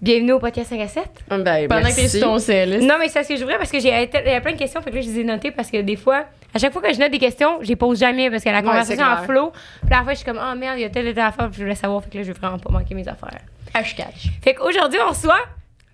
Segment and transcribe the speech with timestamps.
[0.00, 1.04] Bienvenue au podcast 5 à 7.
[1.28, 2.08] Ben, Pendant que t'es merci.
[2.20, 2.86] sur ton sel.
[2.86, 4.56] Non, mais c'est ce que je voudrais parce que j'ai il y a plein de
[4.58, 6.24] questions, fait que là, je les ai notées parce que des fois,
[6.54, 8.58] à chaque fois que je note des questions, je les pose jamais parce que la
[8.58, 9.50] Ouais, conversation c'est en flow.
[9.80, 11.48] Puis la fois, je suis comme, oh merde, il y a telle et telle affaire,
[11.48, 13.40] puis je voulais savoir, fait que là, je veux vraiment pas manquer mes affaires.
[13.74, 14.06] Hashtag.
[14.42, 15.40] Fait qu'aujourd'hui, on reçoit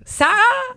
[0.04, 0.30] Sarah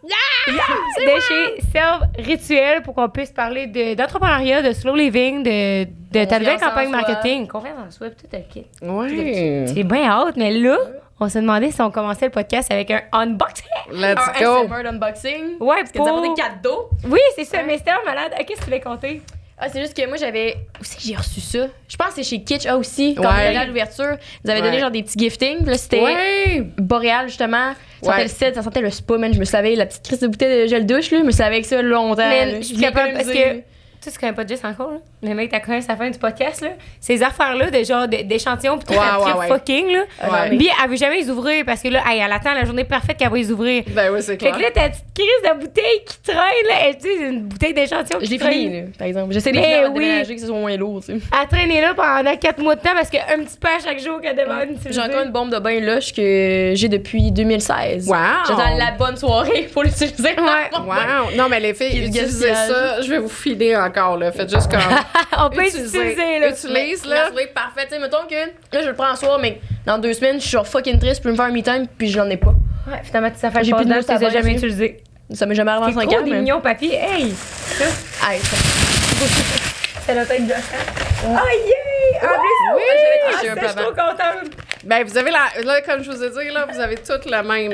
[0.05, 6.23] de chez Self Rituel pour qu'on puisse parler de- d'entrepreneuriat, de, slow living, de, de
[6.25, 8.65] ta nouvelle campagne marketing, confiance en soi, tout le kit.
[8.81, 9.65] Ouais.
[9.67, 10.77] C'est bien hâte, mais là,
[11.19, 13.65] on se demandait si on commençait le podcast avec un unboxing.
[13.91, 14.63] Let's Un go.
[14.73, 15.57] ASMR d'unboxing.
[15.59, 16.35] Ouais, Parce que nous avons pour...
[16.35, 16.89] des cadeaux.
[17.05, 18.31] Oui, c'est ça, mais c'était un malade.
[18.37, 19.21] Ah, Qu'est-ce que tu voulais compter?
[19.59, 20.55] Ah, c'est juste que moi, j'avais.
[20.79, 21.65] Où c'est que j'ai reçu ça?
[21.87, 23.15] Je pense que c'est chez Kitsch ah, aussi.
[23.15, 23.29] Quand Ouais.
[23.29, 25.57] on allait à l'ouverture, ils avaient donné genre des petits giftings.
[25.63, 26.61] Puis là, c'était Ouais.
[26.77, 27.73] Boréal, justement.
[28.03, 29.33] Ça sentait le ça sentait le spa, man.
[29.33, 31.17] Je me savais la petite crise de bouteille de gel douche, là.
[31.19, 32.29] Je me savais avec ça longtemps.
[32.29, 33.63] Mais je suis capable parce que.
[34.11, 34.97] Tu connais pas Jess encore, là?
[35.23, 36.69] Le mec, t'as connu la fin du podcast, là.
[36.99, 39.47] Ces affaires-là, de genre d'échantillons, pis tout, trip ouais.
[39.47, 39.99] fucking, là.
[40.23, 40.57] Ouais.
[40.57, 43.17] Puis elle veut jamais les ouvrir parce que là, hey, elle attend la journée parfaite
[43.17, 43.83] qu'elle va les ouvrir.
[43.89, 44.55] Ben oui, c'est Fait clair.
[44.57, 46.37] que là, ta petite crise de bouteille qui traîne,
[46.69, 48.53] là, elle, tu sais, c'est une bouteille d'échantillon Je qui l'ai traîne.
[48.53, 49.33] fini, là, par exemple.
[49.33, 49.93] J'essaie de les Mais de oui.
[50.05, 51.19] déménager, que ce soit moins lourd, tu sais.
[51.41, 54.21] Elle traîne là pendant 4 mois de temps parce qu'un petit peu à chaque jour
[54.21, 54.77] qu'elle demande.
[54.89, 58.07] J'ai encore une bombe de bain lush que j'ai depuis 2016.
[58.07, 58.15] Wow.
[58.47, 60.13] J'attends la bonne soirée pour l'utiliser.
[60.29, 60.33] Ouais.
[60.77, 61.35] Wow.
[61.35, 63.01] Non, mais les filles, utilisez ça.
[63.01, 64.31] Je vais vous filer encore, là.
[64.31, 64.79] Faites juste comme.
[65.37, 65.97] On peut Utiliser.
[65.99, 66.49] utiliser, là.
[66.49, 67.27] Utilise, La là.
[67.29, 67.87] soirée parfaite.
[67.89, 68.35] Tu sais, mettons que
[68.75, 71.21] là, je le prends en soir, mais dans deux semaines, je suis genre fucking triste,
[71.21, 72.53] puis je me faire un me-time, puis je n'en ai pas.
[72.87, 74.65] Ouais, finalement, tu sais, ça fait J'ai plus de as bain jamais aussi.
[74.65, 75.03] utilisés.
[75.33, 76.23] Ça m'est jamais arrivé C'est en 5 trop ans.
[76.23, 76.93] des mais- mignons papier.
[76.95, 77.31] Hey!
[77.33, 77.83] Ça,
[78.31, 79.56] Hey, ça-
[80.07, 82.21] c'est la tête de Oh yeah!
[82.23, 82.81] En plus, Oui.
[83.25, 83.73] ah, un je suis plan.
[83.83, 84.51] trop contente.
[84.85, 85.61] Ben, vous avez la.
[85.63, 87.73] Là, comme je vous ai dit, là, vous avez toutes la même.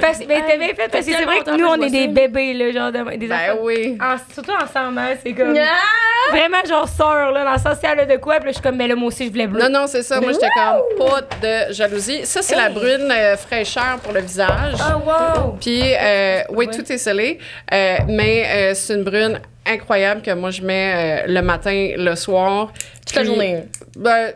[0.00, 2.54] Parce, mais t'as bien fait parce que c'est vrai que nous, on est des bébés,
[2.54, 3.62] là, genre, de, des Ben affaires.
[3.62, 3.96] oui.
[4.00, 5.54] En- surtout ensemble, hein, c'est comme.
[5.56, 6.30] Ah!
[6.32, 8.54] Vraiment, genre, sœur, là, dans le sens, si elle a de quoi, puis là, je
[8.54, 9.60] suis comme, mais là, moi aussi, je voulais bleu.
[9.62, 10.20] Non, non, c'est ça.
[10.20, 12.26] Moi, j'étais comme pas de jalousie.
[12.26, 14.74] Ça, c'est la brune euh, fraîcheur pour le visage.
[14.80, 15.56] Oh, wow!
[15.60, 16.74] Puis, euh, oui, Ouais.
[16.76, 17.38] tout est scellé.
[17.72, 22.72] Euh, mais c'est une brune incroyable que moi, je mets euh, le matin, le soir.
[23.06, 23.64] Toute la journée.
[23.96, 24.32] Ben,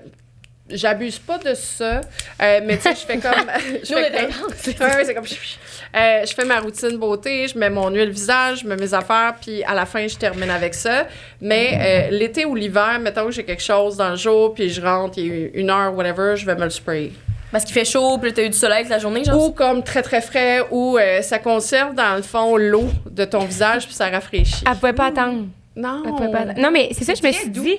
[0.73, 2.01] j'abuse pas de ça.
[2.41, 3.33] Euh, mais tu sais, je fais comme.
[3.83, 4.87] je fais est comme-.
[4.89, 5.25] Ouais, ouais, c'est comme.
[5.25, 9.35] Euh, je fais ma routine beauté, je mets mon huile visage, je mets mes affaires,
[9.41, 11.07] puis à la fin, je termine avec ça.
[11.41, 14.81] Mais euh, l'été ou l'hiver, mettons que j'ai quelque chose dans le jour, puis je
[14.81, 17.13] rentre, il y a une heure, whatever, je vais me le sprayer.
[17.53, 19.41] Parce qu'il fait chaud, puis là, t'as eu du soleil toute la journée, genre?
[19.41, 23.41] Ou comme très, très frais, ou euh, ça conserve dans le fond l'eau de ton
[23.45, 24.65] visage, puis ça rafraîchit.
[24.67, 25.45] Elle pouvait pas attendre.
[25.77, 26.03] non!
[26.05, 26.61] Elle pouvait pas attendre.
[26.61, 27.63] Non, mais c'est ça, je me suis doux.
[27.63, 27.77] dit.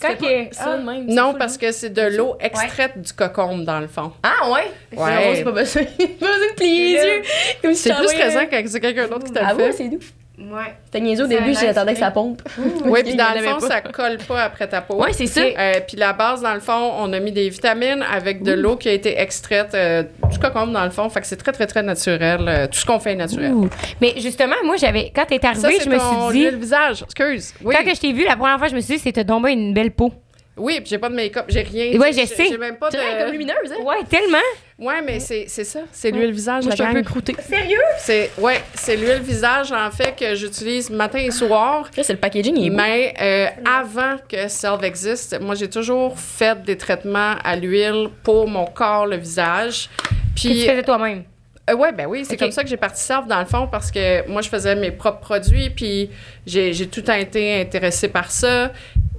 [0.00, 0.08] Quand
[0.50, 1.06] ça même.
[1.08, 4.12] c'est Non, parce que c'est de l'eau extraite du cocombe, dans le fond.
[4.24, 4.98] Ah, ouais?
[4.98, 5.32] Ouais.
[5.36, 5.82] C'est pas besoin.
[5.98, 7.74] pas besoin de plier les yeux.
[7.74, 9.72] C'est plus stressant quand c'est quelqu'un d'autre qui te le Ah ouais, fait.
[9.72, 9.98] c'est doux.
[10.36, 10.74] Ouais.
[10.90, 12.42] T'as niaisé au C'est début, j'attendais que ça pompe.
[12.86, 14.96] Oui, puis dans le fond, avait ça colle pas après ta peau.
[15.00, 15.42] Ouais, c'est ça.
[15.42, 18.74] Euh, puis la base, dans le fond, on a mis des vitamines avec de l'eau
[18.76, 20.02] qui a été extraite euh,
[20.32, 21.08] du cocombe, dans le fond.
[21.08, 22.40] Fait que c'est très, très, très naturel.
[22.48, 23.52] euh, tout ce qu'on fait est naturel.
[23.52, 23.68] Ouh.
[24.00, 25.12] Mais justement, moi, j'avais.
[25.14, 26.44] Quand t'es Ça, arrivée, c'est je me ton suis dit.
[26.46, 27.02] huile visage.
[27.04, 27.54] Excuse.
[27.62, 29.44] Oui, Quand que je t'ai vu la première fois, je me suis dit, c'était donc
[29.44, 30.12] bien une belle peau.
[30.56, 31.44] oui puis j'ai pas de make-up.
[31.48, 31.96] J'ai rien.
[31.98, 32.46] Ouais, J'ai- je sais.
[32.48, 33.32] J'ai même pas C'est comme de...
[33.32, 33.82] lumineuse, hein?
[33.84, 34.38] Ouais, tellement.
[34.76, 35.80] Ouais, mais c'est c'est ça.
[35.92, 37.36] C'est l'huile visage, Moi, je suis un peu croûtée.
[37.48, 37.78] Sérieux?
[37.98, 41.88] C'est ouais, c'est l'huile visage en fait que j'utilise matin et soir.
[41.96, 42.76] Là, c'est le packaging, il est beau.
[42.76, 48.48] Mais euh, avant que Self existe, moi j'ai toujours fait des traitements à l'huile pour
[48.48, 49.88] mon corps, le visage.
[50.34, 51.22] Que tu Puis faisais toi-même.
[51.70, 53.92] euh, ouais, ben oui, c'est comme ça que j'ai parti Self dans le fond parce
[53.92, 56.10] que moi je faisais mes propres produits puis
[56.46, 58.72] j'ai j'ai tout le temps été intéressée par ça.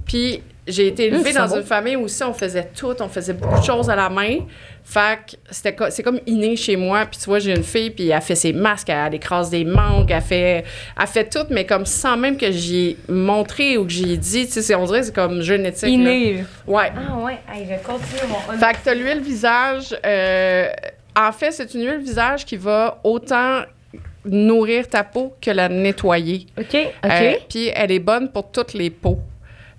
[0.04, 3.32] Puis j'ai été élevée Mmh, dans une famille où aussi on faisait tout, on faisait
[3.34, 4.38] beaucoup de choses à la main.
[4.84, 7.06] Fait que c'était co- c'est comme inné chez moi.
[7.06, 9.64] Puis tu vois, j'ai une fille, puis elle fait ses masques, elle, elle écrase des
[9.64, 10.64] mangues, elle fait,
[11.00, 14.16] elle fait tout, mais comme sans même que j'y ai montré ou que j'y ai
[14.16, 14.46] dit.
[14.46, 15.82] Tu sais, on dirait que c'est comme génétique.
[15.82, 15.88] là.
[15.88, 16.44] Inné.
[16.66, 16.92] Ouais.
[16.96, 19.96] Ah ouais, hey, je continue mon Fait que t'as l'huile visage.
[20.04, 20.68] euh,
[21.18, 23.62] en fait, c'est une huile visage qui va autant
[24.24, 26.46] nourrir ta peau que la nettoyer.
[26.58, 27.10] OK, OK.
[27.10, 29.18] Euh, Puis elle est bonne pour toutes les peaux.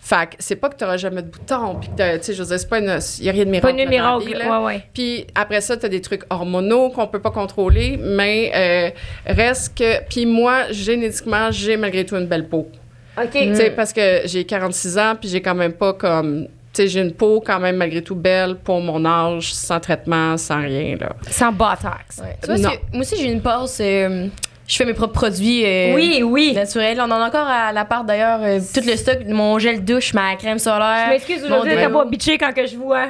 [0.08, 2.42] Fait que c'est pas que t'auras jamais de boutons, puis que t'as- tu sais, je
[2.42, 2.98] veux dire, c'est pas une...
[3.20, 4.38] Y a rien de miracle.
[4.40, 4.60] pas.
[4.62, 4.84] Ouais, ouais.
[4.94, 8.90] Puis après ça, t'as des trucs hormonaux qu'on peut pas contrôler, mais euh,
[9.26, 10.02] reste que...
[10.08, 12.70] Puis moi, génétiquement, j'ai malgré tout une belle peau.
[13.22, 13.32] OK.
[13.34, 16.48] Tu sais, parce que j'ai 46 ans, puis j'ai quand même pas comme...
[16.74, 20.38] Tu sais, j'ai une peau quand même malgré tout belle pour mon âge, sans traitement,
[20.38, 21.10] sans rien, là.
[21.30, 22.20] Sans botox.
[22.22, 22.38] Ouais.
[22.42, 22.78] Tu vois, Non.
[22.94, 23.80] moi aussi, j'ai une passe.
[23.82, 24.28] euh,
[24.68, 25.66] je fais mes propres produits.
[25.66, 26.54] euh, Oui, oui.
[26.54, 27.00] Naturels.
[27.00, 28.40] On en a encore à l'appart d'ailleurs.
[28.44, 31.06] euh, tout le stock, mon gel douche, ma crème solaire.
[31.06, 33.08] Je m'excuse aujourd'hui de t'avoir bitché quand que je vois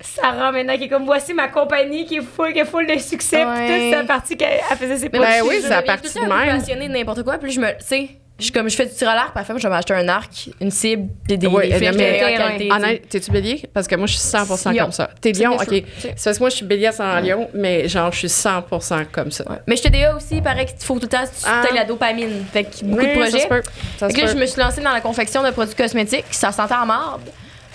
[0.00, 2.98] Sarah maintenant qui est comme voici ma compagnie qui est full, qui est full de
[2.98, 3.44] succès.
[3.54, 6.12] Puis toute sa partie qu'elle elle faisait ses Ben moi, je- oui, c'est la partie
[6.18, 6.58] de même.
[6.58, 7.38] passionnée de n'importe quoi.
[7.38, 7.68] Puis je me.
[7.68, 8.08] Tu sais,
[8.42, 10.50] Je suis comme, je fais du tir à l'arc, parfois, je vais m'acheter un arc,
[10.60, 12.68] une cible, des, des, Ouais, des flèches de mais-.
[12.72, 13.62] Honnête, t'es-tu bélier?
[13.72, 14.82] Parce que moi, je suis 100 Lion.
[14.84, 15.10] comme ça.
[15.20, 15.66] T'es lion, OK.
[15.98, 19.30] C'est parce que moi, je suis bélier sans lion, mais genre, je suis 100% comme
[19.30, 19.48] ça.
[19.48, 19.58] Ouais.
[19.68, 21.62] Mais je TDA aussi, il paraît qu'il faut tout le temps tu Ah.
[21.72, 22.44] la dopamine.
[22.52, 23.38] Fait que beaucoup Oui, de Ça projets.
[23.40, 23.62] se peut.
[23.98, 26.24] Ça Fait que là, je me suis lancée dans la confection de produits cosmétiques.
[26.32, 27.22] Ça sentait en marde,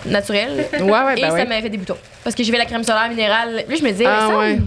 [0.06, 0.66] naturel.
[0.74, 1.46] Ouais, ouais, et ben ça ouais.
[1.46, 1.98] m'avait fait des boutons.
[2.24, 3.64] Parce que j'ai fait la crème solaire minérale.
[3.68, 4.60] Puis là, je me disais, Ah, ça, ouais.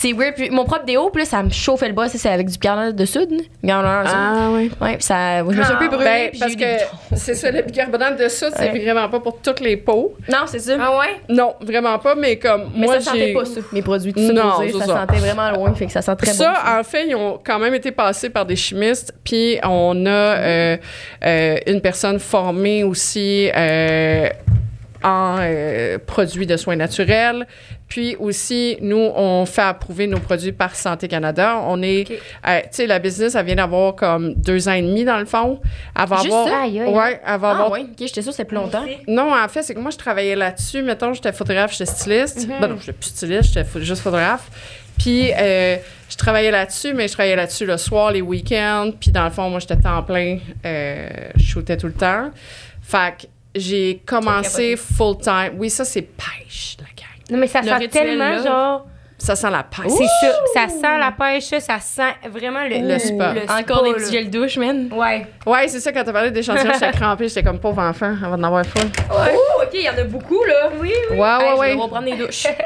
[0.00, 0.34] C'est weird.
[0.36, 2.08] Puis mon propre déo, puis là, ça me chauffait le bas.
[2.08, 3.30] C'est avec du bicarbonate de soude.
[3.62, 4.18] Bicarbonate de soude.
[4.20, 4.70] Ah, ouais.
[4.80, 6.04] Ouais, puis ça, je me suis un peu brûlée.
[6.04, 8.78] Ben, puis parce que c'est ça, le bicarbonate de soude, c'est Ouais.
[8.84, 10.14] vraiment pas pour toutes les peaux.
[10.28, 10.76] Non, c'est ça.
[10.80, 11.20] Ah ouais?
[11.28, 13.34] Non, vraiment pas, mais comme Mais moi, ça sentait j'ai.
[13.34, 14.12] pas ça, mes produits.
[14.12, 15.00] Tout ça, Non, dire, c'est ça, ça.
[15.00, 15.74] sentait vraiment loin.
[15.74, 16.54] Fait que ça sent très ça, bon.
[16.54, 16.78] ça.
[16.80, 20.76] en fait, ils ont quand même été passés par des chimistes, puis on a euh,
[21.24, 24.28] euh, une personne formée aussi euh,
[25.02, 27.46] en euh, produits de soins naturels.
[27.88, 31.56] Puis aussi, nous, on fait approuver nos produits par Santé Canada.
[31.66, 32.06] On est,
[32.46, 35.24] euh, tu sais, la business, elle vient d'avoir comme deux ans et demi dans le
[35.24, 35.60] fond.
[35.98, 36.60] Elle va Juste avoir, ça?
[36.62, 36.92] Aïe, aïe.
[36.92, 38.84] ouais, elle va Ah, avoir ouais, ok, j'étais sûre que c'était plus longtemps.
[39.06, 40.82] non, en fait, c'est que moi, je travaillais là-dessus.
[40.82, 42.46] Mettons, j'étais photographe, j'étais styliste.
[42.46, 42.54] Mhm.
[42.60, 44.50] Ben non, j'étais plus styliste, j'étais juste photographe.
[44.98, 45.76] Puis, euh,
[46.10, 48.90] je travaillais là-dessus, mais je travaillais là-dessus le soir, les week-ends.
[49.00, 50.38] Puis, dans le fond, moi, j'étais temps plein.
[50.66, 52.30] Euh, je shootais tout le temps.
[52.82, 55.52] Fait que j'ai commencé full-time.
[55.56, 57.30] Oui, ça, c'est pêche, la gang.
[57.30, 58.42] Non, mais ça Le sent tellement, là.
[58.42, 58.86] genre.
[59.20, 59.90] Ça sent la pêche.
[59.90, 60.32] C'est ça.
[60.54, 63.34] Ça sent la pêche, ça, ça sent vraiment le, Le spa.
[63.58, 64.88] Encore des petits gels douche, man.
[64.92, 65.26] Ouais.
[65.44, 67.26] Ouais, c'est ça, quand t'as parlé d'échantillons, j'étais crampée.
[67.28, 68.88] J'étais comme pauvre enfant, avant d'en avoir full.
[69.10, 70.70] Oh, ok, il y en a beaucoup, là.
[70.80, 71.16] Oui, oui.
[71.18, 71.74] Ouais, Hey, ouais, ouais.
[71.74, 72.46] vais reprendre des douches.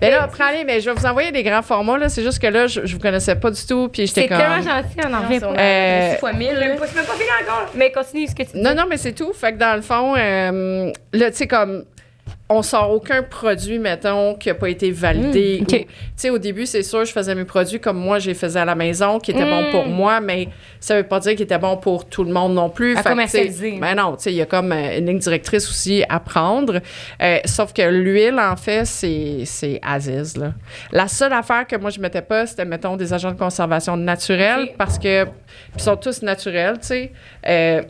[0.00, 2.08] Ben là, prends-les, mais je vais vous envoyer des grands formats, là.
[2.08, 4.38] C'est juste que là, je, je vous connaissais pas du tout, puis j'étais C'est comme...
[4.38, 5.46] tellement gentil, on en revient pas.
[5.54, 6.66] a Euh, 6 fois 1000, là.
[6.76, 7.66] Je me suis même pas fini encore.
[7.74, 8.60] Mais continue ce que tu dis.
[8.62, 9.32] Non, non, mais c'est tout.
[9.32, 11.84] Fait que dans le fond, euh, là, tu sais, comme
[12.50, 15.58] on sort aucun produit, mettons, qui n'a pas été validé.
[15.60, 15.62] Mm.
[15.64, 15.86] Ou- Tu
[16.16, 18.64] sais, au début, c'est sûr, je faisais mes produits comme moi, je les faisais à
[18.64, 20.48] la maison, qui étaient bons pour moi, mais
[20.80, 22.96] ça veut pas dire qu'ils étaient bons pour tout le monde non plus.
[22.96, 23.78] À Fait commercialiser.
[23.78, 26.80] Ben non, tu sais, il y a comme euh, une ligne directrice aussi à prendre.
[27.22, 30.54] Euh, sauf que l'huile, en fait, c'est c'est Aziz, là.
[30.92, 34.62] La seule affaire que moi, je mettais pas, c'était, mettons, des agents de conservation naturels,
[34.70, 34.74] Ok.
[34.78, 35.26] parce que...
[35.76, 37.12] Ils sont tous naturels, tu sais.
[37.46, 37.82] Euh,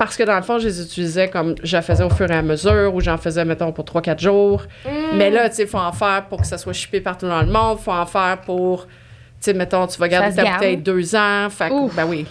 [0.00, 2.34] parce que dans le fond, je les utilisais comme je la faisais au fur et
[2.34, 4.62] à mesure, ou j'en faisais, mettons, pour 3-4 jours.
[4.86, 5.18] Mm.
[5.18, 7.42] Mais là, tu sais, il faut en faire pour que ça soit shippé partout dans
[7.42, 7.76] le monde.
[7.78, 8.92] Il faut en faire pour, tu
[9.40, 11.48] sais, mettons, tu vas garder ta bouteille deux ans.
[11.50, 12.26] Fait que, ben oui.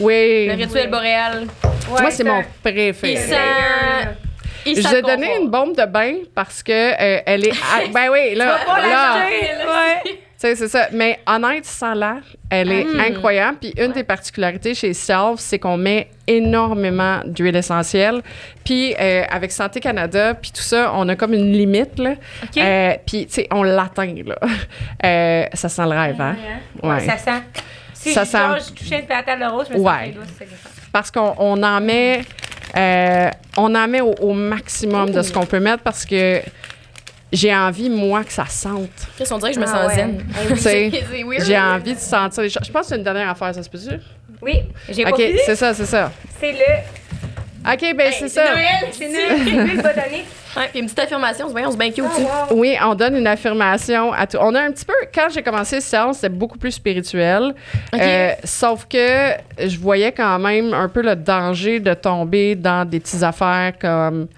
[0.00, 0.48] Oui.
[0.48, 1.46] Le rituel boréal.
[1.90, 3.12] Moi, c'est mon préféré.
[3.12, 3.36] Il sent.
[4.66, 5.42] Il Je vous ai donné confort.
[5.42, 7.52] une bombe de bain parce que euh, elle est.
[7.72, 8.58] ah, ben oui, là.
[8.66, 9.26] pas là.
[10.04, 10.88] Tu sais, c'est ça.
[10.92, 12.18] Mais honnête, sans là,
[12.50, 13.00] elle est Mm.
[13.00, 13.58] incroyable.
[13.60, 18.22] Puis une des particularités chez Self, c'est qu'on met énormément d'huile essentielle.
[18.64, 22.14] Puis euh, avec Santé Canada, puis tout ça, on a comme une limite, là.
[22.56, 24.36] Euh, puis, tu sais, on l'atteint, là.
[25.04, 26.36] Euh, ça sent le rêve, hein?
[26.82, 27.42] Ouais, Ça sent.
[27.94, 30.10] Si Ça je, sent- genre, je touchais une patate de rose, je me Ouais.
[30.10, 30.48] douce.
[30.92, 32.22] Parce qu'on on en met...
[33.56, 36.40] on en met au, au maximum de ce qu'on peut mettre parce que
[37.32, 38.88] j'ai envie, moi, que ça sente.
[39.16, 39.94] Chris, on dirait que je me Ah sens ouais.
[39.94, 40.24] zen.
[41.12, 41.36] Eh oui.
[41.46, 42.62] J'ai envie de sentir les choses.
[42.66, 43.98] Je pense que c'est une dernière affaire, ça se peut-tu?
[44.40, 46.12] Oui, j'ai pas OK, c'est ça, c'est ça.
[46.38, 47.72] C'est le.
[47.72, 48.44] OK, ben c'est ça.
[48.92, 49.18] C'est nul.
[49.68, 50.26] C'est botanique.
[50.56, 52.02] Ouais, puis une petite affirmation, on se voit, on se bien Oh,
[52.52, 52.56] wow.
[52.58, 54.38] Oui, on donne une affirmation à tout.
[54.40, 57.54] On a un petit peu, quand j'ai commencé Séance, c'était beaucoup plus spirituel.
[57.92, 58.00] OK.
[58.00, 63.00] Euh, sauf que je voyais quand même un peu le danger de tomber dans des
[63.00, 64.28] petites affaires comme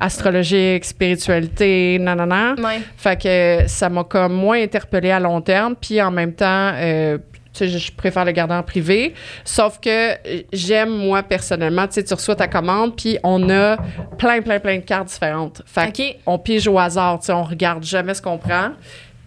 [0.00, 2.54] astrologique, spiritualité, nanana.
[2.58, 2.80] Ouais.
[2.96, 5.74] Fait que ça m'a comme moins interpellée à long terme.
[5.80, 7.18] Puis en même temps, euh,
[7.52, 9.14] tu sais, je, préfère le garder en privé.
[9.44, 10.14] Sauf que
[10.52, 13.76] j'aime, moi, personnellement, tu sais, tu reçois ta commande, puis on a
[14.18, 15.62] plein, plein, plein de cartes différentes.
[15.66, 16.16] Fait OK.
[16.26, 18.70] on pige au hasard, tu sais, on regarde jamais ce qu'on prend.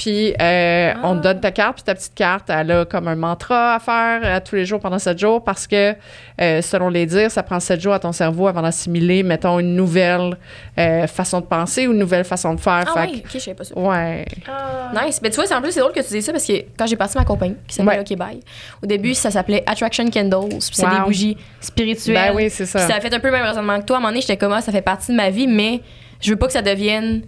[0.01, 3.15] Puis euh, on te donne ta carte, puis ta petite carte, elle a comme un
[3.15, 5.93] mantra à faire à tous les jours pendant sept jours parce que,
[6.41, 9.75] euh, selon les dires, ça prend sept jours à ton cerveau avant d'assimiler, mettons, une
[9.75, 10.37] nouvelle
[10.79, 12.83] euh, façon de penser ou une nouvelle façon de faire.
[12.87, 13.75] Ah Fait ouais, ok, je savais pas ça.
[13.75, 14.25] que- ouais.
[14.49, 15.05] Ah.
[15.05, 15.19] Nice.
[15.21, 16.87] Mais tu vois, c'est en plus, c'est drôle que tu dises ça parce que quand
[16.87, 18.11] j'ai parti ma compagnie, qui s'appelle Ouais.
[18.11, 18.39] OK Bye,
[18.81, 20.49] au début, ça s'appelait Attraction Candles.
[20.49, 20.93] Puis c'est Wow.
[20.95, 22.31] des bougies spirituelles.
[22.31, 22.79] Ben oui, c'est ça.
[22.79, 23.97] Puis ça a fait un peu le même raisonnement que toi.
[23.97, 25.81] À un moment donné, j'étais comme, ah, ça fait partie de ma vie, mais
[26.21, 27.21] je veux pas que ça devienne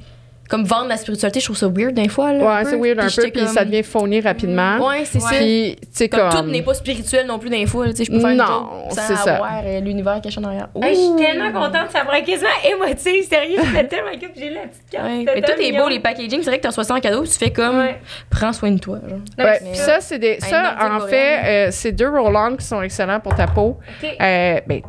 [0.50, 1.40] comme vendre la spiritualité.
[1.40, 2.34] Je trouve ça weird des fois.
[2.34, 4.86] Là, Ouais, c'est weird un peu, puis ça devient phony rapidement.
[4.88, 5.30] Ouais, c'est ça.
[5.30, 6.46] Puis, tu sais, Comme, comme.
[6.46, 7.86] tout n'est pas spirituel non plus d'un fois.
[7.88, 9.36] là, tu sais, Je peux faire une Non, joke sans c'est ça.
[9.36, 10.68] avoir euh, l'univers caché en arrière.
[10.82, 14.50] Hey, je suis tellement contente, ça me rend quasiment émotive, sérieux, j'étais tellement cute, j'ai
[14.50, 15.06] la petite carte.
[15.08, 15.26] Ouais.
[15.36, 16.40] Mais tout est beau, les packaging.
[16.42, 18.00] C'est vrai que tu reçois ça en cadeau, puis tu fais comme, Ouais.
[18.30, 19.00] prends soin de toi.
[19.08, 19.20] Genre.
[19.38, 20.40] Non, Ouais, mais puis ça- ça, c'est des.
[20.40, 23.78] Ça, en fait, euh, c'est deux roll-on qui sont excellents pour ta peau.
[24.04, 24.10] OK.
[24.22, 24.82] Euh, ben,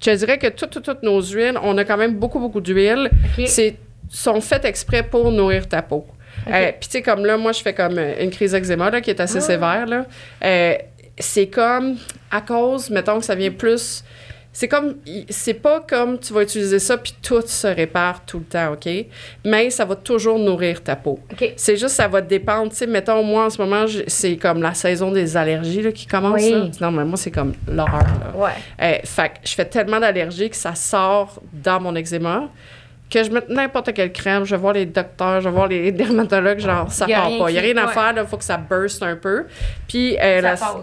[0.00, 2.60] je te dirais que toutes, toutes, toutes nos huiles, on a quand même beaucoup, beaucoup
[2.60, 3.10] d'huiles.
[3.46, 3.76] C'est
[4.08, 6.06] sont faites exprès pour nourrir ta peau.
[6.48, 9.00] Euh, Puis, tu sais, comme là, moi, je fais comme euh, une crise d'eczéma là,
[9.00, 9.40] qui est assez Ah.
[9.40, 9.86] sévère.
[9.86, 10.04] Là.
[10.44, 10.74] Euh,
[11.18, 11.96] c'est comme
[12.30, 14.04] à cause, mettons que ça vient plus.
[14.52, 14.96] C'est comme,
[15.28, 18.88] c'est pas comme tu vas utiliser ça puis tout se répare tout le temps, OK?
[19.44, 21.18] Mais ça va toujours nourrir ta peau.
[21.30, 21.52] OK.
[21.56, 22.70] C'est juste, ça va dépendre.
[22.70, 26.06] Tu sais, mettons, moi, en ce moment, c'est comme la saison des allergies là, qui
[26.06, 26.40] commence.
[26.42, 26.52] Oui.
[26.52, 26.68] là.
[26.80, 28.00] Non, mais moi, c'est comme l'horreur.
[28.04, 28.34] là.
[28.34, 28.50] Ouais.
[28.80, 32.48] Euh, fait que je fais tellement d'allergies que ça sort dans mon eczéma
[33.10, 35.92] que je mette n'importe quelle crème, je vais voir les docteurs, je vais voir les
[35.92, 37.50] dermatologues, genre, ça part pas.
[37.50, 37.92] Il n'y a qui- rien à ouais.
[37.92, 39.44] faire, il faut que ça burst un peu.
[39.88, 40.74] Puis, euh, Ça la- passe.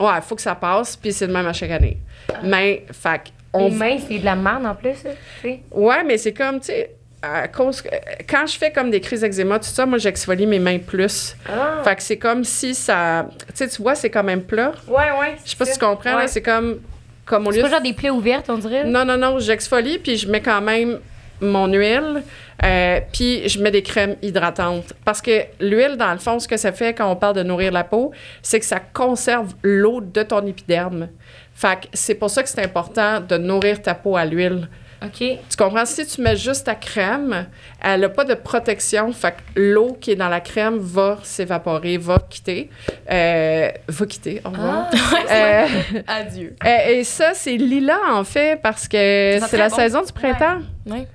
[0.00, 1.96] ouais, il faut que ça passe, puis c'est le même à chaque année.
[2.44, 5.10] Mais, fait que on Les mains, c'est de la merde en plus, ça,
[5.42, 5.56] tu.
[5.72, 7.82] Ouais, mais c'est comme, tu sais, à cause
[8.28, 11.36] quand je fais comme des crises d'eczéma, tout ça, moi, j'exfolie mes mains plus.
[11.48, 11.82] Ah.
[11.84, 13.26] Fait que c'est comme si ça.
[13.40, 14.72] Tu sais, tu vois, c'est quand même plat.
[14.88, 15.36] Ouais, ouais.
[15.44, 16.80] Je sais pas si tu comprends, là, c'est comme.
[17.24, 18.84] Comme au C'est pas de- genre des plaies ouvertes, on dirait.
[18.84, 20.98] Non, non, non, j'exfolie, puis je mets quand même
[21.42, 22.22] mon huile,
[22.64, 24.92] euh, puis je mets des crèmes hydratantes.
[25.04, 27.72] Parce que l'huile, dans le fond, ce que ça fait quand on parle de nourrir
[27.72, 31.08] la peau, c'est que ça conserve l'eau de ton épiderme.
[31.54, 34.68] Fait que c'est pour ça que c'est important de nourrir ta peau à l'huile.
[35.04, 35.18] OK.
[35.18, 35.84] Tu comprends?
[35.84, 37.46] Si tu mets juste ta crème,
[37.82, 39.12] elle n'a pas de protection.
[39.12, 42.70] Fait que l'eau qui est dans la crème va s'évaporer, va quitter.
[43.10, 44.90] Euh, va quitter, au revoir.
[45.30, 45.66] Euh,
[46.06, 46.54] Adieu.
[46.64, 49.74] euh, et ça, c'est lila, en fait, parce que c'est la bon.
[49.74, 50.58] saison du printemps.
[50.86, 51.08] Ouais.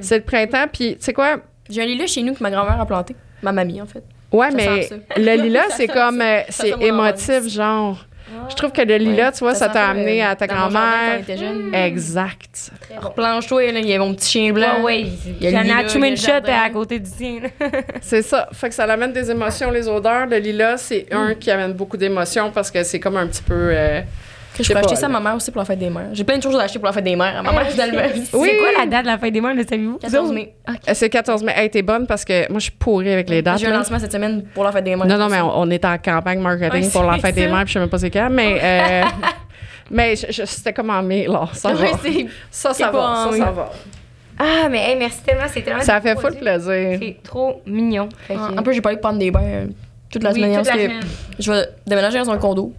[0.00, 1.36] C'est le printemps, puis tu sais quoi?
[1.68, 3.16] J'ai un lilas chez nous que ma grand-mère a planté.
[3.42, 4.02] Ma mamie, en fait.
[4.32, 6.20] Ouais, Ça mais le lilas, c'est comme...
[6.20, 8.04] euh, c'est émotif, genre.
[8.50, 9.32] Je trouve que le lilas, Ouais.
[9.32, 11.20] tu vois, ça t'a amené euh, à ta grand-mère.
[11.28, 11.72] jeune.
[11.74, 12.72] Exact.
[13.00, 14.78] Replanche-toi, là, il y a mon petit chien blanc.
[14.78, 15.06] Ouais, ouais.
[15.40, 17.40] Il y a une le shot à côté du tien.
[18.00, 18.48] C'est ça.
[18.52, 20.26] Fait que ça amène des émotions, les odeurs.
[20.26, 23.54] Le lilas, c'est un qui amène beaucoup d'émotions parce que c'est comme un petit peu...
[23.72, 24.00] euh,
[24.58, 26.08] Je sais peux acheter ça à ma mère aussi pour la fête des mères.
[26.12, 27.38] J'ai plein de choses à acheter pour la fête des mères.
[27.38, 28.02] À ma mère, finalement.
[28.32, 28.48] Oui.
[28.50, 29.98] C'est quoi la date de la fête des mères, le savez-vous?
[29.98, 30.54] 14 mai.
[30.68, 31.52] Euh, C'est 14 mai.
[31.56, 33.58] Hey, t'es bonne parce que moi, je suis pourrie avec les dates.
[33.58, 35.06] J'ai un lancement cette semaine pour la fête des mères.
[35.06, 37.64] Non, non, mais on, on est en campagne marketing Ouais, pour la fête des mères,
[37.64, 38.28] puis je sais même pas c'est quand.
[38.30, 39.02] Mais, euh,
[39.90, 41.48] mais je- je- c'était comme en mai, là.
[41.52, 41.86] Ça va.
[41.88, 41.98] Ça,
[42.72, 42.98] c'est ça va.
[43.28, 43.70] en Ça, va.
[44.38, 45.44] Ah, mais hey, merci tellement.
[45.48, 46.38] C'est tellement Ça fait produits.
[46.40, 46.98] plaisir.
[47.00, 48.08] C'est trop mignon.
[48.28, 49.66] Que- En plus, j'ai pas eu de prendre des bains euh,
[50.10, 50.56] toute la Oui, semaine.
[50.56, 51.06] toute parce la que semaine.
[51.38, 52.72] Je vais déménager dans un condo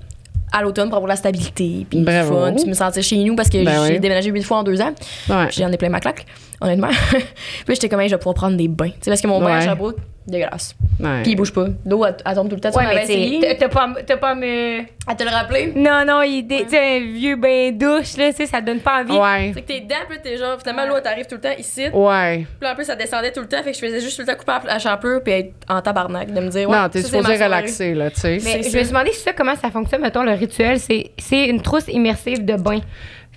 [0.52, 3.50] à l'automne pour avoir la stabilité, puis du fun, puis me sentir chez nous parce
[3.50, 4.00] que Ben j'ai oui.
[4.00, 4.94] déménagé huit fois en deux ans.
[5.30, 5.48] Ouais.
[5.52, 6.26] J'en ai plein ma claque,
[6.62, 6.90] honnêtement.
[7.12, 8.90] puis j'étais comme, Hey, je vais pouvoir prendre des bains.
[8.90, 9.66] Tu sais, parce que mon bain à Ouais.
[9.66, 9.98] Sherbrooke,
[10.28, 10.76] dégueulasse.
[11.00, 11.22] ouais.
[11.24, 11.68] Puis il bouge pas.
[11.86, 12.72] L'eau, elle, elle tombe tout le temps.
[12.72, 12.94] Tu Ouais, on
[13.40, 14.82] mais t'as pas, t'as pas me.
[15.10, 15.72] À te le rappeler?
[15.74, 18.80] Non, non, il est tu sais, un vieux bain douche, là, tu sais, ça donne
[18.82, 19.14] pas envie.
[19.18, 19.52] Ouais.
[19.54, 21.88] C'est que t'es dedans, puis t'es genre, finalement, l'eau, elle t'arrive tout le temps ici.
[21.94, 22.40] Ouais.
[22.40, 23.64] Puis là, en plus, ça descendait tout le temps.
[23.64, 25.82] Fait que je faisais juste tout le temps couper à la chapelure, puis être en
[25.82, 28.40] tabarnak, de me dire, ouais, non, t'es c'est supposé relaxer, là, tu sais.
[28.44, 30.78] Mais C'est je me suis demandé si ça, comment ça fonctionne, mettons, le rituel.
[30.78, 32.80] C'est, c'est une trousse immersive de bain.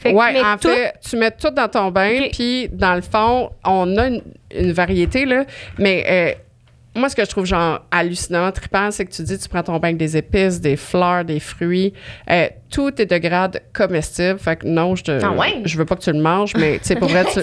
[0.00, 3.02] Fait que Ouais, en tout- fait, tu mets tout dans ton bain, puis dans le
[3.02, 4.22] fond, on a une,
[4.56, 5.44] une variété, là,
[5.78, 6.32] mais euh,
[6.98, 9.74] moi, ce que je trouve genre hallucinant, trippant, c'est que tu dis, tu prends ton
[9.78, 11.92] bain avec des épices, des fleurs, des fruits,
[12.30, 15.60] euh, tout est de grade comestible, fait que non, je te, Ah ouais?
[15.64, 17.40] je veux pas que tu le manges, mais tu sais, pour vrai, tu,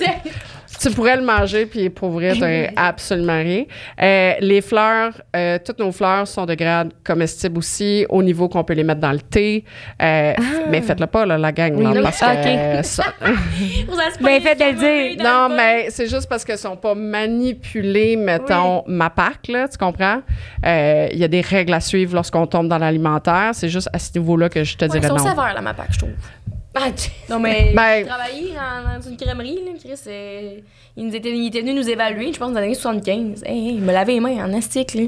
[0.79, 3.63] tu pourrais le manger, puis pour vrai, t'as absolument rien.
[4.01, 8.63] Euh, les fleurs, euh, toutes nos fleurs sont de grade comestible aussi, au niveau qu'on
[8.63, 9.63] peut les mettre dans le thé,
[10.01, 10.34] euh,
[10.69, 12.46] mais faites-le pas, là, la gang, Oui, là, là, parce ah, que ok.
[12.48, 14.79] euh, ça- Ben, pogner fait de le sur
[15.17, 15.24] dire.
[15.24, 20.22] non, mais c'est juste parce qu'elles sont pas manipulées, mettons, ma PAC, là, tu comprends?
[20.65, 23.51] Euh, Il y a des règles à suivre lorsqu'on tombe dans l'alimentaire.
[23.53, 25.17] C'est juste à ce niveau-là que je te Ouais, dirais non.
[25.17, 26.12] sévères, là, ma pack, je trouve.
[26.79, 26.89] Ah,
[27.29, 30.00] Non, mais Ben- j'ai travaillé dans, dans une crèmerie, là, Chris.
[30.07, 30.60] euh,
[30.96, 33.43] il, nous était, il était venu nous évaluer, je pense, dans les années 75.
[33.46, 35.01] Hey, hey, il me lavait les mains en astique, là.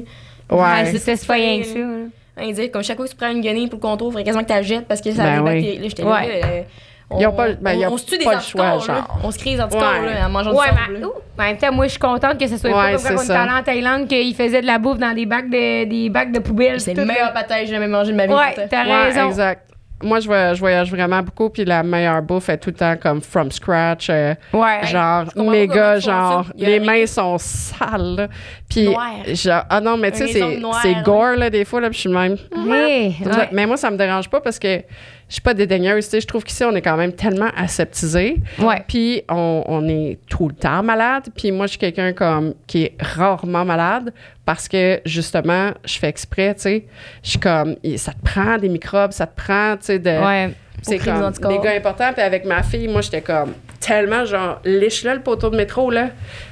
[0.50, 0.84] Ouais, Ouais.
[0.86, 1.78] c'est ça, c'est pas rien que ça.
[1.78, 2.08] Hein,
[2.42, 4.24] Il disait, comme chaque fois que tu prends une guenille pour le contour, il faudrait
[4.24, 5.44] quasiment que tu la jettes parce que ça Ben oui.
[5.44, 5.76] bactéries.
[5.78, 6.40] Là, j'étais Ouais.
[6.40, 6.62] là, euh,
[7.10, 8.64] on, Ils ont pas- ben, on, ils ont on se tue des pas le choix,
[8.64, 8.78] là.
[8.78, 9.18] genre.
[9.24, 10.14] On se crée des anticorps, Ouais.
[10.14, 11.06] là, en mangeant Ouais, du mais sable, là.
[11.08, 13.14] ouh, en même temps, moi, je suis contente que ce soit Ouais, pas comme c'est
[13.14, 15.84] quand on était allé en Thaïlande, qu'ils faisaient de la bouffe dans des bacs de,
[15.84, 16.80] des bacs de poubelle.
[16.80, 18.32] C'est le meilleur pâté que j'ai jamais mangé de ma vie.
[18.32, 19.28] Ouais, t'as Ouais, raison.
[19.28, 19.69] exact.
[20.02, 20.26] Moi, je
[20.58, 24.34] voyage, vraiment beaucoup, puis la meilleure bouffe est tout le temps comme from scratch, euh,
[24.52, 24.86] Ouais.
[24.86, 28.28] genre méga, genre les mains sont sales,
[28.68, 28.88] puis
[29.34, 32.10] genre ah non mais tu sais c'est gore là des fois là, puis je suis
[32.10, 32.36] même.
[32.66, 33.12] Ouais.
[33.52, 34.82] Mais moi ça me dérange pas parce que
[35.30, 38.38] je suis pas dédaigneuse, tu sais, je trouve qu'ici on est quand même tellement aseptisé.
[38.58, 38.82] Ouais.
[38.88, 41.28] Puis on, on est tout le temps malade.
[41.36, 44.12] Puis moi, je suis quelqu'un comme qui est rarement malade
[44.44, 46.84] parce que justement, je fais exprès, tu sais.
[47.22, 50.10] Je suis comme, ça te prend des microbes, ça te prend, tu sais, de.
[50.10, 50.50] Ouais.
[50.82, 52.12] C'est comme des gars importants.
[52.12, 56.08] Puis avec ma fille, moi, j'étais comme tellement genre, liche-le le poteau de métro, là.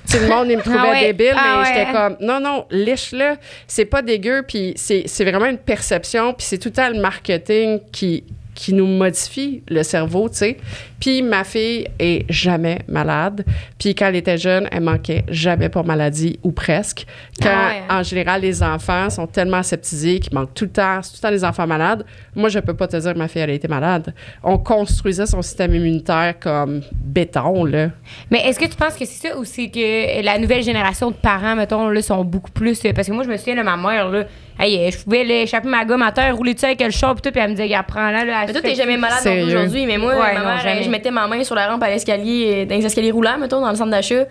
[0.07, 1.01] Tu sais, le monde, il me trouvait Ah ouais.
[1.13, 1.75] débile, Ah mais ouais.
[1.75, 3.37] j'étais comme, non, non, liche-le.
[3.67, 4.45] C'est pas dégueu.
[4.47, 6.33] Puis c'est c'est vraiment une perception.
[6.35, 8.23] Puis c'est tout le temps le marketing qui
[8.59, 10.57] qui nous modifie le cerveau, tu sais.
[10.99, 13.45] Puis ma fille est jamais malade.
[13.79, 17.07] Puis quand elle était jeune, elle manquait jamais pour maladie ou presque.
[17.41, 18.01] Quand, Ah ouais.
[18.01, 21.29] en général, les enfants sont tellement aseptisés qu'ils manquent tout le temps, c'est tout le
[21.29, 22.05] temps des enfants malades.
[22.35, 24.13] Moi, je peux pas te dire que ma fille, elle a été malade.
[24.43, 27.91] On construisait son système immunitaire comme béton, là.
[28.29, 31.17] Mais est-ce que tu penses que c'est ça ou c'est que la nouvelle génération de
[31.17, 32.81] parents, mettons, là, sont beaucoup plus.
[32.93, 34.25] Parce que moi, je me souviens de ma mère, là.
[34.59, 37.15] Hey, euh, je pouvais là, échapper ma gomme à terre, rouler dessus avec le char,
[37.15, 38.45] pis tout, puis elle me disait, apprends-là, là.
[38.47, 41.45] Mais toi, t'es jamais malade aujourd'hui, mais moi, Ouais, ma non, je mettais ma main
[41.45, 44.25] sur la rampe à l'escalier, euh, dans les escaliers roulants, mettons, dans le centre d'achat.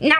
[0.00, 0.14] Non!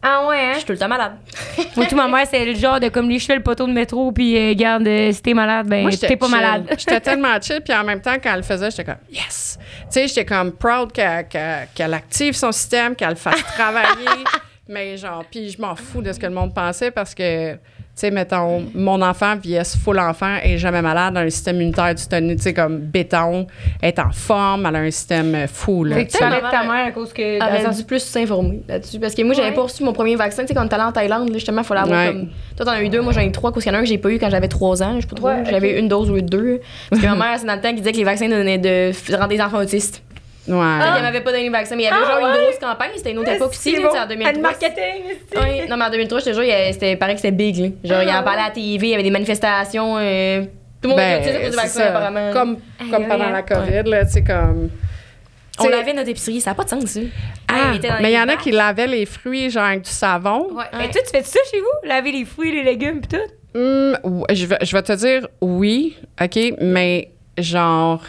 [0.00, 0.50] Ah ouais, hein?
[0.52, 1.16] Je suis tout le temps malade.
[1.76, 4.12] Moi, tout, ma mère, c'est le genre de comme les cheveux, le poteau de métro,
[4.12, 6.36] puis euh, garde, euh, si t'es malade, ben, Moi, j'étais t'es pas chill.
[6.36, 6.66] malade.
[6.78, 9.58] J'étais tellement chill, puis en même temps, quand elle le faisait, j'étais comme yes.
[9.58, 14.06] Tu sais, j'étais comme proud qu'elle active son système, qu'elle le fasse travailler.
[14.68, 17.56] Mais genre, puis je m'en fous de ce que le monde pensait parce que,
[18.00, 22.02] sais, mettons, mon enfant, VS full enfant, est jamais malade, a un système immunitaire du
[22.02, 23.46] tu sais, comme béton,
[23.82, 25.96] elle est en forme, elle a un système fou, là.
[25.96, 27.22] Fait que tu parlais de ta mère- à cause que.
[27.22, 28.98] Elle sens- dû plus s'informer là-dessus.
[28.98, 29.54] Parce que moi, j'avais Ouais.
[29.54, 30.42] pas reçu mon premier vaccin.
[30.42, 32.12] Tu sais, quand on est allé en Thaïlande, là, justement, il fallait avoir Ouais.
[32.12, 32.28] comme.
[32.56, 33.80] Toi, t'en as eu deux, moi, j'en ai eu trois, parce qu'il y en a
[33.80, 34.94] un que j'ai pas eu quand j'avais trois ans.
[34.96, 35.28] Je sais pas trop.
[35.28, 36.60] Ouais, J'avais une dose ou deux.
[36.90, 38.90] Parce que ma mère, c'est dans le temps qui disait que les vaccins donnaient de
[39.16, 40.02] rendre des enfants autistes.
[40.48, 40.78] Ouais.
[40.80, 41.76] Fait qu'elle m'avait pas donné le vaccin.
[41.76, 42.36] Mais il y avait Ah, genre ouais?
[42.38, 42.90] une grosse campagne.
[42.96, 43.82] C'était une autre époque aussi, bon.
[43.88, 44.42] tu sais, en Elle 2003.
[44.42, 47.56] marketing, c'est- Oui, non, mais en 2003, je te jure, c'était pareil que c'était big.
[47.56, 47.68] Là.
[47.84, 49.96] Genre, il en Ah, parlait à la TV, il y avait des manifestations.
[49.98, 50.42] euh,
[50.80, 51.88] tout le monde était autiste à cause du vaccin, ça.
[51.88, 52.32] apparemment.
[52.32, 52.58] Comme,
[52.90, 54.70] comme pendant la COVID, là, tu sais, comme.
[55.60, 57.00] on lavait notre épicerie, ça n'a pas de sens, ça.
[57.48, 59.90] Ah, Elle était mais il y en a qui lavaient les fruits, genre avec du
[59.90, 60.52] savon.
[60.52, 60.64] Ouais.
[60.72, 61.88] Mais toi, tu fais ça chez vous?
[61.88, 63.58] Laver les fruits, les légumes, pis tout?
[63.58, 68.02] Hum, ou- je, vais, je vais te dire oui, OK, mais genre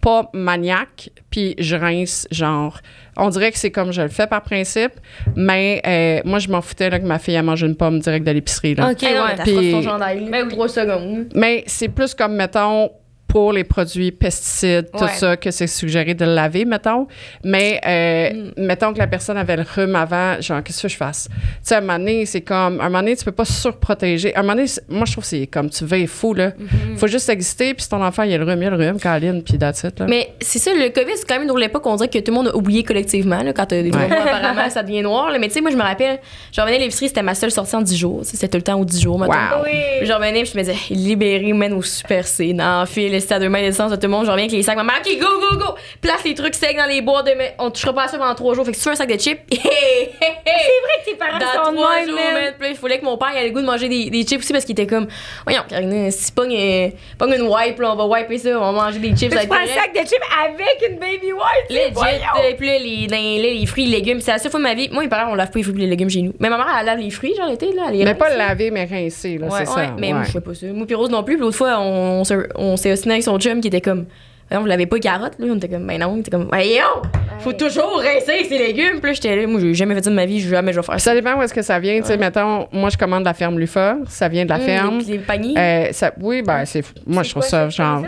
[0.00, 2.80] pas maniaque, puis je rince, genre,
[3.16, 4.92] on dirait que c'est comme je le fais par principe,
[5.36, 8.26] mais euh, moi, je m'en foutais là, que ma fille a mangé une pomme direct
[8.26, 8.74] de l'épicerie.
[8.74, 8.90] là.
[8.90, 9.28] Ok, Hey, non, ouais.
[9.38, 10.52] mais t'as ton chandail, Ben oui.
[10.52, 11.26] trois secondes.
[11.34, 12.90] Mais c'est plus comme, mettons,
[13.30, 15.10] pour les produits pesticides, tout Ouais.
[15.14, 17.06] ça, que c'est suggéré de le laver, mettons.
[17.44, 21.28] Mais, euh, mettons que la personne avait le rhume avant, genre, qu'est-ce que je fasse?
[21.30, 23.44] Tu sais, à un moment donné, c'est comme, à un moment donné, tu peux pas
[23.44, 24.34] surprotéger.
[24.34, 26.52] À un moment donné, moi, je trouve que c'est comme, tu vas fou, là.
[26.96, 28.98] Faut juste exister, puis si ton enfant, il a le rhume, il a le rhume,
[28.98, 30.06] Caroline, puis that's it, là.
[30.08, 31.86] Mais c'est ça, le COVID, c'est quand même une drôle d'époque.
[31.86, 33.42] On dirait que tout le monde a oublié collectivement.
[33.42, 34.08] Là, quand t'as des Ouais.
[34.08, 35.30] moments, apparemment, ça devient noir.
[35.30, 35.38] là.
[35.38, 36.18] Mais tu sais, moi, je me rappelle,
[36.52, 38.20] je revenais à l'épicerie, c'était ma seule sortie en 10 jours.
[38.24, 39.32] C'était tout le temps aux 10 jours, mettons.
[39.32, 39.62] Wow.
[39.64, 43.14] Puis Je revenais, puis je me disais, libéré, mène au Super C, dans le fil,
[43.20, 44.26] c'était à deux mètres de distance de tout le monde.
[44.26, 44.76] Je reviens avec les sacs.
[44.76, 45.74] Maman, OK, go, go, go.
[46.00, 47.26] Place les trucs secs dans les boîtes.
[47.26, 47.32] De...
[47.36, 48.64] mais On touchera pas à ça pendant trois jours.
[48.64, 51.72] Fait que tu veux un sac de chips, c'est vrai que tes parents dans sont
[51.72, 52.54] de trois même, jours, man.
[52.58, 54.52] Puis il fallait que mon père ait le goût de manger des, des chips aussi
[54.52, 55.06] parce qu'il était comme,
[55.44, 58.84] voyons, Karina, si pogne, euh, pogne une wipe, là, on va wiper ça, on va
[58.84, 59.30] manger des chips.
[59.32, 61.70] ça va Tu prends un sac de chips avec une baby wipe?
[61.70, 64.60] Legit, euh, puis là, les, les, les, les fruits, les légumes, c'est la seule fois
[64.60, 64.88] de ma vie.
[64.92, 66.32] Moi, mes parents, on lave pas les fruits et les légumes chez nous.
[66.38, 67.84] Mais ma mère, elle lave les fruits, genre l'été, là.
[67.88, 68.36] Elle les mais rince, pas là.
[68.48, 69.94] laver, mais rincer, là, Ouais, c'est ouais, ça.
[69.98, 70.66] mais moi, je fais pas ça.
[70.72, 71.34] Moi, puis Rose non plus.
[71.36, 74.06] Puis l'autre fois, on, se- on s'est avec son chum qui était comme,
[74.52, 75.46] non, vous l'avez pas carotte, là.
[75.48, 76.14] On était comme, ben non.
[76.16, 77.02] Il était comme, voyons,
[77.38, 78.98] faut toujours rincer ses légumes.
[79.00, 80.84] Puis là, j'étais là, moi, j'ai jamais fait ça de ma vie, jamais je vais
[80.86, 81.10] faire ça.
[81.10, 82.00] Ça dépend où est-ce que ça vient.
[82.00, 84.98] Tu sais, mettons, moi, je commande la ferme Lufa, ça vient de la Hum, ferme.
[84.98, 85.54] Les, les paniers.
[85.56, 86.82] Euh, ça, oui, ben, c'est.
[87.06, 88.02] Moi, je trouve quoi, ça, genre.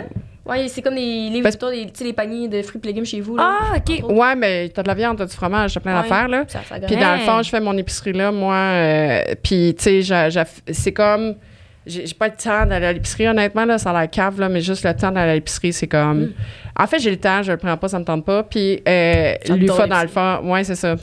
[0.45, 1.57] Ouais, c'est comme des livres Parce-
[1.93, 3.59] sais, les paniers de fruits et légumes chez vous, là.
[3.61, 4.03] Ah, ok.
[4.11, 6.01] Ouais, mais t'as de la viande, t'as du fromage, t'as plein Ouais.
[6.09, 6.43] d'affaires, là.
[6.49, 8.53] Ça, ça Puis dans le fond, je fais mon épicerie là, moi.
[8.53, 10.29] euh, puis, tu sais,
[10.71, 11.35] c'est comme.
[11.85, 14.61] J'ai pas le temps d'aller à l'épicerie, honnêtement, là, ça a l'air cave, là, mais
[14.61, 16.21] juste le temps d'aller à l'épicerie, c'est comme.
[16.21, 16.33] Mm.
[16.79, 18.43] En fait, j'ai le temps, je le prends pas, ça me tente pas.
[18.43, 20.95] Puis, euh, l'UFA dans le fond, ouais, c'est ça.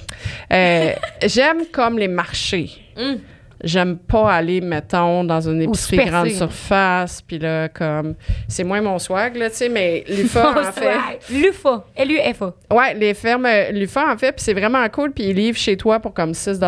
[0.53, 0.93] Euh,
[1.27, 2.71] J'aime comme les marchés.
[2.97, 3.19] Hum.
[3.63, 8.15] J'aime pas aller, mettons, dans une épicerie grande surface, puis là, comme.
[8.49, 11.33] C'est moins mon swag, là, tu sais, mais l'UFA, en fait.
[11.33, 11.85] Lufa.
[11.97, 12.55] L-U-F-A.
[12.75, 16.01] Ouais, les fermes Lufa, en fait, puis c'est vraiment cool, puis ils livrent chez toi
[16.01, 16.61] pour comme 6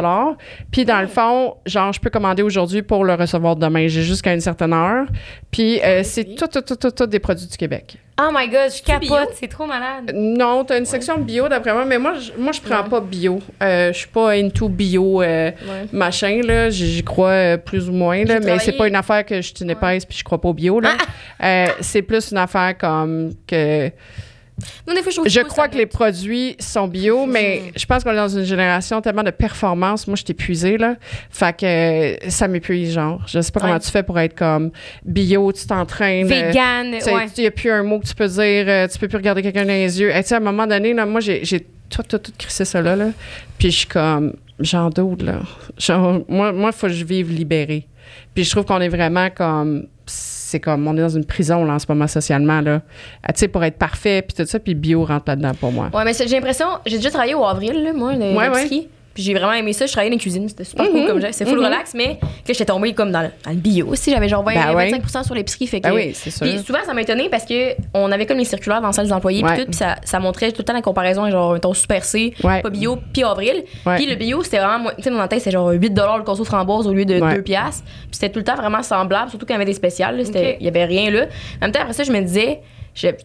[0.70, 3.88] Puis dans le fond, genre, je peux commander aujourd'hui pour le recevoir demain.
[3.88, 5.06] J'ai jusqu'à une certaine heure.
[5.50, 7.96] Puis euh, c'est tout, tout, tout, tout, tout des produits du Québec.
[8.24, 9.30] Oh my god, je capote.
[9.34, 10.12] C'est trop malade.
[10.14, 12.88] Non, t'as une section bio d'après moi, mais moi, je, moi, je prends Ouais.
[12.88, 13.40] pas bio.
[13.62, 15.86] Euh, je suis pas into bio, euh, Ouais.
[15.92, 16.70] machin, là.
[16.70, 18.34] J'y crois euh, plus ou moins, là.
[18.34, 20.48] Mais travaillé- c'est pas une affaire que je suis une épaisse puis je crois pas
[20.50, 20.92] au bio, là.
[21.42, 23.90] Euh, c'est plus une affaire comme que...
[24.86, 28.12] Non, des fois, je Je crois que les produits sont bio, mais je pense qu'on
[28.12, 30.06] est dans une génération tellement de performance.
[30.06, 30.96] Moi, je suis épuisée, là.
[31.30, 33.20] Fait que euh, ça m'épuise, genre.
[33.26, 33.80] Je sais pas comment Ouais.
[33.80, 34.70] tu fais pour être comme
[35.04, 36.26] bio, tu t'entraînes.
[36.26, 37.26] euh, Vegan, tu sais, ouais.
[37.36, 39.42] Il n'y a plus un mot que tu peux dire, euh, tu peux plus regarder
[39.42, 40.14] quelqu'un dans les yeux.
[40.14, 42.94] Et tu à un moment donné, là, moi, j'ai tout, tout, tout crissé ça là,
[42.94, 43.08] là.
[43.58, 45.40] Puis je suis comme, j'en doute, là.
[45.78, 47.86] Genre, moi, moi, il faut que je vive libérée.
[48.34, 49.86] Puis je trouve qu'on est vraiment comme,
[50.52, 52.82] c'est comme, on est dans une prison, là, en ce moment, socialement, là.
[53.22, 55.90] Ah, Tu sais, pour être parfait, puis tout ça, puis bio rentre là-dedans pour moi.
[55.94, 58.88] Ouais, mais j'ai l'impression, j'ai déjà travaillé au avril, là, moi, le Ouais, l'épicerie.
[59.14, 59.86] Puis j'ai vraiment aimé ça.
[59.86, 60.48] Je travaillais dans la cuisine.
[60.48, 61.32] C'était super cool comme j'ai.
[61.32, 61.64] C'est full Mhm.
[61.66, 64.10] relax, mais que j'étais tombée comme dans le, dans le bio aussi.
[64.10, 64.90] J'avais genre 20, Ben ouais.
[64.90, 65.66] 25% sur l'épicerie.
[65.66, 65.88] Fait que.
[65.88, 66.46] Ben oui, c'est sûr.
[66.46, 69.06] Puis souvent, ça m'a étonné parce que on avait comme les circulaires dans la salle
[69.06, 69.42] des employés.
[69.42, 69.64] Puis tout.
[69.66, 71.30] Puis ça, ça montrait tout le temps la comparaison.
[71.30, 72.62] Genre, un ton super C, Ouais.
[72.62, 73.64] pas bio, puis avril.
[73.86, 73.96] Ouais.
[73.96, 74.90] Puis le bio, c'était vraiment.
[74.96, 77.34] Tu sais, dans tête, c'était genre 8 le conso framboise au lieu de Ouais.
[77.36, 77.84] 2 piastres.
[77.84, 80.22] Puis c'était tout le temps vraiment semblable, surtout quand il y avait des spéciales.
[80.60, 81.26] Il y avait rien là.
[81.60, 82.60] En même temps, après ça, je me disais.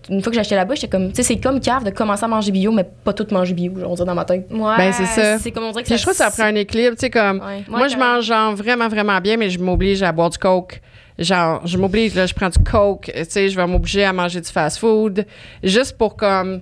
[0.09, 2.23] Une fois que j'ai acheté là-bas, j'étais comme, tu sais, c'est comme cave de commencer
[2.23, 4.47] à manger bio, mais pas tout manger bio, genre, on dirait dans ma tête.
[4.49, 4.77] Ouais.
[4.77, 5.37] Ben, c'est ça.
[5.39, 7.09] C'est comme on dirait que Puis je trouve que ça prend un équilibre, tu sais,
[7.09, 7.39] comme.
[7.39, 7.63] Ouais.
[7.67, 10.81] Moi, Ouais, je mange genre vraiment, vraiment bien, mais je m'oblige à boire du coke.
[11.19, 14.39] Genre, je m'oblige, là, je prends du coke, tu sais, je vais m'obliger à manger
[14.39, 15.25] du fast-food,
[15.63, 16.61] juste pour comme.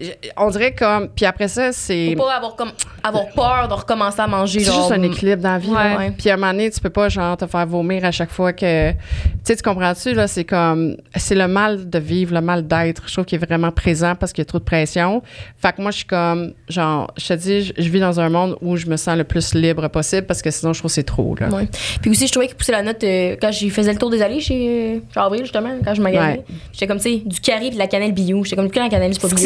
[0.00, 1.08] Je- On dirait comme.
[1.08, 2.14] Puis après ça, c'est.
[2.16, 2.70] Faut pas avoir, comme,
[3.02, 5.70] avoir peur de recommencer à manger, C'est juste un équilibre dans la vie.
[5.70, 6.10] Ouais.
[6.16, 8.52] Puis à un moment donné, tu peux pas, genre, te faire vomir à chaque fois
[8.52, 8.90] que.
[8.92, 8.96] Tu
[9.44, 10.26] sais, tu comprends-tu, là?
[10.26, 10.96] C'est comme.
[11.16, 13.02] C'est le mal de vivre, le mal d'être.
[13.06, 15.22] Je trouve qu'il est vraiment présent parce qu'il y a trop de pression.
[15.58, 16.52] Fait que moi, je suis comme.
[16.68, 19.24] Genre, je te dis, je, je vis dans un monde où je me sens le
[19.24, 21.48] plus libre possible parce que sinon, je trouve que c'est trop, là.
[21.48, 21.68] Ouais.
[22.00, 24.22] Puis aussi, je trouvais qu'il poussait la note euh, quand j'ai faisais le tour des
[24.22, 26.32] allées chez, euh, chez Avril, justement, quand je magasinais.
[26.38, 26.44] Ouais.
[26.72, 28.42] J'étais comme, tu sais, du carré puis de la cannelle bio.
[28.44, 29.36] J'étais comme, que la cannelle, c'est pas bio.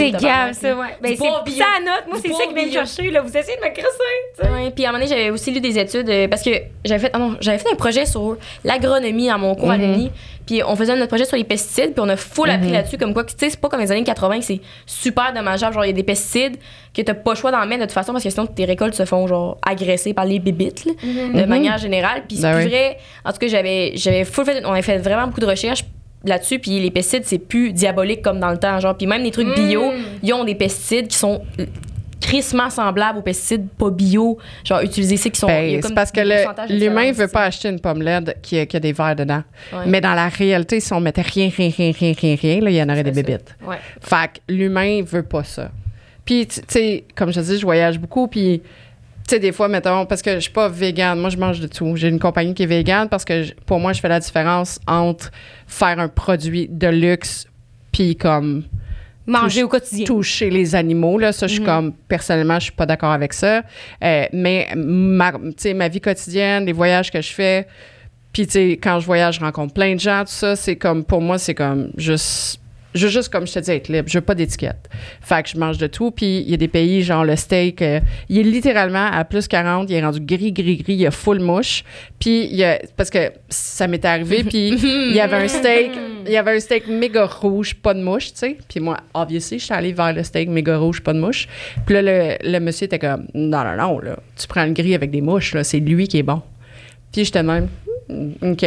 [0.45, 0.87] Grave, ça, ouais.
[1.03, 1.57] Ben, c'est bio.
[1.59, 2.05] ça note.
[2.09, 3.21] Moi, c'est ça qui vient me chercher, là.
[3.23, 3.89] Vous essayez de me crosser,
[4.39, 4.51] tu sais.
[4.53, 6.51] Ouais, puis à un moment donné, j'avais aussi lu des études euh, parce que
[6.85, 9.83] j'avais fait, ah non, j'avais fait un projet sur l'agronomie à mon cours à Mhm.
[9.93, 10.11] l'UNI.
[10.47, 12.73] Puis on faisait notre projet sur les pesticides, puis on a full appris Mhm.
[12.75, 15.33] là-dessus, comme quoi, que, tu sais, c'est pas comme les années 80 que c'est super
[15.33, 15.73] dommageable.
[15.73, 16.57] Genre, il y a des pesticides
[16.95, 18.95] que t'as pas le choix d'en mettre de toute façon parce que sinon tes récoltes
[18.95, 21.47] se font, genre, agresser par les bébites, là, de Mhm.
[21.47, 22.25] manière générale.
[22.29, 22.99] Puis c'est Ben vrai.
[23.25, 25.85] En tout cas, j'avais, j'avais full fait, on avait fait vraiment beaucoup de recherches
[26.25, 28.81] là-dessus, puis les pesticides, c'est plus diabolique comme dans le temps.
[28.81, 29.95] Genre, puis même les trucs bio, Mm.
[30.23, 31.43] ils ont des pesticides qui sont
[32.21, 35.47] crissement semblables aux pesticides pas bio, genre utilisés, c'est qui sont.
[35.47, 38.77] Ben, c'est parce que l'humain différence, veut pas acheter une pomme laide qui a, qui
[38.77, 39.43] a des verres dedans.
[39.73, 39.81] Ouais.
[39.87, 42.77] Mais dans la réalité, si on mettait rien, rien, rien, rien, rien, rien, là, il
[42.77, 43.55] y en aurait des bébites.
[43.67, 43.77] Ouais.
[44.01, 45.71] Fait que l'humain veut pas ça.
[46.25, 48.63] Puis, tu tu sais, comme je te dis, je voyage beaucoup, puis,
[49.27, 51.67] tu sais, des fois, mettons, parce que je suis pas végane, moi, je mange de
[51.67, 51.97] tout.
[51.97, 54.79] J'ai une compagnie qui est végane parce que, je- pour moi, je fais la différence
[54.87, 55.31] entre
[55.67, 57.47] faire un produit de luxe
[57.93, 58.65] puis comme
[59.27, 60.05] Manger touche- au quotidien.
[60.05, 61.19] toucher les animaux.
[61.19, 63.63] Là, ça, je suis comme, personnellement, je suis pas d'accord avec ça.
[64.03, 67.67] Euh, mais ma, tu sais, ma vie quotidienne, les voyages que je fais,
[68.33, 71.05] puis, tu sais, quand je voyage, je rencontre plein de gens, tout ça, c'est comme,
[71.05, 72.61] pour moi, c'est comme juste.
[72.95, 74.09] Je veux juste, comme je te dis, être libre.
[74.09, 74.89] Je veux pas d'étiquette.
[75.21, 76.13] Fait que je mange de tout.
[76.13, 79.49] Puis il y a des pays, genre le steak, euh, il est littéralement à plus
[79.49, 81.83] 40, il est rendu gris, gris, gris, il y a full mouche.
[82.21, 85.91] Puis il y a, parce que ça m'est arrivé, puis il y avait un steak,
[86.27, 88.59] il y avait un steak méga rouge, pas de mouche, tu sais.
[88.69, 91.49] Puis moi, obviously, je suis allée vers le steak méga rouge, pas de mouche.
[91.87, 95.21] Puis là, le, monsieur était comme, non, non, non, tu prends le gris avec des
[95.21, 96.43] mouches, c'est lui qui est bon.
[97.13, 97.69] Puis j'étais même,
[98.11, 98.67] OK.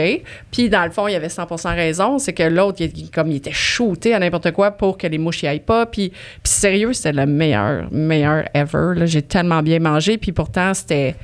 [0.52, 2.18] Puis dans le fond, il y avait 100 raison.
[2.20, 5.44] C'est que l'autre, il, comme il était shooté à n'importe quoi pour que les mouches
[5.44, 5.86] y aillent pas.
[5.86, 8.94] Puis, puis sérieux, c'était le meilleur, meilleur ever.
[9.00, 9.06] là.
[9.06, 10.18] J'ai tellement bien mangé.
[10.18, 11.16] Puis pourtant, c'était.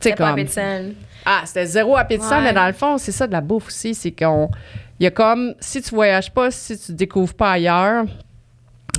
[0.00, 0.32] C'était pas comme.
[0.34, 0.80] appétissant.
[1.26, 2.44] Ah, c'était zéro appétissant, Ouais.
[2.44, 3.94] mais dans le fond, c'est ça de la bouffe aussi.
[3.94, 4.48] C'est qu'on.
[5.00, 5.54] Il y a comme.
[5.60, 8.04] Si tu voyages pas, si tu découvres pas ailleurs,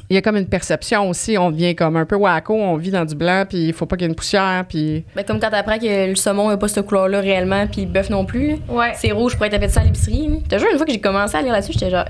[0.10, 1.38] il y a comme une perception aussi.
[1.38, 3.96] On devient comme un peu wacko, on vit dans du blanc, puis il faut pas
[3.96, 5.04] qu'il y ait une poussière, puis.
[5.16, 8.10] Ben, comme quand t'apprends que le saumon n'a pas cette couleur-là réellement, puis le bœuf
[8.10, 8.56] non plus.
[8.70, 8.94] Ouais.
[8.96, 10.44] C'est rouge pour être appétissant à l'épicerie.
[10.48, 12.06] T'as juste une fois que j'ai commencé à lire là-dessus, j'étais genre.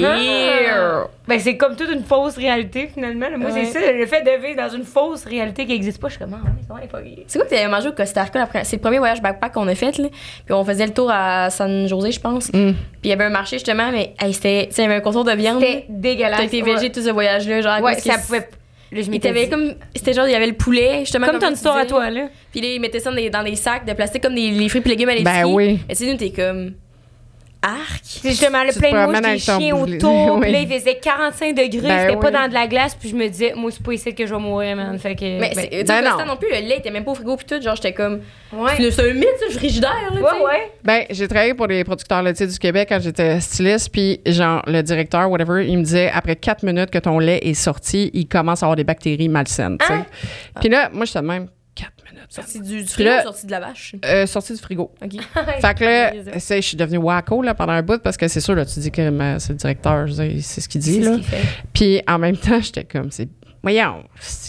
[0.00, 1.06] Ah.
[1.26, 3.26] Ben, c'est comme toute une fausse réalité, finalement.
[3.36, 3.64] Moi, Ouais.
[3.64, 6.08] c'est ça, le fait de vivre dans une fausse réalité qui n'existe pas.
[6.08, 7.24] Je suis comme, ah, vraiment fucké.
[7.26, 8.38] C'est quoi que t'avais mangé au Costa Rica?
[8.38, 10.08] la première- C'est le premier voyage backpack qu'on a fait, là.
[10.44, 12.48] Puis on faisait le tour à San José, je pense.
[12.52, 12.72] Mm.
[12.72, 12.74] Puis
[13.04, 14.68] il y avait un marché, justement, mais hey, c'était.
[14.72, 15.60] Tu il y avait un contour de viande.
[15.60, 16.38] C'était dégueulasse.
[16.38, 16.74] T'as été Ouais.
[16.74, 17.80] végé tout ce voyage-là, genre.
[17.82, 18.48] Ouais, ça pouvait.
[18.90, 19.74] Là, je Il comme.
[19.94, 21.26] C'était genre, il y avait le poulet, justement.
[21.26, 22.28] Comme ton tu histoire à toi, là.
[22.52, 24.68] Puis là, ils mettaient ça dans des, dans des sacs de plastique comme des les
[24.70, 25.42] fruits et légumes à l'épicerie.
[25.42, 25.78] Ben oui.
[25.90, 26.72] Et tu sais, nous, t'es comme.
[27.62, 28.00] Arc.
[28.02, 30.28] C'est justement le plein de mouches, des chiens autour.
[30.38, 30.42] Oui.
[30.42, 31.88] Puis là, il faisait 45 degrés.
[31.88, 32.32] Ben C'était pas oui.
[32.32, 32.94] dans de la glace.
[32.94, 34.98] Puis je me disais, moi, c'est pas ici que je vais mourir, man.
[34.98, 35.24] Fait que.
[35.24, 36.24] Mais ben, c'est- tu sais, ben non.
[36.26, 37.60] non plus, le lait était même pas au frigo puis tout.
[37.60, 38.20] Genre, j'étais comme.
[38.52, 38.72] ouais.
[38.90, 40.16] C'est un mythe, ça, le frigidaire, là.
[40.16, 40.22] tu sais.
[40.22, 40.72] Ouais, ouais.
[40.84, 44.80] Ben, j'ai travaillé pour les producteurs laitiers du Québec quand j'étais styliste, puis genre, le
[44.82, 48.62] directeur, whatever, il me disait, après quatre minutes que ton lait est sorti, il commence
[48.62, 49.92] à avoir des bactéries malsaines, tu sais.
[49.94, 50.06] Hein?
[50.60, 51.48] Puis là, moi, j'étais de même.
[52.28, 53.94] Sorti du, frigo là- ou sorti de la vache?
[54.04, 54.92] Euh, sorti du frigo.
[55.02, 55.12] OK.
[55.60, 58.54] Fait que là, je suis devenue wacko là, pendant un bout parce que c'est sûr,
[58.54, 61.02] là, tu dis que c'est le directeur, c'est ce qu'il dit.
[61.04, 61.42] Ce fait.
[61.72, 63.28] Puis en même temps, j'étais comme, c'est.
[63.62, 64.04] Voyons,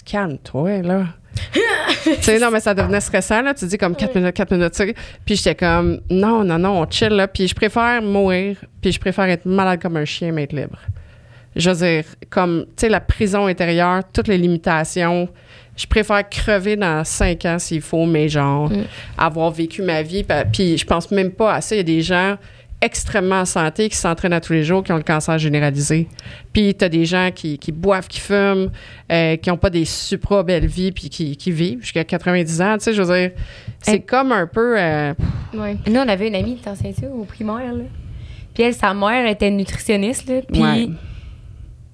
[0.05, 1.05] calme-toi, là.
[2.03, 3.53] tu sais, non, mais ça devenait stressant, là.
[3.53, 4.95] Tu dis comme 4 minutes, 4 minutes.
[5.25, 7.27] Puis j'étais comme, non, non, non, on chill, là.
[7.27, 10.79] Puis je préfère mourir, puis je préfère être malade comme un chien, mais être libre.
[11.55, 15.27] Je veux dire, comme, tu sais, la prison intérieure, toutes les limitations.
[15.79, 18.83] Je préfère crever dans 5 ans s'il faut, mais genre, Mm.
[19.17, 20.25] avoir vécu ma vie.
[20.51, 21.73] Puis je pense même pas à ça.
[21.75, 22.35] Il y a des gens
[22.81, 26.07] extrêmement en santé, qui s'entraînent à tous les jours, qui ont le cancer généralisé.
[26.53, 28.71] Puis tu as des gens qui, qui boivent, qui fument,
[29.11, 32.77] euh, qui n'ont pas des supra belles vies, puis qui, qui vivent jusqu'à 90 ans.
[32.77, 33.31] Tu sais, je veux dire,
[33.81, 34.01] c'est Hey.
[34.01, 34.79] comme un peu.
[34.79, 35.13] euh,
[35.53, 35.75] Ouais.
[35.87, 37.83] Nous, on avait une amie, t'en sais ça, au primaire, là.
[38.53, 40.41] Puis elle, sa mère était nutritionniste, là.
[40.51, 40.87] Puis Ouais.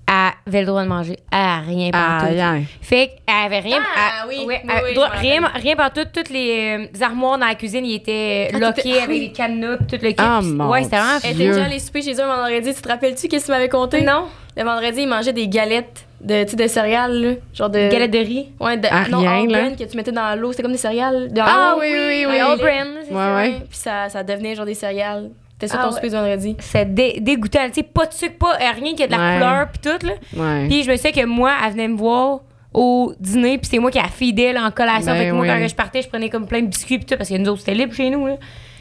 [0.08, 1.18] Elle avait le droit de manger.
[1.32, 2.36] Elle a rien ah, partout.
[2.36, 2.56] yeah.
[2.82, 3.80] Fait qu'elle avait rien.
[3.98, 6.02] Ah, elle- oui, ouais, oui, oui, droit- rien, rien partout.
[6.14, 9.10] Toutes les euh, armoires dans la cuisine, ils étaient Ah, lockés tout est- ah, avec
[9.10, 9.20] oui.
[9.28, 10.16] des cadenas, tout le kit.
[10.18, 11.20] Ah, Puis- mon ouais, c'était vraiment.
[11.24, 12.74] Elle était déjà allée souper chez eux un vendredi.
[12.76, 14.02] Tu te rappelles-tu qu'est-ce qu'il m'avait conté?
[14.02, 14.26] Non,
[14.58, 17.32] Le vendredi, il mangeait des galettes de, tu sais, de céréales, là.
[17.54, 17.90] Genre de.
[17.92, 18.48] galette de riz.
[18.60, 18.88] Ouais, de.
[18.90, 19.70] Ah, non, rien, all là.
[19.72, 20.52] que tu mettais dans l'eau.
[20.52, 21.34] C'était comme des céréales.
[21.34, 22.26] De Ah oui, oui, oui.
[22.26, 23.52] Ouais, all Ouais, ouais.
[23.70, 25.30] Puis ça, ça devenait genre des céréales.
[25.58, 25.96] C'était ça Ah ton ouais.
[25.96, 26.56] souper du vendredi?
[26.60, 27.66] C'est dé- dégoûtant.
[27.68, 29.34] Tu sais, pas de sucre, pas euh, rien qui a de la Ouais.
[29.36, 30.14] couleur, puis tout, là.
[30.36, 30.68] Ouais.
[30.68, 32.42] Puis je me sais que moi, elle venait me voir
[32.74, 35.14] au dîner, puis c'est moi qui la fidèle en collation.
[35.14, 35.48] Ben fait que moi, oui.
[35.48, 37.60] quand je partais, je prenais comme plein de biscuits, puis tout, parce que nous autres,
[37.60, 38.34] c'était libre chez nous, là.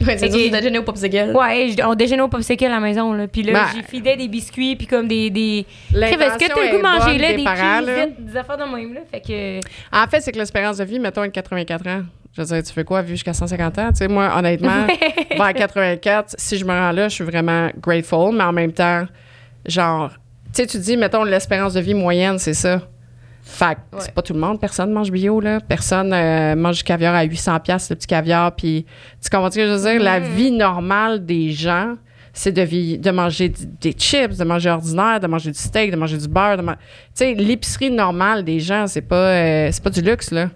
[0.05, 1.31] Ouais, c'est que- déjeuner au popsicle.
[1.33, 3.27] Ouais, on déjeunait au popsicle à la maison, là.
[3.29, 5.29] Puis là, Ben- j'ai fidé des biscuits, puis comme des.
[5.29, 5.65] des...
[5.93, 7.87] Est-ce que t'as le goût de manger, là, des des parents, là?
[7.87, 8.99] cheesettes, des affaires de même, là?
[9.09, 9.59] Fait que.
[9.97, 12.01] En fait, c'est que l'espérance de vie, mettons, est de 84 ans.
[12.35, 13.89] Je veux dire, tu fais quoi, vivre jusqu'à 150 ans?
[13.91, 14.85] Tu sais, moi, honnêtement,
[15.37, 19.05] vers 84, si je me rends là, je suis vraiment grateful, mais en même temps,
[19.65, 20.09] genre,
[20.53, 22.81] tu sais, tu dis, mettons, l'espérance de vie moyenne, c'est ça.
[23.41, 24.01] Fait que Ouais.
[24.01, 24.59] c'est pas tout le monde.
[24.59, 25.59] Personne mange bio, là.
[25.61, 28.53] Personne euh, mange du caviar à 800 pièces le petit caviar.
[28.55, 28.85] Puis,
[29.23, 30.01] tu comprends ce que je veux dire?
[30.01, 31.93] La vie normale des gens,
[32.37, 33.49] c'est de, manger
[33.81, 36.57] des chips, de manger ordinaire, de manger du steak, de manger du beurre.
[36.57, 36.65] Tu
[37.13, 40.49] sais, l'épicerie normale des gens, c'est pas, euh, c'est pas du luxe, là.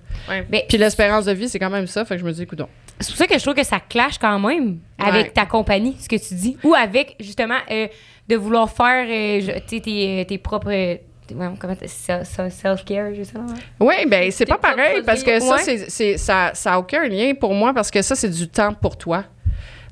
[0.68, 2.04] Puis l'espérance de vie, c'est quand même ça.
[2.04, 2.62] Fait que je me dis, écoute
[3.00, 5.32] c'est pour ça que je trouve que ça clash quand même avec Ouais.
[5.32, 6.58] ta compagnie, ce que tu dis.
[6.66, 7.88] Ou avec, justement, euh,
[8.28, 10.98] de vouloir faire euh, tes, tes propres.
[11.30, 13.46] comment self-care, je sais pas.
[13.80, 15.62] Oui, ben c'est pas pareil parce que ça, ouais.
[15.64, 18.74] c'est, c'est- ça, ça a aucun lien pour moi parce que ça, c'est du temps
[18.74, 19.24] pour toi.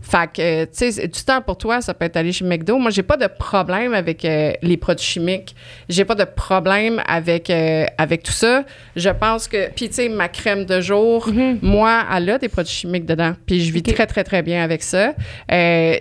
[0.10, 2.78] Fait que, tu sais, du temps pour toi, ça peut être aller chez McDo.
[2.78, 5.54] Moi, j'ai pas de problème avec euh, les produits chimiques.
[5.90, 8.64] J'ai pas de problème avec, euh, avec tout ça.
[8.96, 11.30] Je pense que, puis tu sais, ma crème de jour,
[11.62, 13.34] moi, elle a des produits chimiques dedans.
[13.46, 15.14] Puis je vis très, très, très bien avec ça.
[15.52, 15.98] Euh,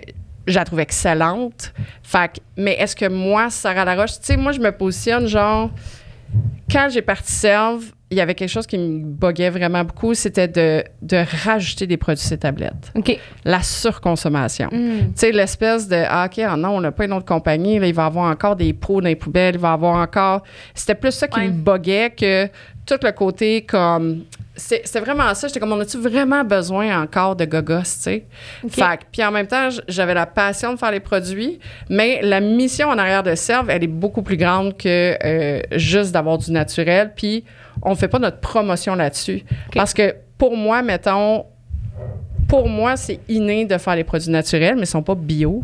[0.47, 1.73] je la trouve excellente.
[2.01, 5.69] Fait que, mais est-ce que moi, Sarah Laroche, tu sais, moi, je me positionne genre,
[6.71, 10.47] quand j'ai parti Serve, il y avait quelque chose qui me boguait vraiment beaucoup, c'était
[10.47, 12.91] de, de rajouter des produits sur tablettes.
[12.95, 13.19] OK.
[13.43, 14.69] La surconsommation.
[14.71, 14.99] Mm.
[14.99, 17.87] Tu sais, l'espèce de Ah, OK, ah non, on n'a pas une autre compagnie, là,
[17.87, 20.43] il va y avoir encore des pots dans les poubelles, il va y avoir encore.
[20.73, 21.47] C'était plus ça qui Ouais.
[21.47, 22.47] me boguait que
[22.85, 24.23] tout le côté comme.
[24.59, 25.47] C'est vraiment ça.
[25.47, 28.25] J'étais comme, on a-tu vraiment besoin encore de gogos, tu sais?
[28.67, 31.59] Fait que- puis en même temps, j'avais la passion de faire les produits,
[31.91, 36.11] mais la mission en arrière de Serve, elle est beaucoup plus grande que euh, juste
[36.11, 37.13] d'avoir du naturel.
[37.15, 37.43] Puis
[37.81, 39.43] on fait pas notre promotion là-dessus.
[39.73, 41.45] Parce que pour moi, mettons,
[42.47, 45.63] pour moi, c'est inné de faire les produits naturels, mais ils sont pas bio.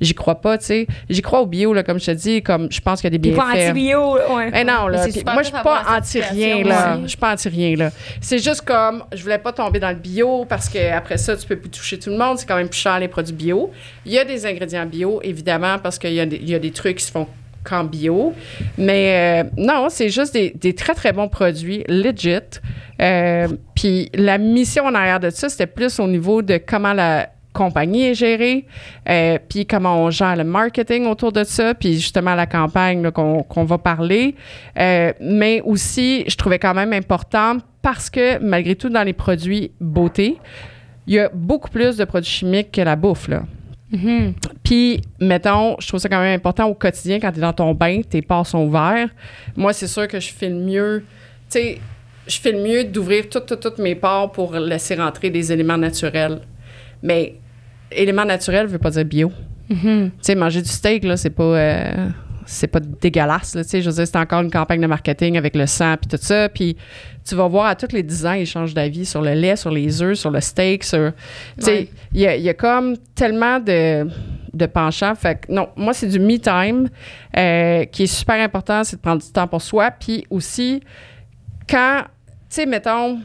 [0.00, 0.86] J'y crois pas, tu sais.
[1.08, 3.18] J'y crois au bio, là, comme je te dis, comme je pense qu'il y a
[3.18, 3.70] des T'es pas bienfaits.
[3.70, 4.50] anti-bio, ouais.
[4.52, 5.04] Eh non, là.
[5.06, 6.98] Mais puis moi, je suis pas anti-rien, là.
[7.02, 7.90] Je suis pas anti-rien, là.
[8.20, 11.46] C'est juste comme, je voulais pas tomber dans le bio parce que après ça, tu
[11.46, 12.38] peux plus toucher tout le monde.
[12.38, 13.70] C'est quand même plus cher, les produits bio.
[14.04, 16.16] Il y a des ingrédients bio, évidemment, parce qu'il y,
[16.50, 17.28] y a des trucs qui se font
[17.64, 18.32] qu'en bio.
[18.78, 22.60] Mais euh, non, c'est juste des, très, très bons produits, legit.
[23.00, 27.28] Euh, Puis la mission en arrière de ça, c'était plus au niveau de comment la
[27.52, 28.66] compagnie est gérée,
[29.08, 33.64] euh, puis comment on gère le marketing autour de ça, puis justement la campagne qu'on
[33.64, 34.34] va parler.
[34.76, 40.38] Mais aussi, je trouvais quand même important parce que malgré tout, dans les produits beauté,
[41.06, 43.28] il y a beaucoup plus de produits chimiques que la bouffe.
[43.28, 43.42] Là.
[43.94, 44.34] Mhm.
[44.62, 47.74] Puis, mettons, je trouve ça quand même important au quotidien, quand tu es dans ton
[47.74, 49.08] bain, tes pores sont ouverts.
[49.56, 51.04] Moi, c'est sûr que je fais le mieux.
[51.50, 51.78] Tu sais,
[52.26, 55.78] je fais le mieux d'ouvrir toutes, toutes, toutes mes pores pour laisser rentrer des éléments
[55.78, 56.40] naturels.
[57.02, 57.34] Mais
[57.92, 59.32] éléments naturels veut pas dire bio.
[59.68, 60.10] Mhm.
[60.10, 61.42] Tu sais, manger du steak, là, c'est pas.
[61.44, 62.08] euh,
[62.46, 63.82] c'est pas dégueulasse, là, tu sais.
[63.82, 66.48] Je veux dire, c'est encore une campagne de marketing avec le sang puis tout ça.
[66.48, 66.76] Puis
[67.26, 69.70] tu vas voir à tous les 10 ans, ils changent d'avis sur le lait, sur
[69.70, 71.12] les œufs, sur le steak, sur...
[71.58, 71.88] Tu sais, Ouais.
[72.12, 74.06] il y, a, il y a comme tellement de,
[74.52, 75.14] de penchants.
[75.14, 76.88] Fait que non, moi, c'est du me time
[77.36, 79.90] euh, qui est super important, c'est de prendre du temps pour soi.
[79.90, 80.82] Puis aussi,
[81.68, 83.20] quand, tu sais, mettons,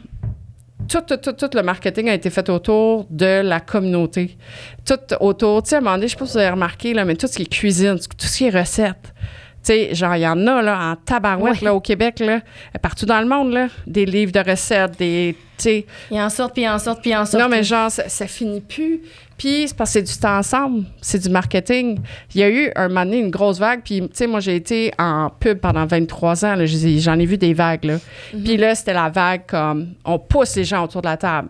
[0.87, 4.37] tout, tout, tout, tout le marketing a été fait autour de la communauté.
[4.85, 6.93] Tout autour, tu sais, à un moment donné, je sais pas si vous avez remarqué,
[6.93, 9.13] là, mais tout ce qui est cuisine, tout ce qui est recette.
[9.61, 12.39] Tu sais, genre, il y en a, là, en tabarouette, là, au Québec, là,
[12.81, 16.53] partout dans le monde, là, des livres de recettes, des, tu sais, Il en sortent,
[16.53, 17.43] puis il en sortent, puis il en sortent.
[17.43, 19.01] non, mais genre, ça, ça finit plus.
[19.39, 21.99] Puis c'est parce que c'est du temps ensemble, c'est du marketing.
[22.36, 24.56] Il y a eu un moment donné une grosse vague, puis tu sais, moi j'ai
[24.58, 27.86] été en pub pendant 23 ans, là, j'en ai vu des vagues.
[27.86, 27.97] Là.
[28.32, 31.49] Puis là, c'était la vague comme on pousse les gens autour de la table.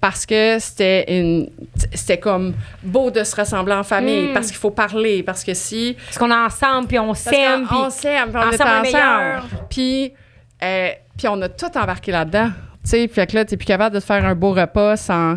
[0.00, 1.48] Parce que c'était une
[1.94, 4.32] c'était comme beau de se rassembler en famille, Mm.
[4.34, 7.88] parce qu'il faut parler, parce que si Parce qu'on est ensemble, puis on s'aime, on
[7.90, 9.42] s'aime, puis on est ensemble.
[9.70, 10.12] Puis,
[10.62, 12.50] euh, puis on a tout embarqué là-dedans.
[12.84, 15.36] Tu sais, fait que là, t'es plus capable de te faire un beau repas sans,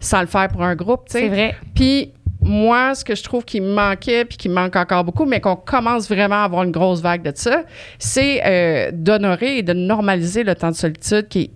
[0.00, 1.20] sans le faire pour un groupe, tu sais.
[1.20, 1.54] c'est vrai.
[1.74, 5.26] Puis moi, ce que je trouve qui me manquait, puis qui me manque encore beaucoup,
[5.26, 7.64] mais qu'on commence vraiment à avoir une grosse vague de ça,
[7.98, 11.50] c'est euh, d'honorer et de normaliser le temps de solitude qui est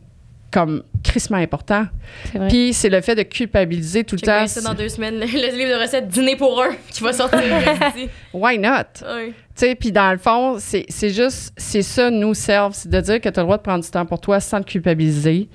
[0.55, 1.85] comme crissement important.
[2.49, 4.47] Puis c'est le fait de culpabiliser tout le temps.
[4.47, 7.40] ça dans deux semaines, le, le livre de recettes Dîner pour un qui va sortir.
[8.33, 8.69] Why not?
[9.05, 9.29] Ouais.
[9.29, 13.21] Tu sais, puis dans le fond, c'est juste, c'est ça, nous, serve, c'est de dire
[13.21, 15.49] que tu as le droit de prendre du temps pour toi sans te culpabiliser,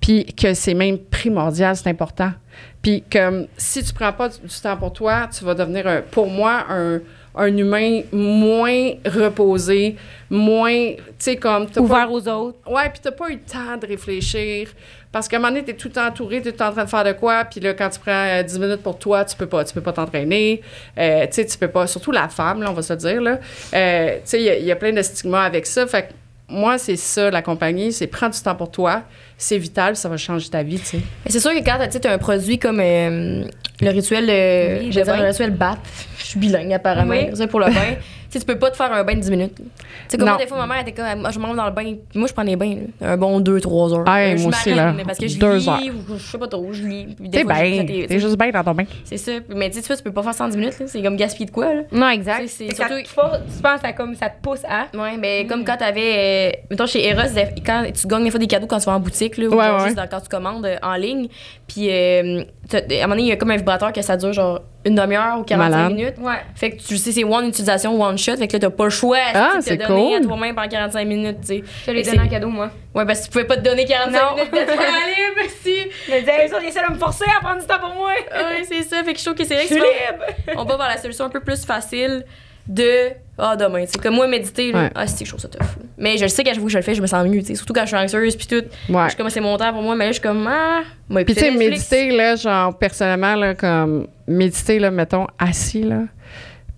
[0.00, 2.32] puis que c'est même primordial, c'est important.
[2.80, 6.02] Puis que si tu prends pas du, du temps pour toi, tu vas devenir, un-
[6.02, 7.00] pour moi, un,
[7.36, 9.96] un humain moins reposé,
[10.30, 11.66] moins, tu sais, comme...
[11.66, 12.58] t'as pas- Ouvert aux autres.
[12.70, 14.68] Ouais, puis t'as pas eu le temps de réfléchir.
[15.10, 17.12] Parce qu'à un moment donné, t'es tout entouré, t'es tout en train de faire de
[17.12, 19.72] quoi, puis là, quand tu prends euh, 10 minutes pour toi, tu peux pas, tu
[19.72, 20.60] peux pas t'entraîner.
[20.98, 23.20] Euh, tu sais, tu peux pas, surtout la femme, là, on va se le dire,
[23.22, 23.38] là.
[23.74, 25.86] Euh, tu sais, il y a- il y, a plein de stigmas avec ça.
[25.86, 26.12] Fait que
[26.48, 29.02] moi, c'est ça, la compagnie, c'est prendre du temps pour toi.
[29.38, 31.00] C'est vital, ça va changer ta vie, tu sais.
[31.26, 33.44] C'est sûr que quand tu as un produit comme euh,
[33.80, 35.20] le rituel, euh, Oui, je le dire, bain.
[35.22, 35.78] le rituel BAT,
[36.18, 37.28] je suis bilingue apparemment, Oui.
[37.34, 37.94] c'est pour le bain.
[38.34, 39.54] tu sais, tu peux pas te faire un bain de 10 minutes.
[39.56, 39.62] Tu
[40.08, 41.70] sais, comme moi, des fois, ma mère était comme, moi, je m'en vais dans le
[41.70, 41.82] bain.
[41.84, 44.04] Puis moi, je prends des bains, là, un bon 2-3 heures.
[44.06, 45.78] Ah, Euh, moi aussi, là, Parce que je deux lis, heures.
[46.10, 47.14] ou je sais pas trop, je lis.
[47.30, 48.84] T'es bien, t'es juste bien dans ton bain.
[49.04, 49.32] C'est ça.
[49.48, 50.86] Mais tu sais, tu peux pas faire 110 minutes, là.
[50.88, 51.82] C'est comme gaspiller de quoi, là.
[51.92, 52.48] Non, exact.
[52.48, 53.14] C'est surtout- tu
[53.62, 54.86] penses à comme ça te pousse à?
[54.96, 56.52] Ouais, mais comme quand t'avais.
[56.54, 57.22] Euh, mettons, chez Eros,
[57.64, 59.64] quand tu gagnes des fois des cadeaux quand tu vas en boutique, là, ou Ouais,
[59.64, 59.84] genre ouais.
[59.84, 61.28] juste dans- quand tu commandes euh, en ligne.
[61.68, 62.42] Puis, euh,
[62.72, 64.94] à un moment donné, il y a comme un vibrateur que ça dure genre une
[64.94, 65.92] demi-heure ou 45 Malade.
[65.94, 66.14] minutes.
[66.18, 66.34] Ouais.
[66.54, 68.36] Fait que tu sais, c'est one utilisation, one shot.
[68.36, 70.68] Fait que là, t'as pas le choix Ah, de c'est te donner à toi-même pendant
[70.68, 71.64] 45 minutes, tu sais?
[71.86, 72.70] Je l'ai donné en cadeau, moi.
[72.94, 74.36] Ouais, parce que tu pouvais pas te donner 45 Non.
[74.36, 75.86] minutes de libre, si.
[76.10, 78.10] Me disais, ils essaient de me forcer à prendre du temps pour moi.
[78.10, 79.02] Ouais, c'est ça.
[79.02, 81.30] Fait que je trouve que c'est vrai Je que on va vers la solution un
[81.30, 82.24] peu plus facile
[82.68, 84.90] de ah demain c'est comme moi méditer là, Ouais.
[84.94, 85.66] ah c'est que je trouve ça tough
[85.98, 87.40] mais je le sais qu'à chaque fois que je le fais je me sens mieux
[87.40, 89.02] tu sais surtout quand je suis anxieuse puis tout Ouais.
[89.04, 91.24] je suis comme c'est mon temps pour moi mais là je suis comme ah moi
[91.24, 96.04] Puis tu sais, méditer, là, genre, personnellement, là, comme, méditer, là, mettons, assis, là.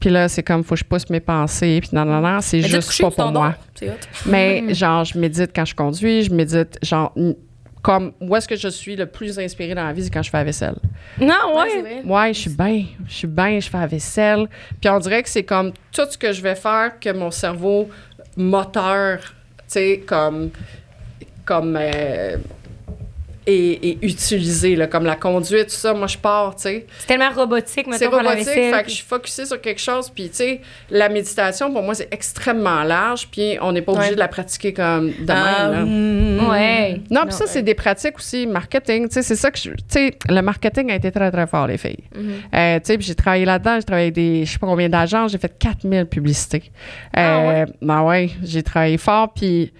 [0.00, 2.60] Puis là, c'est comme, faut que je pousse mes pensées, puis non, non, non, c'est
[2.60, 3.54] juste pas pour moi.
[4.26, 7.12] Mais genre, je médite quand je conduis, je médite, genre,
[7.86, 10.28] comme, où est-ce que je suis le plus inspirée dans la vie, c'est quand je
[10.28, 10.74] fais la vaisselle.
[11.20, 14.48] Non, ouais, Ouais, je suis bien, je suis bien, je fais la vaisselle.
[14.80, 17.88] Puis on dirait que c'est comme tout ce que je vais faire que mon cerveau
[18.36, 19.34] moteur, tu
[19.68, 20.50] sais, comme,
[21.44, 22.38] comme, euh,
[23.46, 25.94] est utilisé, là, comme la conduite, tout ça.
[25.94, 26.86] Moi, je pars, tu sais.
[26.98, 30.10] C'est tellement robotique, C'est pour la robotique, fait que je suis focusée sur quelque chose.
[30.10, 33.28] Puis, tu sais, la méditation, pour moi, c'est extrêmement large.
[33.30, 34.14] Puis, on n'est pas obligé Ouais.
[34.14, 35.72] de la pratiquer comme de Ah, même.
[35.72, 35.84] là.
[35.84, 37.00] mm, Ouais.
[37.10, 39.08] Non, puis ça, c'est des pratiques aussi, marketing.
[39.08, 39.70] Tu sais, c'est ça que je.
[39.70, 42.04] Tu sais, le marketing a été très, très fort, les filles.
[42.14, 42.32] Mhm.
[42.54, 45.32] Euh, tu sais, puis j'ai travaillé là-dedans, j'ai travaillé des, je sais pas combien d'agences,
[45.32, 46.70] j'ai fait 4000 publicités.
[47.14, 49.72] Ah Euh, Ben ouais, j'ai travaillé fort, puis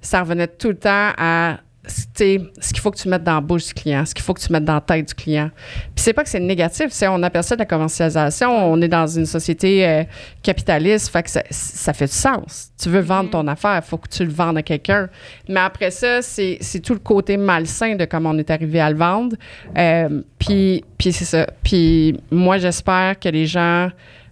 [0.00, 3.68] ça revenait tout le temps à, ce qu'il faut que tu mettes dans la bouche
[3.68, 5.50] du client, ce qu'il faut que tu mettes dans la tête du client.
[5.94, 8.88] Puis c'est pas que c'est négatif, c'est on appelle ça de la commercialisation, on est
[8.88, 10.04] dans une société euh,
[10.42, 12.70] capitaliste, fait que ça, ça fait du sens.
[12.80, 15.08] Tu veux vendre ton affaire, il faut que tu le vendes à quelqu'un.
[15.48, 18.96] Mais après ça, c'est tout le côté malsain de comment on est arrivé à le
[18.96, 19.36] vendre.
[19.76, 21.46] Euh, puis puis c'est ça.
[21.62, 23.88] Puis moi, j'espère que les gens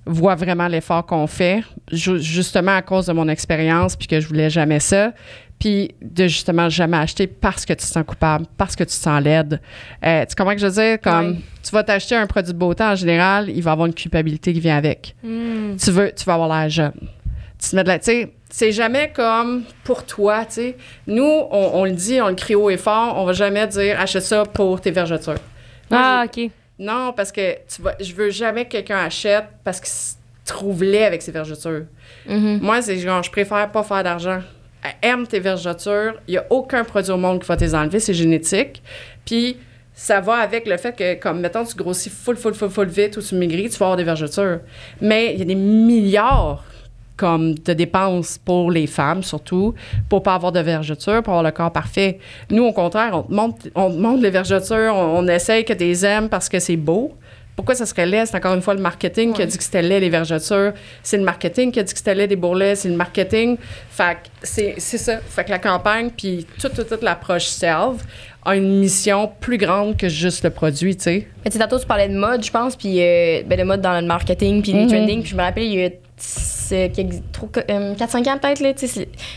[0.09, 4.29] voient vraiment l'effort qu'on fait, ju- justement à cause de mon expérience, puis que je
[4.29, 5.13] voulais jamais ça,
[5.59, 8.93] puis de justement jamais acheter parce que tu te sens coupable, parce que tu te
[8.93, 9.61] sens laide.
[10.05, 11.01] Euh, tu comprends ce que je veux dire?
[11.01, 14.53] Comme tu vas t'acheter un produit de beauté, en général, il va avoir une culpabilité
[14.53, 15.15] qui vient avec.
[15.23, 15.77] Hmm.
[15.77, 16.93] Tu veux, tu vas avoir l'air jeune.
[17.59, 20.77] Tu te mets de la, tu sais, c'est jamais comme pour toi, tu sais.
[21.07, 23.99] Nous, on, on le dit, on le crie haut et fort, on va jamais dire
[23.99, 25.35] achète ça pour tes vergetures.
[25.91, 26.51] Moi, Ah, OK.
[26.79, 30.15] non, parce que tu vas, je veux jamais que quelqu'un achète parce qu'il se
[30.45, 31.85] trouve laid avec ses vergetures.
[32.29, 32.59] Mhm.
[32.61, 34.41] Moi, c'est genre, je préfère pas faire d'argent.
[35.03, 36.15] Aime tes vergetures.
[36.29, 38.01] Il n'y a aucun produit au monde qui va les enlever.
[38.01, 38.83] C'est génétique.
[39.25, 39.57] Puis,
[39.93, 43.17] ça va avec le fait que, comme, mettons, tu grossis full, full, full, full vite
[43.17, 44.61] ou tu maigris, tu vas avoir des vergetures.
[45.01, 46.65] Mais il y a des milliards
[47.17, 49.75] comme de dépenses pour les femmes, surtout,
[50.11, 52.19] pour pas avoir de vergetures, pour avoir le corps parfait.
[52.51, 55.79] Nous, au contraire, on te montre, on te les vergetures, on, on essaye que tu
[55.79, 57.15] les aimes parce que c'est beau,
[57.57, 58.27] Pourquoi ça serait laid?
[58.27, 60.75] C'est encore une fois le marketing qui a dit que c'était laid, les vergetures.
[61.03, 62.77] C'est le marketing qui a dit que c'était laid, des bourrelets.
[62.77, 63.57] C'est le marketing.
[63.91, 65.19] Fait que c'est c'est ça.
[65.27, 68.05] Fait que la campagne, puis toute, toute, toute l'approche self
[68.45, 71.27] a une mission plus grande que juste le produit, tu sais.
[71.45, 73.99] Mais tu tantôt, tu parlais de mode, je pense, puis euh, ben, de mode dans
[74.01, 74.89] le marketing, puis les Mhm.
[74.89, 75.21] trending.
[75.23, 78.73] Puis je me rappelle, il y a c'est quelques- trop- euh, 4-5 ans peut-être, là,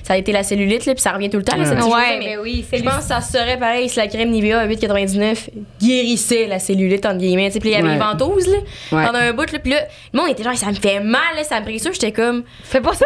[0.03, 1.81] ça a été la cellulite, là, puis ça revient tout le temps, là, cette Ouais.
[1.83, 4.59] chose-là, mais mais oui, c'est Je pense que ça serait pareil si la crème Nivea
[4.61, 5.49] à 8,99
[5.81, 7.47] guérissait la cellulite, entre guillemets.
[7.47, 7.93] Tu sais, Puis il y avait Ouais.
[7.93, 8.57] les ventouses, là,
[8.91, 9.05] Ouais.
[9.05, 9.81] pendant un bout, là, puis là,
[10.13, 12.81] le monde était genre, ça me fait mal, là, ça me brise J'étais comme, Fais
[12.81, 13.05] pas ça!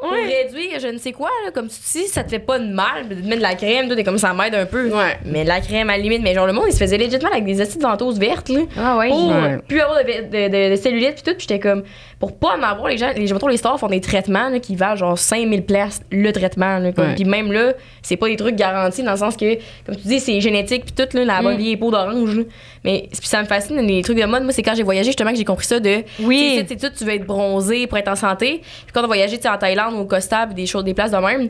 [0.00, 2.66] Pour réduire, je ne sais quoi, là, comme tu dis, ça te fait pas de
[2.66, 4.88] mal, de mettre de la crème, toi, t'es comme ça m'aide un peu.
[4.88, 5.18] Ouais.
[5.24, 7.44] Mais la crème, à la limite, mais genre, le monde, il se faisait légitimement avec
[7.44, 8.60] des acides ventouses vertes, là.
[8.78, 9.08] Ah ouais.
[9.08, 9.58] Pour Ouais.
[9.68, 11.82] plus avoir de, de, de- de cellulite puis tout, puis j'étais comme
[12.18, 14.76] pour pas en avoir les gens les gens les stores font des traitements là, qui
[14.76, 17.14] valent genre 5000 places le traitement là, comme Ouais.
[17.14, 17.72] puis même là,
[18.02, 19.54] c'est pas des trucs garantis dans le sens que
[19.86, 22.40] comme tu dis c'est génétique puis tout là, la bonne vieille peau d'orange.
[22.84, 25.30] Mais puis ça me fascine les trucs de mode, moi c'est quand j'ai voyagé justement
[25.30, 26.50] que j'ai compris ça de Oui.
[26.52, 28.60] tu sais, c'est tout tu veux être bronzé pour être en santé.
[28.62, 30.94] Puis quand on voyageait tu sais, en Thaïlande ou au Costa puis des choses des
[30.94, 31.42] places de même,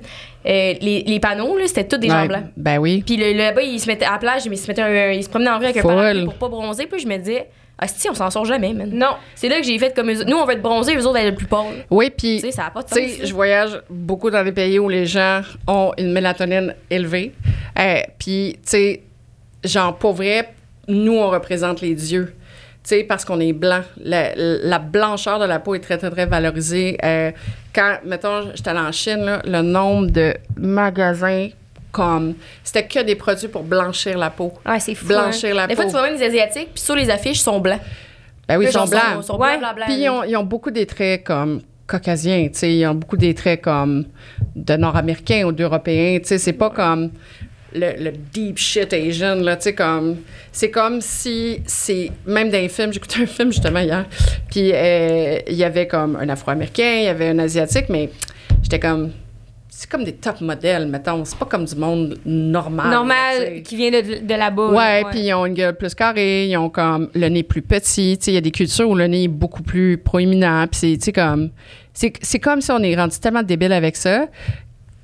[0.47, 2.45] euh, les, les panneaux là, c'était tous des gens Ouais, blancs.
[2.57, 3.03] Ben oui.
[3.05, 5.51] Puis le, le- là-bas, il se mettait à la plage, mais il se un- promenait
[5.51, 6.87] en rue avec un parapluie pour pas bronzer.
[6.87, 7.47] Puis je me disais,
[7.79, 8.91] ah si, on s'en sort jamais, man.
[8.93, 9.15] Non.
[9.35, 11.31] C'est là que j'ai fait comme eux- nous, on veut être bronzés, eux autres, être
[11.31, 11.73] le plus pauvres.
[11.91, 13.11] Oui, Tu puis sais, ça a pas de Tu sens.
[13.11, 13.25] sais, là.
[13.27, 17.33] je voyage beaucoup dans des pays où les gens ont une mélatonine élevée.
[17.79, 19.03] Euh, Puis, tu sais,
[19.65, 20.53] genre, pour vrai,
[20.89, 22.35] nous, on représente les dieux.
[22.83, 23.83] Sais, parce qu'on est blanc.
[24.03, 26.97] La, la blancheur de la peau est très, très, très valorisée.
[27.05, 27.31] Euh,
[27.75, 31.49] quand, mettons, j'étais allée en Chine, là, le nombre de magasins
[31.93, 32.35] comme...
[32.65, 34.53] C'était que des produits pour blanchir la peau.
[34.67, 35.07] Ouais, c'est fou.
[35.09, 35.83] Blanchir la Des peau.
[35.83, 37.81] fois, tu vois même des Asiatiques, puis sur les affiches, ils sont blancs.
[38.49, 39.23] Ben oui, ils sont blancs.
[39.23, 39.59] sont Ouais.
[39.59, 39.87] blancs, blancs, blancs.
[39.89, 43.17] Puis ils ont, ils ont beaucoup des traits comme caucasiens, tu sais, ils ont beaucoup
[43.17, 44.05] des traits comme
[44.55, 47.11] de nord-américains ou d'européens, tu sais, c'est pas comme
[47.75, 50.19] le, le deep shit Asian, là, tu sais, comme,
[50.53, 54.07] c'est comme si, c'est, même dans les films, j'écoutais un film justement hier,
[54.51, 58.11] puis euh, il y avait comme un afro-américain, il y avait un asiatique, mais
[58.63, 59.13] j'étais comme,
[59.81, 62.91] c'est comme des top modèles, mettons, c'est pas comme du monde normal.
[62.91, 64.73] Normal, qui vient de, de là-bas.
[64.73, 68.19] Ouais, puis ils ont une gueule plus carrée, ils ont comme le nez plus petit.
[68.19, 70.67] Tu sais, il y a des cultures où le nez est beaucoup plus proéminent.
[70.67, 71.49] Puis c'est, tu sais, comme.
[71.95, 74.27] C'est, c'est comme si on est rendu tellement débile avec ça.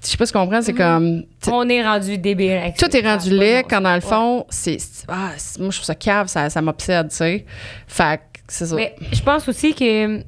[0.06, 1.24] Je sais pas ce qu'on comprend, c'est comme.
[1.42, 2.76] tu- On est rendu débile avec.
[2.76, 4.78] Tout est rendu Ah, laid quand dans le fond, c'est.
[4.78, 7.44] c'est- Ah, moi, je trouve ça cave, ça, ça m'obsède, tu sais.
[7.88, 8.76] Fait que c'est ça.
[8.76, 10.18] Mais je pense aussi que.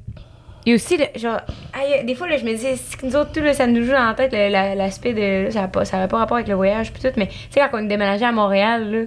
[0.65, 1.39] Il y a aussi, le- genre,
[1.73, 3.81] aïe, des fois, là, je me dis, c'est que nous autres, tout, là, ça nous
[3.83, 5.45] joue dans la tête, la- l'aspect de.
[5.45, 7.61] là, ça n'a pas, ça pas rapport avec le voyage, puis tout, mais tu sais,
[7.71, 8.99] quand on est déménagé à Montréal, là,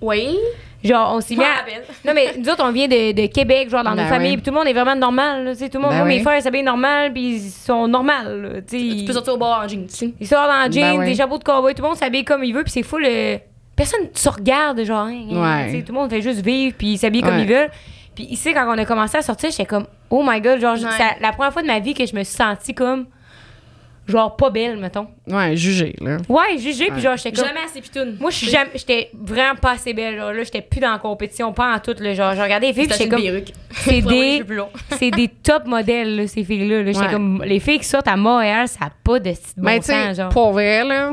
[0.00, 0.36] Oui.
[0.84, 1.82] Genre, on à- rappelle.
[2.04, 4.36] Non, mais nous autres, on vient de, de Québec, genre, dans Ben nos familles, oui.
[4.36, 6.06] puis tout le monde est vraiment normal, là, tu sais, tout le monde, Ben moi,
[6.08, 6.22] mes oui.
[6.22, 8.76] frères, ils s'habillent normal, puis ils sont normales, là, tu sais.
[8.78, 9.86] Tu ils- peux sortir au bar en jeans.
[9.86, 10.14] tu sais.
[10.20, 11.16] Ils sortent dans le jean, Ben des oui.
[11.16, 13.38] chapeaux de cowboy, tout le monde s'habille comme il veut, puis c'est fou le.
[13.76, 15.70] Personne se regarde, genre, hein, hein, Ouais.
[15.70, 17.42] tu sais, tout le monde fait juste vivre, puis s'habille comme Ouais.
[17.42, 17.70] ils veulent.
[18.14, 20.88] Puis ici, quand on a commencé à sortir, j'étais comme, oh my god, genre, Ouais.
[20.98, 23.06] c'est la première fois de ma vie que je me suis sentie comme,
[24.10, 25.06] genre, pas belle, mettons.
[25.26, 26.18] Ouais, jugé, là.
[26.28, 27.46] Ouais, jugé, puis genre, j'étais comme.
[27.46, 28.16] Jamais assez pitoune.
[28.20, 30.98] Moi, je suis jamais, j'étais vraiment pas assez belle, genre, là, j'étais plus dans la
[30.98, 33.20] compétition, pas en tout, là, genre, je regardais les filles, j'étais comme,
[33.70, 34.42] c'est des,
[34.98, 36.92] c'est des top modèles, là, ces filles-là, là.
[36.92, 37.12] J'étais Ouais.
[37.12, 40.06] comme, les filles qui sortent à Montréal, ça a pas de bon Mais tu sais,
[40.08, 40.28] sens, genre.
[40.30, 41.12] pour vrai, là,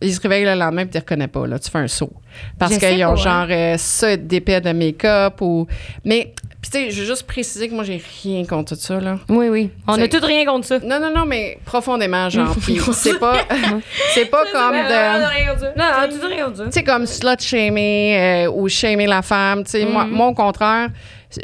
[0.00, 1.58] ils se réveillent le lendemain et tu ne reconnais pas, là.
[1.58, 2.12] Tu fais un saut.
[2.58, 5.66] Parce qu'ils ont pas, genre euh, ça d'épais de make-up ou.
[6.04, 6.32] Mais,
[6.62, 9.18] tu sais, je veux juste préciser que moi, j'ai rien contre tout ça, là.
[9.28, 9.70] Oui, oui.
[9.88, 10.78] On C'est- a tout rien contre ça.
[10.78, 12.54] Non, non, non, mais profondément, genre.
[12.92, 13.38] c'est pas.
[14.14, 15.76] c'est pas comme de.
[15.78, 16.64] Non, non, dis rien contre ça.
[16.66, 19.64] Tu sais, comme slut shamer euh, ou shamer la femme.
[19.64, 20.88] Tu sais, moi, moi, au contraire,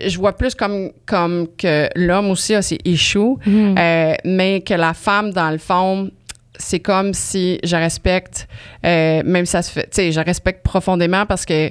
[0.04, 4.94] je vois plus comme, comme que l'homme aussi a ses issues, euh, mais que la
[4.94, 6.11] femme, dans le fond,
[6.59, 8.48] c'est comme si je respecte,
[8.84, 11.70] euh, même si ça se fait, tu sais, je respecte profondément parce que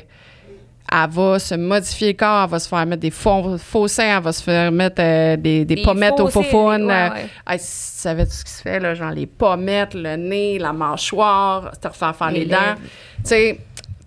[0.91, 4.17] elle va se modifier le corps, elle va se faire mettre des faux, faux seins,
[4.17, 6.85] elle va se faire mettre euh, des, des, Des pommettes aux faux faufounes.
[6.85, 7.29] ouais, euh, ouais.
[7.47, 10.73] Hey, tu savais tout ce qui se fait, là, genre les pommettes, le nez, la
[10.73, 12.75] mâchoire, te refaire faire les, Les dents.
[13.17, 13.59] Tu sais,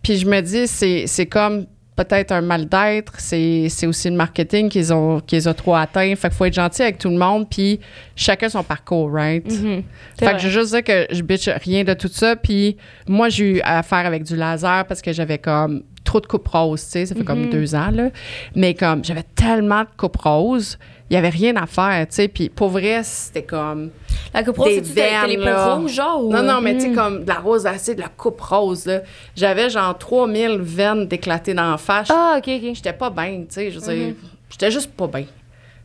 [0.02, 1.66] puis je me dis, c'est comme
[2.04, 6.14] peut-être un mal d'être, c'est, aussi le marketing qu'ils ont, qu'ils ont trop atteint.
[6.14, 7.80] Fait qu'il faut être gentil avec tout le monde, puis
[8.14, 9.44] chacun son parcours, right?
[9.50, 9.82] Mhm.
[10.18, 10.34] Fait vrai.
[10.36, 12.36] que je veux juste dire que je bitch rien de tout ça.
[12.36, 12.76] Puis
[13.08, 16.84] moi, j'ai eu affaire avec du laser parce que j'avais comme trop de coupe rose,
[16.84, 17.06] tu sais.
[17.06, 17.50] Ça fait comme Mhm.
[17.50, 18.10] deux ans, là.
[18.54, 20.78] Mais comme j'avais tellement de coupe rose,
[21.10, 22.28] il y avait rien à faire, tu sais.
[22.28, 23.90] Puis pour vrai, c'était comme...
[24.34, 26.22] La coupe rose, t'as les peaux rouges, genre?
[26.22, 26.94] Non, non, mais tu sais, Mhm.
[26.94, 29.00] comme de la rose acide, de la coupe rose, là.
[29.34, 32.08] J'avais genre 3000 veines d'éclatées dans la face.
[32.10, 32.74] Ah, ok, ok.
[32.74, 33.70] J'étais pas bien, tu sais.
[33.70, 34.14] Je veux dire,
[34.50, 35.24] j'étais juste pas bien.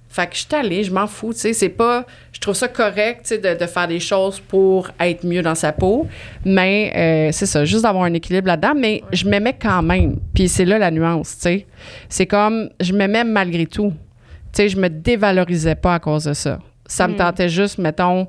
[0.10, 2.06] Fait que je suis allée, je m'en fous, tu sais, c'est pas...
[2.32, 5.56] Je trouve ça correct, tu sais, de, de faire des choses pour être mieux dans
[5.56, 6.06] sa peau,
[6.46, 10.48] mais euh, c'est ça, juste d'avoir un équilibre là-dedans, mais je m'aimais quand même, puis
[10.50, 11.66] c'est là la nuance, tu sais.
[12.10, 13.92] C'est comme, je m'aimais malgré tout.
[14.54, 16.60] Sais, je me dévalorisais pas à cause de ça.
[16.86, 18.28] Ça me tentait juste, mettons,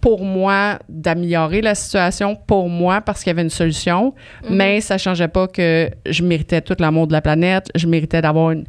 [0.00, 4.14] pour moi, d'améliorer la situation, pour moi, parce qu'il y avait une solution,
[4.50, 8.50] mais ça changeait pas que je méritais tout l'amour de la planète, je méritais d'avoir
[8.50, 8.64] une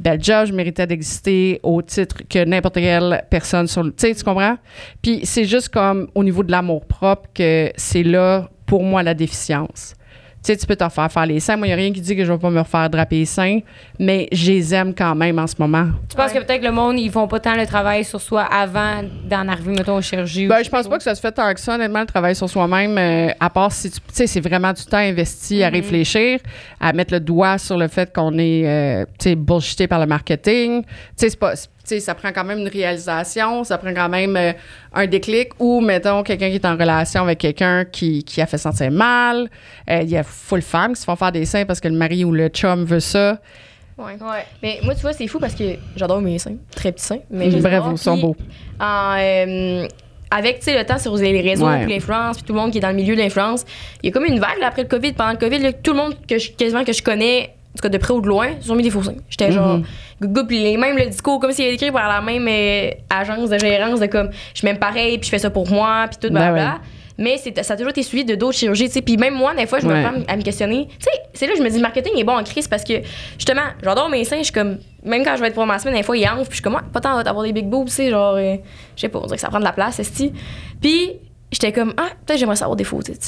[0.00, 3.90] belle job, je méritais d'exister au titre que n'importe quelle personne sur le...
[3.90, 4.56] Tu sais, tu comprends?
[5.02, 9.12] Puis c'est juste comme au niveau de l'amour propre que c'est là, pour moi, la
[9.12, 9.94] déficience.
[10.42, 11.56] Tu sais, tu peux te faire faire les seins.
[11.56, 13.24] Moi, il n'y a rien qui dit que je vais pas me refaire draper les
[13.24, 13.58] seins,
[13.98, 15.88] mais je les aime quand même en ce moment.
[16.08, 19.02] Tu penses que peut-être le monde, ils font pas tant le travail sur soi avant
[19.28, 20.46] d'en arriver, mettons, aux chirurgies?
[20.46, 22.48] Ben, je pense pas que ça se fait tant que ça, honnêtement, le travail sur
[22.48, 26.40] soi-même, euh, à part si tu tu sais, c'est vraiment du temps investi à réfléchir,
[26.80, 30.06] à mettre le doigt sur le fait qu'on est, euh, tu sais, bullshité par le
[30.06, 30.82] marketing.
[30.82, 31.54] Tu sais, c'est pas.
[31.88, 34.52] C'est- tu sais, ça prend quand même une réalisation, ça prend quand même euh,
[34.92, 38.58] un déclic ou, mettons, quelqu'un qui est en relation avec quelqu'un qui, qui a fait
[38.58, 39.48] sentir mal.
[39.90, 41.94] Euh, Il y a full femmes qui se font faire des seins parce que le
[41.96, 43.38] mari ou le chum veut ça.
[43.96, 44.12] Ouais.
[44.20, 44.44] Ouais.
[44.62, 45.64] Mais moi, tu vois, c'est fou parce que
[45.96, 46.54] j'adore mes seins.
[46.74, 47.18] Très petits seins.
[47.30, 48.36] Mais Bref, ils sont beaux.
[48.80, 49.86] euh,
[50.30, 51.84] avec tu sais, le temps sur les réseaux, Ouais.
[51.84, 53.64] puis l'influence, puis tout le monde qui est dans le milieu de l'influence,
[54.02, 55.12] il y a comme une vague là, après le COVID.
[55.14, 57.82] Pendant le COVID, là, tout le monde que je, quasiment que je connais, en tout
[57.82, 59.14] cas de près ou de loin, ils ont mis des faux seins.
[59.28, 59.84] J'étais genre, Mhm.
[60.22, 63.50] gogo, puis les mêmes le discours, comme s'il avait écrit par la même euh, agence
[63.50, 66.28] de gérance, de comme, je m'aime pareil, puis je fais ça pour moi, puis tout,
[66.34, 66.72] Ben blablabla.
[66.74, 66.78] ouais.
[67.20, 69.02] Mais c'est- ça a toujours été suivi de d'autres chirurgies, tu sais.
[69.02, 70.02] Puis même moi, des fois, je me Ouais.
[70.02, 70.86] prends à me questionner.
[70.86, 72.84] Tu sais, c'est là que je me dis, le marketing est bon en crise parce
[72.84, 72.94] que,
[73.36, 74.38] justement, j'adore mes seins.
[74.38, 76.42] Je suis comme, même quand je vais être pour ma semaine, des fois, ils enflent.
[76.42, 78.10] Puis je suis comme, Ouais, pas tant d'avoir des big boobs, tu sais.
[78.10, 78.54] Genre, euh,
[78.94, 80.32] je sais pas, on dirait que ça prend de la place, esti.
[80.80, 81.10] Puis
[81.50, 83.26] j'étais comme, ah, peut-être j'aimerais savoir des photos, tu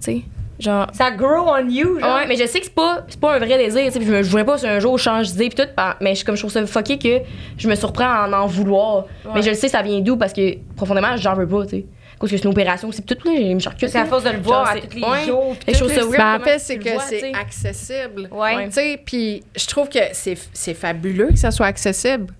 [0.00, 0.22] sais.
[0.58, 0.86] Genre.
[0.92, 2.16] Ça grow on you, genre.
[2.16, 4.22] Ouais, mais je sais que c'est pas, c'est pas un vrai désir, tu Je, me-
[4.22, 5.70] je voudrais pas si un jour je change d'idée, puis tout.
[6.00, 7.20] Mais je, comme je trouve ça fucké que
[7.58, 9.04] je me surprends à en, en vouloir.
[9.34, 11.86] Mais je le sais, ça vient d'où parce que profondément, j'en veux pas, tu sais.
[12.18, 13.90] Parce que c'est une opération, c'est tout, là, j'ai me charcute.
[13.90, 15.24] C'est à force de le voir Genre, à tous les ouais.
[15.26, 15.54] jours.
[15.68, 16.16] Je ça tout, weird.
[16.16, 18.28] Ben, en fait, c'est que c'est accessible.
[18.32, 18.64] Ouais.
[18.68, 22.32] Tu sais, puis je trouve que c'est c'est fabuleux que ça soit accessible.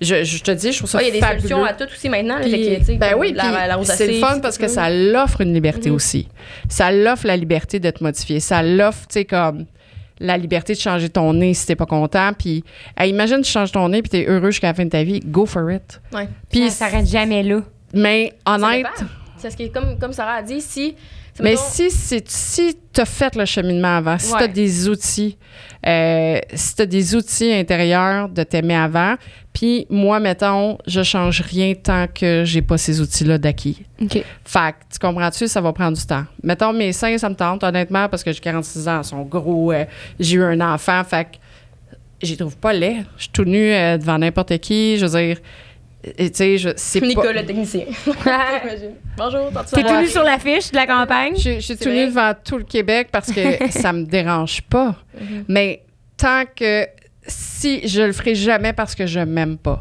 [0.00, 1.40] Je, je te dis, je trouve ça Ouais, il y a des fabuleux.
[1.48, 2.36] solutions à tout aussi maintenant.
[2.36, 4.56] là, Puis, fait que, tu sais, ben oui, la- la rosacée, c'est le fun parce
[4.56, 4.88] tout que ça.
[4.90, 5.96] l'offre une liberté Mhm.
[5.96, 6.28] aussi.
[6.68, 8.38] Ça l'offre la liberté de te modifier.
[8.38, 9.66] Ça l'offre, tu sais, comme
[10.20, 12.32] la liberté de changer ton nez si t'es pas content.
[12.36, 12.62] Puis,
[12.96, 15.20] hey, imagine tu changes ton nez puis t'es heureux jusqu'à la fin de ta vie.
[15.24, 16.00] Go for it.
[16.12, 16.28] Ouais.
[16.50, 17.60] Puis, ça s'arrête jamais là.
[17.92, 18.86] mais honnête.
[19.36, 20.94] C'est ce qui est comme, comme Sarah a dit, si.
[21.42, 24.38] Mais mettons- si, si, si tu as fait le cheminement avant, si Ouais.
[24.38, 25.36] tu as des outils,
[25.86, 29.14] euh, si tu as des outils intérieurs de t'aimer avant,
[29.52, 33.82] puis moi, mettons, je change rien tant que j'ai pas ces outils-là d'acquis.
[34.00, 34.22] OK.
[34.44, 36.24] Fait que, tu comprends-tu, ça va prendre du temps.
[36.42, 39.72] Mettons, mes seins, ça me tente, honnêtement, parce que j'ai 46 ans, ils sont gros,
[39.72, 39.84] euh,
[40.20, 41.36] j'ai eu un enfant, fait que
[42.22, 43.04] j'y trouve pas laid.
[43.16, 45.38] Je suis tout nue euh, devant n'importe qui, je veux dire,
[46.16, 47.06] tu sais, je- c'est pas...
[47.06, 47.84] Nicolas, le technicien.
[49.16, 51.34] Bonjour, T'es tout nu sur l'affiche de la campagne?
[51.36, 53.40] Je, je suis tout nue devant tout le Québec parce que
[53.70, 54.94] ça me dérange pas.
[55.20, 55.44] Mhm.
[55.48, 55.82] Mais
[56.16, 56.86] tant que
[57.26, 59.80] si je le ferai jamais parce que je m'aime pas.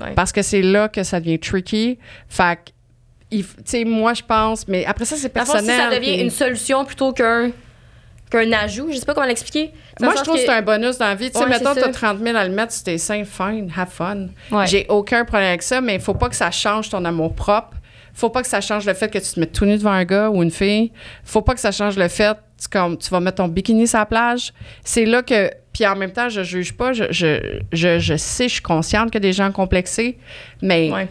[0.00, 0.12] Ouais.
[0.14, 1.98] Parce que c'est là que ça devient tricky.
[2.28, 5.76] Fait que, tu sais, moi, je pense, mais après ça, c'est le fond, si personnel.
[5.78, 7.50] ça devient puis- une solution plutôt qu'un
[8.30, 9.72] qu'un ajout, je sais pas comment l'expliquer.
[10.00, 11.30] Moi, je trouve que que- c'est un bonus dans la vie.
[11.30, 11.88] Tu sais, Ouais, mettons, t'as ça.
[11.88, 14.28] 30 000 à le mettre sur tes seins, fine, have fun.
[14.52, 14.66] Ouais.
[14.66, 17.76] J'ai aucun problème avec ça, mais il faut pas que ça change ton amour propre.
[18.12, 20.04] faut pas que ça change le fait que tu te mettes tout nu devant un
[20.04, 20.92] gars ou une fille.
[21.24, 23.98] faut pas que ça change le fait tu, comme, tu vas mettre ton bikini sur
[23.98, 24.52] la plage.
[24.84, 25.50] C'est là que...
[25.72, 26.92] Puis en même temps, je juge pas.
[26.92, 30.18] Je, je, je, je sais, je suis consciente a des gens complexés,
[30.60, 31.08] mais Ouais.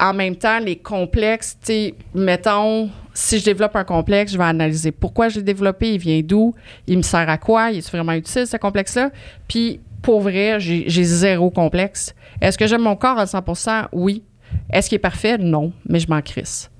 [0.00, 4.44] en même temps, les complexes, tu sais, mettons, si je développe un complexe, je vais
[4.44, 6.54] analyser pourquoi je l'ai développé, il vient d'où,
[6.86, 9.10] il me sert à quoi, il est vraiment utile, ce complexe-là?
[9.48, 12.14] Puis, pour vrai, j'ai zéro complexe.
[12.40, 14.22] Est-ce que j'aime mon corps à 100% Oui.
[14.70, 15.38] Est-ce qu'il est parfait?
[15.38, 16.70] Non, mais je m'en crisse.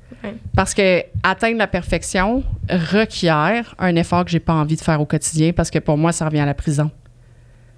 [0.54, 5.06] Parce que atteindre la perfection requiert un effort que j'ai pas envie de faire au
[5.06, 6.90] quotidien parce que pour moi, ça revient à la prison.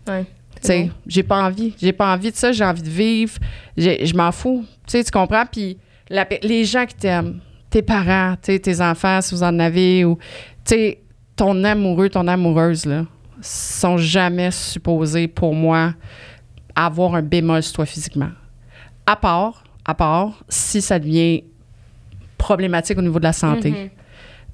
[0.06, 0.24] Ouais.
[0.60, 1.74] Tu sais, j'ai pas envie.
[1.80, 2.52] J'ai pas envie de ça.
[2.52, 3.38] J'ai envie de vivre.
[3.76, 4.64] Je m'en fous.
[4.86, 5.44] Tu sais, tu comprends?
[5.50, 5.78] Puis
[6.10, 7.40] la les gens qui t'aiment,
[7.74, 10.16] tes parents, tes enfants, si vous en avez, ou,
[11.34, 13.04] ton amoureux, ton amoureuse, là,
[13.42, 15.92] sont jamais supposés, pour moi,
[16.76, 18.30] avoir un bémol sur toi physiquement.
[19.04, 21.42] À part, à part, si ça devient
[22.38, 23.70] problématique au niveau de la santé.
[23.72, 23.90] Mhm.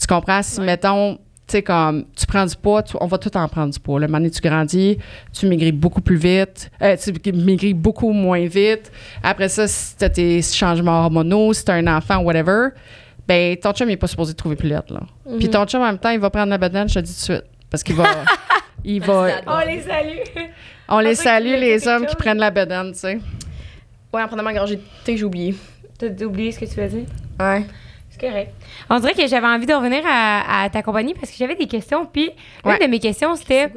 [0.00, 0.42] Tu comprends?
[0.42, 3.70] Si, mettons, tu sais, comme, tu prends du poids, tu- on va tout en prendre
[3.74, 4.00] du poids.
[4.00, 4.96] Le moment donné, tu grandis,
[5.30, 8.90] tu maigris beaucoup plus vite, euh, tu maigris beaucoup moins vite.
[9.22, 12.68] Après ça, si tu as tes changements hormonaux, si tu as un enfant, whatever,
[13.30, 15.00] ben ton chum, il n'est pas supposé te trouver plus laide, là.
[15.38, 17.18] Puis ton chum, en même temps, il va prendre la banane, je te dis tout
[17.32, 17.44] de suite.
[17.70, 18.04] Parce qu'il va...
[18.84, 19.28] il va...
[19.46, 20.18] On les salue.
[20.88, 23.18] On les salue, les hommes qui prennent la banane, tu sais.
[24.12, 25.54] Ouais, en prenant ma gorgée de thé, j'ai oublié.
[25.96, 27.06] T'as oublié ce que tu veux dire?
[27.38, 27.64] Ouais.
[28.08, 28.52] C'est correct.
[28.88, 31.66] On dirait que j'avais envie de revenir à, à ta compagnie parce que j'avais des
[31.68, 32.06] questions.
[32.06, 32.30] Puis,
[32.64, 32.76] Ouais.
[32.80, 33.70] une de mes questions, c'était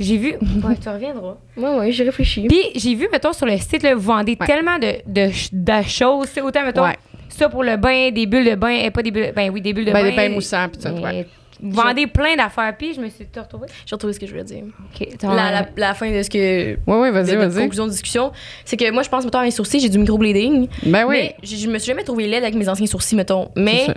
[0.00, 0.32] j'ai vu.
[0.64, 1.36] Ouais, tu reviendras.
[1.58, 2.46] Ouais, ouais, j'ai réfléchi.
[2.48, 4.46] Puis, j'ai vu, mettons, sur le site, là, vous vendez Ouais.
[4.46, 6.28] tellement de, de, de choses.
[6.32, 6.96] C'est autant, mettons, Ouais.
[7.36, 9.32] Ça pour le bain, des bulles de bain, et pas des bulles.
[9.34, 10.10] Ben oui, des bulles de Ben, bain.
[10.10, 11.26] des bains moussants, puis tout, mais ouais.
[11.58, 12.74] Vous vendez plein d'affaires.
[12.76, 13.66] Puis, je me suis t'as retrouvé.
[13.86, 14.62] J'ai retrouvé ce que je voulais dire.
[14.94, 15.08] OK.
[15.22, 16.74] La, la, la fin de ce que.
[16.74, 17.62] Oui, oui, vas-y, vas-y.
[17.62, 18.30] conclusion de discussion,
[18.66, 20.68] c'est que moi, je pense, mettons, à mes sourcils, j'ai du microbleeding.
[20.84, 21.16] Ben oui.
[21.16, 23.50] Mais je, je me suis jamais trouvé laide avec mes anciens sourcils, mettons.
[23.56, 23.94] Mais ça.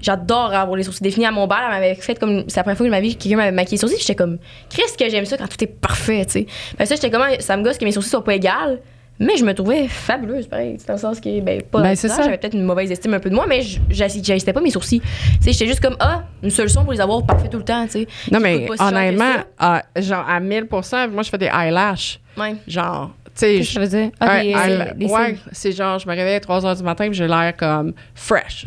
[0.00, 1.58] j'adore avoir les sourcils définis à mon bal.
[1.64, 2.44] Elle m'avait fait comme.
[2.46, 3.98] C'est la première fois de ma vie que quelqu'un m'avait maquillé les sourcils.
[3.98, 4.38] J'étais comme,
[4.70, 6.46] Christ, que j'aime ça quand tout est parfait, tu sais.
[6.78, 8.80] Fait que ça, j'étais comme, ça me gosse que mes sourcils soient pas égales.
[9.20, 10.76] Mais je me trouvais fabuleuse, pareil.
[10.86, 11.82] Dans le sens que, ben, pas.
[11.82, 12.22] Ben, c'est ça.
[12.22, 15.00] J'avais peut-être une mauvaise estime un peu de moi, mais je- j'assistais pas mes sourcils.
[15.00, 15.06] Tu
[15.42, 17.92] sais, j'étais juste comme, ah, une solution pour les avoir parfaits tout le temps, tu
[17.92, 18.06] sais.
[18.32, 22.18] Non, mais honnêtement, ah, genre à 1000 moi, je fais des eyelashes.
[22.36, 22.56] Ouais.
[22.66, 24.10] Genre, tu sais, veut dire?
[24.18, 26.82] Ah, un des, euh, des ouais, c'est genre, je me réveille à 3 h du
[26.82, 28.66] matin et j'ai l'air comme fresh.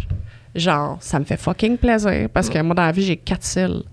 [0.54, 3.84] Genre, ça me fait fucking plaisir parce que moi, dans la vie, j'ai quatre cils.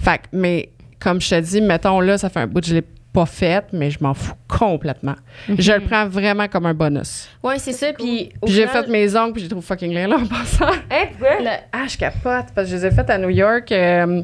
[0.00, 2.74] Fait que, mais comme je te dis, mettons là, ça fait un bout que je
[2.74, 2.84] l'ai
[3.18, 5.16] pas fait, mais je m'en fous complètement.
[5.48, 7.28] Je le prends vraiment comme un bonus.
[7.42, 7.92] Ouais, c'est ça.
[7.92, 10.66] Puis, j'ai final, fait mes ongles, puis j'ai trouvé fucking laid là en passant.
[10.90, 11.40] Hein, pourquoi?
[11.40, 14.22] le- Ah, je capote parce que je les ai faites à New York euh,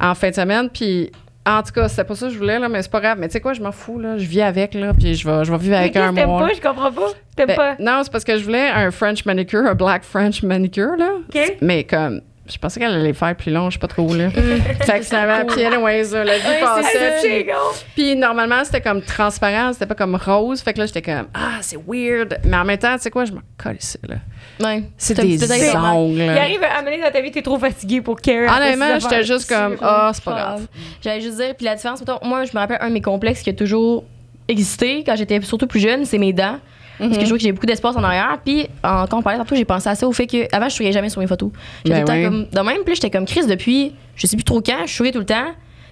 [0.00, 0.68] en fin de semaine.
[0.70, 1.10] Puis,
[1.46, 3.18] en tout cas, c'était pas ça que je voulais, là, mais c'est pas grave.
[3.20, 4.16] Mais tu sais quoi, je m'en fous, là.
[4.18, 4.92] Je vis avec, là.
[4.98, 6.46] Puis je vais, je vais vivre avec Mais un mois.
[6.48, 6.54] Pas?
[6.54, 7.08] Je comprends pas.
[7.36, 7.76] T'aimes Ben, pas?
[7.78, 11.10] non, c'est parce que je voulais un French manicure, un black French manicure, là.
[11.28, 11.56] OK.
[11.60, 12.20] Mais comme,
[12.52, 14.30] je pensais qu'elle allait faire plus long, je sais pas trop, là.
[14.80, 17.46] fait que finalement, puis anyways, la vie Ouais, passait.
[17.94, 20.60] puis- normalement, c'était comme transparent, c'était pas comme rose.
[20.60, 22.38] Fait que là, j'étais comme, ah, c'est weird.
[22.44, 24.16] Mais en même temps, tu sais quoi, je m'en colle ici, là.
[24.60, 24.82] Ouais.
[24.98, 26.18] C'est des ongles.
[26.18, 28.54] Il arrive à amener dans ta vie, t'es trop fatigué pour care.
[28.56, 30.66] Honnêtement, j'étais juste comme, ah, c'est pas grave.
[31.02, 33.42] J'allais juste dire, puis la différence, mettons, moi, je me rappelle un de mes complexes
[33.42, 34.04] qui a toujours
[34.48, 36.58] existé quand j'étais surtout plus jeune, c'est mes dents.
[37.00, 37.18] Parce Mhm.
[37.18, 38.38] que je vois que j'ai beaucoup d'espace en arrière.
[38.44, 40.74] Puis, en- quand on parlait tantôt, j'ai pensé à ça au fait que avant je
[40.76, 41.50] souriais jamais sur mes photos.
[41.84, 42.24] J'étais Ben tout le oui.
[42.24, 42.46] temps comme.
[42.64, 45.18] De même, là, j'étais comme Chris depuis, je sais plus trop quand, je souriais tout
[45.18, 45.46] le temps.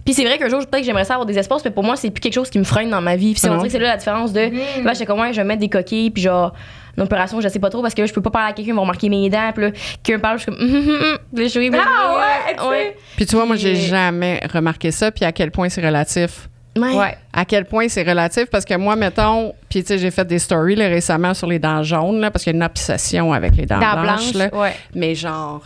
[0.04, 1.94] Puis c'est vrai qu'un jour, peut-être que j'aimerais ça avoir des espaces, mais pour moi,
[1.96, 3.32] c'est plus quelque chose qui me freine dans ma vie.
[3.32, 3.58] Puis c'est- Ah on non?
[3.62, 4.40] dirait que c'est là la différence de.
[4.46, 4.84] Mm.
[4.84, 6.54] Là, j'étais comme, ouais, je vais mettre des coquilles, puis genre,
[6.96, 8.70] une opération, je sais pas trop, parce que là, je peux pas parler à quelqu'un,
[8.70, 9.70] ils vont remarquer mes dents, puis là,
[10.02, 11.18] quelqu'un parle, je suis comme, hum, hum, hum.
[11.36, 12.96] Je là, Ah je- ouais, tu sais.
[13.16, 16.48] Puis tu vois, moi, j'ai jamais remarqué ça, puis à quel point c'est relatif.
[16.82, 16.96] Ouais.
[16.96, 17.16] Ouais.
[17.32, 20.38] À quel point c'est relatif, parce que moi, mettons, puis tu sais, j'ai fait des
[20.38, 23.56] stories là, récemment sur les dents jaunes, là, parce qu'il y a une obsession avec
[23.56, 24.32] les dents Dents blanches.
[24.32, 24.34] blanches.
[24.52, 24.58] là.
[24.58, 24.74] Ouais.
[24.94, 25.62] Mais genre,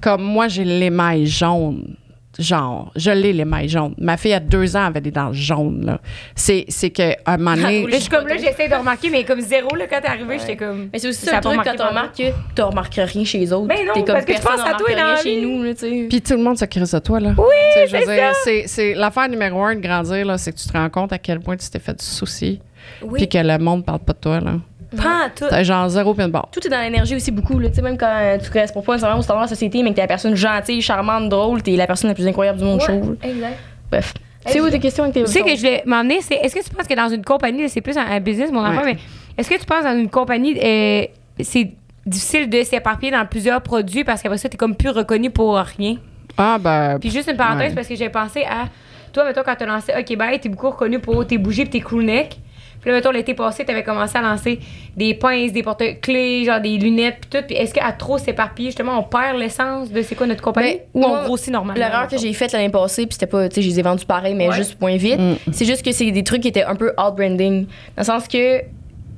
[0.00, 1.96] comme moi, j'ai l'émail jaune.
[2.38, 3.94] Genre, je l'ai l'émail jaune.
[3.98, 6.00] Ma fille, à deux ans, avait des dents jaunes, là.
[6.34, 9.10] C'est, c'est que, à un moment donné, Là, je suis comme là, j'essaie de remarquer,
[9.10, 10.88] mais comme zéro, là, quand t'es arrivé, j'étais comme.
[10.92, 12.94] Mais c'est aussi Ça a le truc remarqué quand tu pendant- remarques que tu remarques
[12.94, 13.66] rien chez les autres.
[13.68, 15.62] Ben non, T'es comme parce que tu personne penses à toi remarque la chez nous,
[15.62, 16.06] là, tu sais.
[16.08, 17.34] Puis tout le monde se crise de toi, là.
[17.36, 17.44] Oui,
[17.76, 18.38] je veux c'est dire, ça.
[18.44, 21.18] c'est, c'est l'affaire numéro un de grandir, là, c'est que tu te rends compte à
[21.18, 22.60] quel point tu t'es fait du souci.
[23.02, 23.18] Oui.
[23.18, 24.54] Puis que le monde parle pas de toi, là.
[24.96, 25.44] Pas tout.
[25.48, 26.48] T'as genre zéro pin de barre.
[26.52, 27.68] Tout est dans l'énergie aussi beaucoup, là.
[27.68, 29.90] Tu sais, même quand euh, tu corresponds pas nécessairement au standard de la société, mais
[29.90, 32.80] que t'es la personne gentille, charmante, drôle, t'es la personne la plus incroyable du monde,
[32.80, 33.16] je trouve.
[33.22, 33.58] exact.
[33.90, 34.14] Bref.
[34.46, 36.62] C'est où tes questions avec tes Tu sais que je voulais m'emmener, c'est est-ce que
[36.64, 38.94] tu penses que dans une compagnie, c'est plus un, un business, mon enfant, Ouais.
[38.94, 38.98] mais
[39.38, 41.04] est-ce que tu penses dans une compagnie, euh,
[41.40, 41.70] c'est
[42.04, 45.96] difficile de s'éparpiller dans plusieurs produits parce qu'après ça, t'es comme plus reconnu pour rien?
[46.36, 46.98] Ah, ben.
[46.98, 47.74] Puis juste une parenthèse Ouais.
[47.76, 48.64] parce que j'ai pensé à
[49.12, 51.80] toi, mettons, quand t'as lancé OK Bye, t'es beaucoup reconnu pour tes bougies et tes
[51.80, 52.38] crew neck.
[52.82, 54.58] Puis là, mettons, l'été passé, t'avais commencé à lancer
[54.96, 57.46] des pinces, des porte-clés, genre des lunettes, puis tout.
[57.46, 60.80] Puis est-ce qu'à trop s'éparpiller, justement, on perd l'essence de c'est quoi notre compagnie?
[60.94, 61.78] Ben, ou on grossit normalement?
[61.78, 64.04] L'erreur que j'ai faite l'année passée, puis c'était pas, tu sais, je les ai vendus
[64.04, 64.56] pareil, mais Ouais.
[64.56, 65.18] juste point vite.
[65.20, 65.34] Mm.
[65.52, 67.66] C'est juste que c'est des trucs qui étaient un peu out-branding.
[67.66, 67.68] Dans
[67.98, 68.62] le sens que,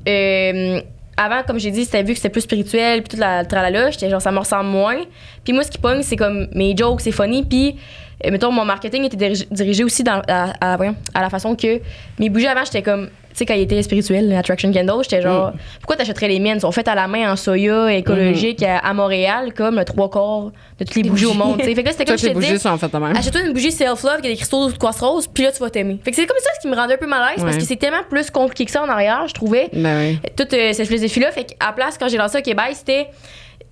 [0.09, 0.81] euh,
[1.17, 4.11] avant, comme j'ai dit, c'était vu que c'était plus spirituel, puis toute la tralala, j'étais
[4.11, 4.97] genre, ça me ressemble moins.
[5.45, 7.77] Puis moi, ce qui pogne, c'est comme mes jokes, c'est funny, puis.
[8.25, 11.81] euh, mettons, mon marketing était dirigé, aussi dans, à, à- la façon que
[12.19, 13.09] mes bougies avant, j'étais comme,
[13.39, 16.55] sais, quand ils étaient spirituels, Attraction Candle, j'étais genre, pourquoi t'achèterais les miennes?
[16.55, 20.11] Elles sont faites à la main en soya écologique à, à Montréal, comme le trois
[20.11, 21.59] quarts de toutes les bougies au monde.
[21.59, 21.75] tu sais.
[21.75, 23.17] Fait que là, c'était comme je te même.
[23.17, 25.71] Achète-toi une bougie self-love qui a des cristaux de quartz rose, puis là, tu vas
[25.71, 25.99] t'aimer.
[26.05, 27.57] Fait que c'est comme ça ce qui me rendait un peu mal à l'aise parce
[27.57, 29.69] que c'est tellement plus compliqué que ça en arrière, je trouvais.
[29.73, 30.19] Ben oui.
[30.37, 31.31] Toute euh, cette philosophie-là.
[31.33, 33.09] Fait qu'à la place, quand j'ai lancé OK Bye, c'était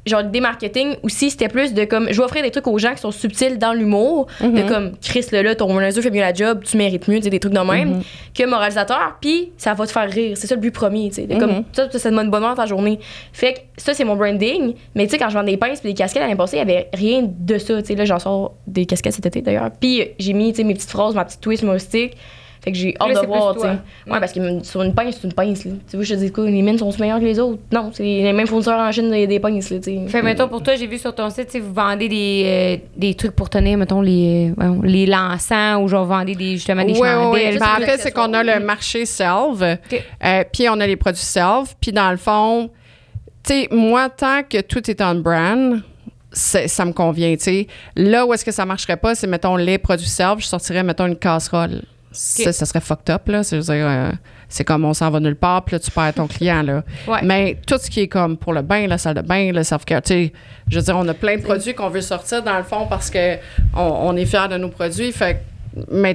[0.05, 2.93] genre des marketing aussi, c'était plus de comme, je vais offrir des trucs aux gens
[2.93, 4.55] qui sont subtils dans l'humour, Mhm.
[4.55, 7.39] de comme, Chris, là, là, ton laser fait mieux la job, tu mérites mieux, des
[7.39, 8.03] trucs de même, Mhm.
[8.37, 10.37] que moralisateur, puis ça va te faire rire.
[10.37, 11.27] C'est ça le but premier, tu sais.
[11.27, 11.65] de Comme, Mhm.
[11.73, 12.99] ça, ça te donne bonne humeur ta journée.
[13.33, 14.75] Fait que ça, c'est mon branding.
[14.95, 16.63] Mais tu sais, quand je vends des pinces et des casquettes l'année passée, il y
[16.63, 17.81] avait rien de ça.
[17.81, 19.71] Tu sais, là, j'en sors des casquettes cet été d'ailleurs.
[19.79, 22.17] Puis euh, j'ai mis, tu sais, mes petites phrases, ma petite twist humoristique.
[22.65, 23.67] Fait que j'ai hâte Là, de voir, tu sais.
[24.07, 25.73] Ouais, parce que sur une pince, c'est une pince, là.
[25.91, 27.59] Tu vois, je te dis quoi, les mines sont meilleures que les autres?
[27.73, 30.07] Non, c'est les mêmes fournisseurs en Chine des, des pinces, là, tu sais.
[30.07, 32.77] Fait, mettons, pour toi, j'ai vu sur ton site, tu sais, vous vendez des, euh,
[32.97, 36.93] des trucs pour tenir, mettons, les, euh, les lançants ou genre vendez des, justement des
[36.93, 37.53] Oui, oui, chandelles.
[37.55, 37.59] oui.
[37.59, 39.63] Ben, en fait, c'est qu'on a le marché Selve,
[40.25, 42.71] euh, puis on a les produits Selve, puis dans le fond,
[43.45, 45.83] tu sais, moi, tant que tout est on brand,
[46.31, 47.67] ça me convient, tu sais.
[47.97, 51.07] Là où est-ce que ça marcherait pas, c'est, mettons, les produits Selve, je sortirais, mettons,
[51.07, 51.83] une casserole.
[52.13, 53.43] Ça, ça serait fucked up, là.
[53.43, 54.13] C'est, euh,
[54.49, 56.83] c'est comme on s'en va nulle part, puis là, tu perds ton client, là.
[57.09, 57.21] Ouais.
[57.23, 60.03] Mais tout ce qui est comme pour le bain, la salle de bain, le self-care,
[60.03, 60.33] tu sais,
[60.69, 63.11] je veux dire, on a plein de produits qu'on veut sortir, dans le fond, parce
[63.11, 63.37] que
[63.75, 65.13] on, est fiers de nos produits.
[65.13, 65.45] Fait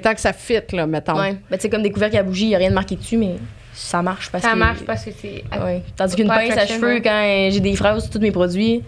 [0.02, 1.20] tant que ça fit, là, mettons.
[1.20, 1.38] Ouais.
[1.50, 3.18] Ben, tu sais, comme des couvercles à bougie, il n'y a rien de marqué dessus,
[3.18, 3.36] mais
[3.74, 4.58] ça marche parce Ça que.
[4.58, 5.44] marche parce que c'est.
[5.60, 5.84] Ouais.
[5.96, 7.02] Tandis qu'une pince à cheveux, ouais.
[7.02, 8.84] quand j'ai des fraises sur tous mes produits,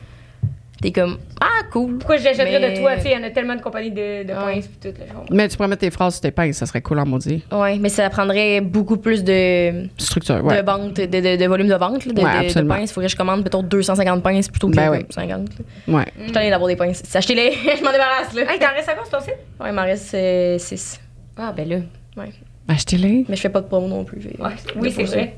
[0.82, 1.98] t'es comme, ah, cool.
[1.98, 2.96] Pourquoi je l'achèterais Mais- de toi?
[2.96, 4.56] Tu sais, il y en a tellement de compagnies de, de Ouais.
[4.56, 4.88] pinces pis tout.
[5.00, 5.26] Là, comprends.
[5.36, 7.44] Mais tu pourrais mettre tes phrases sur tes pinces, ça serait cool en maudit.
[7.52, 10.62] Ouais, mais ça prendrait beaucoup plus de, Structure, ouais.
[10.62, 12.90] de vente, de, de, de volume de vente, là, de, Ouais, de- pinces.
[12.90, 15.06] Il faudrait que je commande peut-être 250 pinces plutôt que Ben comme oui.
[15.10, 15.50] 50.
[15.88, 15.94] là.
[15.98, 16.06] Ouais.
[16.22, 17.04] Je suis allée d'avoir des pinces.
[17.16, 18.52] Achetez-les, je m'en débarrasse, là.
[18.52, 19.36] Hey, t'en restes à quoi ton site?
[19.60, 20.16] Ouais, il m'en reste
[20.60, 21.00] 6.
[21.38, 21.78] Ah, ben là.
[22.18, 22.30] Ouais.
[22.68, 23.26] Achetez-les.
[23.28, 24.20] Mais je fais pas de promo non plus.
[24.40, 25.36] Ouais, oui, c'est vrai.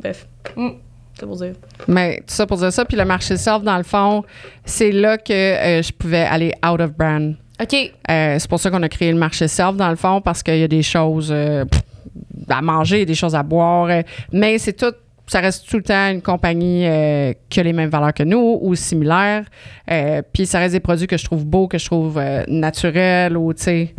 [0.00, 0.26] Bref.
[0.56, 0.68] Mm.
[1.20, 1.52] C'est pour dire.
[1.86, 2.86] Mais tout ça pour dire ça.
[2.86, 4.24] Puis le marché self, dans le fond,
[4.64, 7.36] c'est là que euh, je pouvais aller out of brand.
[7.60, 7.74] OK.
[7.74, 10.56] Euh, c'est pour ça qu'on a créé le marché self, dans le fond, parce qu'il
[10.56, 11.66] y a des choses euh,
[12.48, 14.02] à manger, des choses à boire.
[14.32, 14.94] mais c'est tout.
[15.26, 18.58] Ça reste tout le temps une compagnie euh, qui a les mêmes valeurs que nous
[18.62, 19.44] ou similaires.
[19.88, 23.36] Euh, puis ça reste des produits que je trouve beaux, que je trouve euh, naturels
[23.36, 23.94] ou, tu sais.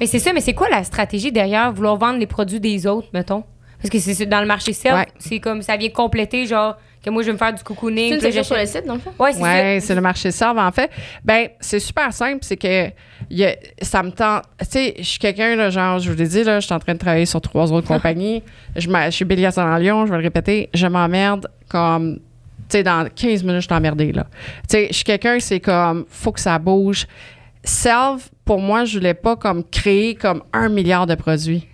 [0.00, 3.08] Mais c'est ça, mais c'est quoi la stratégie derrière vouloir vendre les produits des autres,
[3.12, 3.44] mettons?
[3.90, 5.06] Parce que c'est dans le marché self, Ouais.
[5.18, 8.18] c'est comme ça vient compléter, genre, que moi je vais me faire du cocooning.
[8.18, 9.12] C'est une sur le site, dans le fond?
[9.18, 9.86] Ouais, c'est Ouais, ça.
[9.88, 10.90] c'est le marché Serve, en fait.
[11.22, 12.86] Ben, c'est super simple, c'est que
[13.28, 14.44] il y a- ça me tente.
[14.60, 16.78] Tu sais, je suis quelqu'un, là, genre, je vous l'ai dit, là, je suis en
[16.78, 18.42] train de travailler sur trois autres compagnies.
[18.74, 22.20] Je, suis Bélias en Lyon, je vais le répéter, je m'emmerde comme.
[22.70, 24.26] Tu sais, dans 15 minutes, je suis emmerdée, là.
[24.62, 27.06] Tu sais, je suis quelqu'un, c'est comme, faut que ça bouge.
[27.62, 31.66] Self, pour moi, je voulais pas comme créer comme un milliard de produits.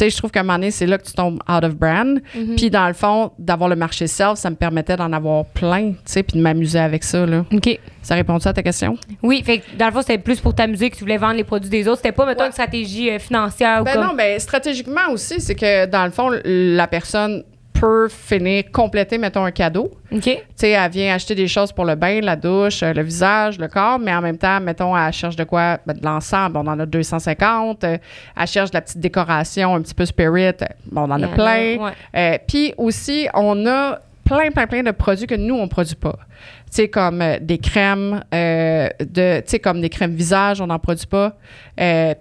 [0.00, 2.20] Sais, je trouve qu'à un moment donné, c'est là que tu tombes out of brand.
[2.56, 5.96] Puis, dans le fond, d'avoir le marché self, ça me permettait d'en avoir plein, tu
[6.06, 7.44] sais, puis de m'amuser avec ça, là.
[7.52, 7.78] OK.
[8.00, 8.96] Ça répond-tu à ta question?
[9.22, 11.44] Oui, fait que dans le fond, c'était plus pour t'amuser que tu voulais vendre les
[11.44, 11.98] produits des autres.
[11.98, 12.46] C'était pas, mettons, Ouais.
[12.46, 14.04] une stratégie euh, financière ou Ben comme.
[14.06, 17.44] non, ben stratégiquement aussi, c'est que dans le fond, la personne
[17.80, 19.90] peut finir compléter, mettons, un cadeau.
[20.12, 20.20] OK.
[20.22, 23.58] Tu sais, elle vient acheter des choses pour le bain, la douche, euh, le visage,
[23.58, 25.78] le corps, mais en même temps, mettons, elle cherche de quoi?
[25.86, 27.84] Ben, de l'ensemble, on en a 250.
[27.84, 27.96] euh,
[28.38, 30.52] elle cherche de la petite décoration un petit peu spirit,
[30.92, 31.92] bon, on en a plein.
[32.14, 35.96] Euh, Puis aussi, on a plein, plein, plein de produits que nous, on ne produit
[35.96, 36.18] pas.
[36.66, 40.78] Tu sais, comme euh, des crèmes, de, tu sais, comme des crèmes visage, on n'en
[40.78, 41.34] produit pas.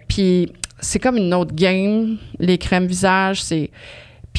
[0.07, 3.69] Puis c'est comme une autre game, les crèmes visage, c'est...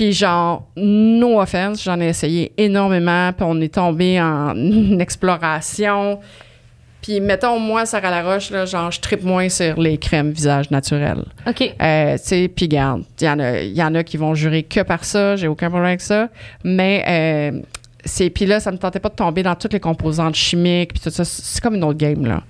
[0.00, 4.54] Puis genre, no offense, j'en ai essayé énormément, puis on est tombé en
[4.98, 6.20] exploration.
[7.02, 11.24] Puis mettons, moi, Sarah Laroche, là, genre, je tripe moins sur les crèmes visage naturelles.
[11.46, 11.74] OK.
[11.82, 14.34] Euh, tu sais, puis garde, il y, en a- il y en a qui vont
[14.34, 16.28] jurer que par ça, j'ai aucun problème avec ça.
[16.64, 17.60] Mais euh,
[18.02, 21.00] c'est puis là, ça me tentait pas de tomber dans toutes les composantes chimiques, puis
[21.02, 21.26] tout ça.
[21.26, 22.42] C'est comme une autre game, là.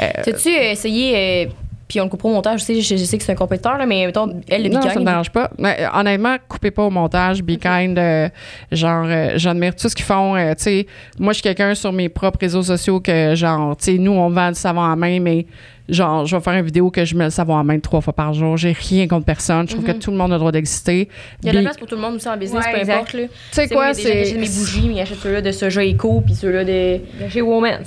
[0.00, 1.50] Euh, T'as-tu essayé, euh,
[1.94, 3.78] puis on le coupera au montage, je sais, je, je sais que c'est un compétiteur,
[3.78, 5.04] là, mais mettons, elle, le non, ça me Kind.
[5.06, 5.48] dérange pas.
[5.58, 7.96] Mais, euh, honnêtement, coupez pas au montage, be kind.
[7.96, 8.28] euh,
[8.72, 10.34] genre, euh, j'admire tout ce qu'ils font.
[10.34, 10.86] euh, tu sais,
[11.20, 14.28] moi, je suis quelqu'un sur mes propres réseaux sociaux que, genre, tu sais, nous, on
[14.28, 15.46] vend du savon à main, mais
[15.88, 18.12] genre, je vais faire une vidéo que je mets le savon à main trois fois
[18.12, 18.56] par jour.
[18.56, 19.68] J'ai rien contre personne.
[19.68, 21.08] Je trouve que tout le monde a le droit d'exister.
[21.42, 22.78] Il y a de la place pour tout le monde aussi en business, Ouais, peu
[22.80, 22.94] exact.
[22.94, 23.12] importe.
[23.12, 23.22] Là.
[23.22, 24.36] Tu sais quoi, oui, il y a des gens qui c'est.
[24.38, 27.00] achètent mes bougies, mais ils achètent ceux-là de Soja Eco, puis ceux-là de.
[27.28, 27.82] Chez Woman.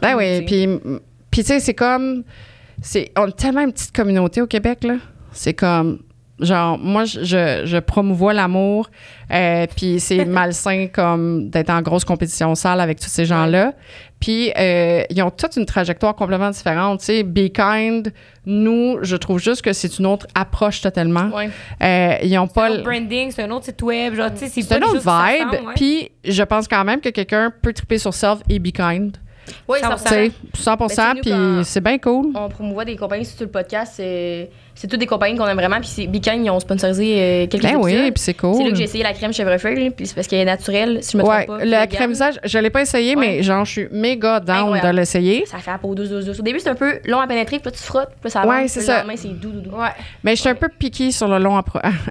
[0.00, 2.24] Ben oui, puis tu sais, c'est comme.
[2.82, 4.96] C'est On a tellement une petite communauté au Québec, là.
[5.32, 6.00] C'est comme.
[6.40, 8.90] Genre, moi, je, je, promouvois l'amour,
[9.30, 13.74] euh, puis c'est malsain comme d'être en grosse compétition sale avec tous ces gens-là.
[14.18, 17.00] Puis, euh, ils ont toute une trajectoire complètement différente.
[17.00, 18.12] Tu sais, Be Kind,
[18.46, 21.28] nous, je trouve juste que c'est une autre approche totalement.
[21.28, 21.50] Ouais.
[21.82, 22.70] Euh, ils ont pas.
[22.70, 24.14] le- branding, c'est un autre site web.
[24.14, 25.60] Genre, tu sais, c'est une autre vibe.
[25.76, 29.18] Puis, je pense quand même que quelqu'un peut triper sur self et Be Kind.
[29.68, 30.02] Oui, 100%.
[30.04, 32.26] Tu sais, 100 Ben, c'est nous puis quand- c'est bien cool.
[32.34, 33.94] on promouvoit des compagnies sur le podcast.
[33.96, 35.78] C'est, c'est toutes des compagnies qu'on aime vraiment.
[35.80, 38.70] Puis c'est Bican, ils ont sponsorisé euh, quelques Ben oui, puis c'est C'est là cool.
[38.70, 41.18] que j'ai essayé la crème chèvrefeuille, là, puis c'est parce qu'elle est naturelle, si je
[41.18, 41.64] me Ouais, trompe pas.
[41.64, 43.20] la crème visage, je l'ai pas essayé, Ouais.
[43.20, 45.44] mais genre, je suis méga down de l'essayer.
[45.46, 46.40] Ça fait la peau douce, douce, douce.
[46.40, 48.46] Au début, c'est un peu long à pénétrer, puis là, tu frottes, puis là, ça
[48.46, 48.94] Ouais, avance, c'est ça.
[48.94, 49.76] Le lendemain, c'est doux, doux, doux.
[49.76, 49.88] Ouais.
[50.24, 51.60] Mais je suis un peu piquée sur le long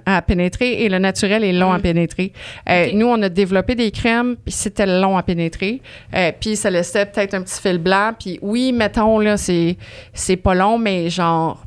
[0.06, 2.32] à, pénétrer et le naturel est long à pénétrer.
[2.68, 2.88] Euh.
[2.94, 5.80] Nous, on a développé des crèmes, puis c'était long à pénétrer.
[6.14, 8.12] Euh, puis ça laissait peut-être un petit fil blanc.
[8.18, 9.76] Puis oui, mettons, là, c'est,
[10.14, 11.61] c'est pas long, mais genre,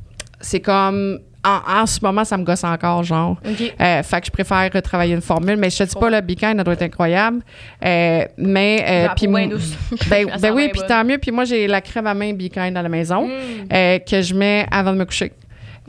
[0.45, 3.37] c'est comme en, en ce moment, ça me gosse encore, genre.
[3.79, 5.57] Euh, fait que je préfère retravailler une formule.
[5.57, 7.41] Mais je te dis pas, le Beacon, elle doit être incroyable.
[7.85, 8.83] Euh, mais.
[8.87, 9.27] euh, puis.
[10.09, 11.19] Ben, ben oui, puis tant mieux.
[11.19, 13.31] Puis moi, j'ai la crème à main Beacon à la maison Mm.
[13.71, 15.31] euh, que je mets avant de me coucher.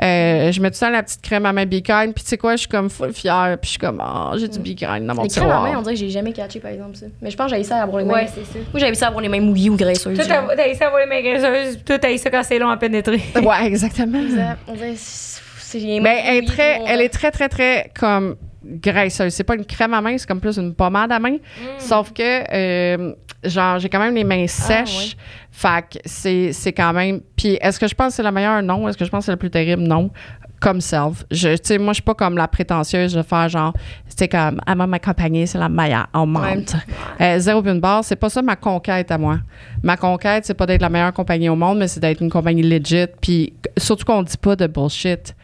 [0.03, 2.12] Euh, je mets tout temps la petite crème à main Beacon.
[2.14, 3.57] Puis tu sais quoi, je suis comme full fière.
[3.61, 5.82] Puis je suis comme, oh, j'ai du Beacon dans mon Les crèmes à main, on
[5.82, 7.07] dirait que j'ai jamais catché, par exemple, ça.
[7.22, 8.14] Mais je pense que j'avais ça à avoir les mains.
[8.14, 8.59] Ouais, c'est ça.
[8.72, 10.16] Moi, j'avais ça à avoir les mains mouillées ou graisseuses.
[10.16, 13.20] Toi, t'as ça avoir les mains graisseuses, toi, t'as ça quand c'est long à pénétrer.
[13.47, 14.20] Ouais, exactement.
[14.20, 14.59] Exact.
[14.66, 18.36] On dirait c'est les mains Mais elle est, très, elle est très, très, très comme
[18.64, 19.32] graisseuse.
[19.32, 21.36] C'est pas une crème à main, c'est comme plus une pommade à main.
[21.78, 23.14] Sauf que, euh,
[23.45, 25.16] genre, j'ai quand même les mains sèches.
[25.51, 27.20] Fait que c'est c'est quand même.
[27.37, 28.62] Puis, est-ce que je pense que c'est la meilleure?
[28.62, 28.89] Non.
[28.89, 29.82] Est-ce que je pense que c'est la plus terrible?
[29.82, 30.11] Non.
[30.59, 31.24] Comme self.
[31.30, 33.74] Je, tu sais, moi, je suis pas comme la prétentieuse de faire genre,
[34.07, 36.07] c'est comme, elle m'a m'accompagner, c'est la meilleure.
[36.14, 36.74] On monte.
[37.20, 39.39] Euh, zéro une barre, c'est pas ça ma conquête à moi.
[39.82, 42.62] Ma conquête, c'est pas d'être la meilleure compagnie au monde, mais c'est d'être une compagnie
[42.62, 43.07] legit.
[43.20, 45.24] Puis, surtout qu'on dit pas de bullshit.
[45.26, 45.34] Tu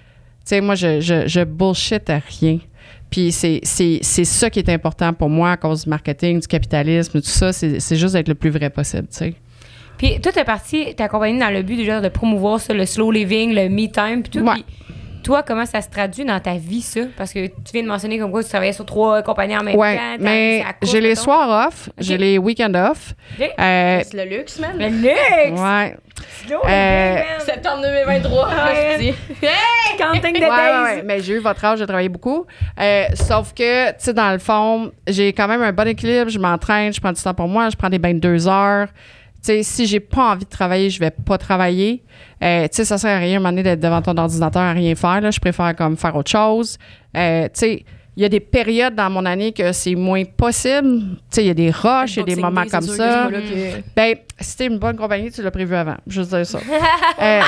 [0.46, 2.58] sais, moi, je, je, je bullshit à rien.
[3.12, 6.46] Puis c'est, c'est, c'est ça qui est important pour moi à cause du marketing, du
[6.48, 7.52] capitalisme, tout ça.
[7.52, 9.34] C'est, c'est juste d'être le plus vrai possible, tu sais.
[9.98, 13.12] Puis toi, t'es parti, t'es accompagné dans le but déjà de promouvoir ça, le slow
[13.12, 14.44] living, le me time, puis tout.
[14.44, 14.54] Ouais.
[14.54, 14.64] Puis
[15.22, 17.02] toi, comment ça se traduit dans ta vie, ça?
[17.16, 19.76] Parce que tu viens de mentionner comme quoi tu travaillais sur trois compagnies en même
[19.76, 20.16] Ouais, temps.
[20.18, 23.14] mais j'ai les soirs off, j'ai les week-ends off.
[23.38, 23.50] Ok.
[23.60, 24.72] Euh, C'est le luxe, man.
[24.76, 25.60] Le luxe!
[25.60, 25.96] ouais.
[26.50, 27.16] Euh!
[27.40, 28.48] Septembre 2023.
[28.48, 28.94] Ouais.
[28.96, 29.14] hostie.
[29.98, 30.96] Counting the Ouais, ouais, days!
[30.96, 32.46] ouais, mais j'ai eu votre âge, j'ai travaillé beaucoup.
[32.80, 36.30] Euh, sauf que, tu sais, dans le fond, j'ai quand même un bon équilibre.
[36.30, 38.88] Je m'entraîne, je prends du temps pour moi, je prends des bains de deux heures.
[39.44, 42.02] Tu sais, si j'ai pas envie de travailler, je vais pas travailler.
[42.42, 44.62] Euh, tu sais, ça sert à rien, à un moment donné, d'être devant ton ordinateur
[44.62, 45.20] à rien faire.
[45.20, 45.30] Là.
[45.30, 46.78] Je préfère comme faire autre chose.
[47.16, 47.84] Euh, tu sais,
[48.16, 51.00] il y a des périodes dans mon année que c'est moins possible.
[51.00, 53.28] Tu sais, il y a des rushs, il y a des moments comme ça.
[53.30, 55.96] que- Ben, si t'es une bonne compagnie, tu l'as prévu avant.
[56.06, 56.58] Juste dire ça.
[57.22, 57.40] Euh,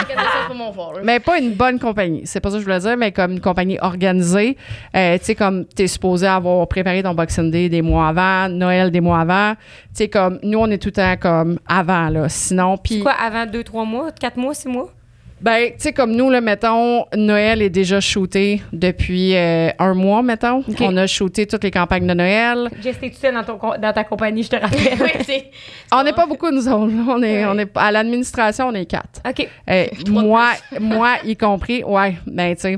[1.03, 2.23] mais pas une bonne compagnie.
[2.25, 4.57] C'est pas ça que je voulais dire, mais comme une compagnie organisée.
[4.95, 8.91] Euh, tu sais, comme t'es supposé avoir préparé ton Boxing Day des mois avant, Noël
[8.91, 9.55] des mois avant.
[9.55, 9.61] Tu
[9.95, 12.29] sais, comme nous, on est tout le temps comme avant, là.
[12.29, 13.01] Sinon, puis.
[13.01, 14.91] Quoi, avant deux, trois mois, quatre mois, six mois?
[15.45, 20.23] Ben, tu sais, comme nous, là, mettons, Noël est déjà shooté depuis euh, un mois,
[20.23, 20.65] mettons.
[20.81, 22.71] On a shooté toutes les campagnes de Noël.
[22.83, 24.79] Jess, t'es tout seul dans, ton, dans ta compagnie, je te rappelle.
[25.01, 25.51] Oui, c'est-
[25.93, 26.91] On n'est pas beaucoup, nous autres.
[27.11, 27.47] On est, Ouais.
[27.47, 29.21] on est, à l'administration, on est quatre.
[29.29, 29.47] OK.
[29.69, 32.77] Euh, moi, moi y compris, ouais, ben tu sais.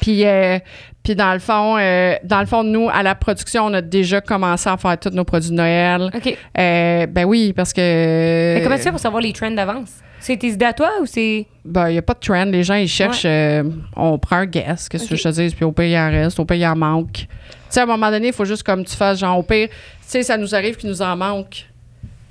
[0.00, 0.58] Puis, euh,
[1.04, 4.20] puis dans le fond, euh, dans le fond, nous à la production, on a déjà
[4.20, 6.10] commencé à faire tous nos produits de Noël.
[6.12, 6.36] OK.
[6.58, 8.54] Euh, ben oui, parce que.
[8.56, 9.90] Mais comment tu fais pour savoir les trends d'avance?
[10.20, 11.46] C'est tes idées à toi ou c'est.
[11.64, 12.44] Ben, il n'y a pas de trend.
[12.44, 13.24] Les gens, ils cherchent.
[13.24, 13.62] euh,
[13.96, 16.38] on prend un guess, qu'est-ce que je te dis, puis au pire, il en reste,
[16.38, 17.12] au pire, il en manque.
[17.12, 17.26] Tu
[17.70, 19.74] sais, à un moment donné, il faut juste comme tu fasses, genre, au pire, tu
[20.06, 21.66] sais, ça nous arrive qu'il nous en manque.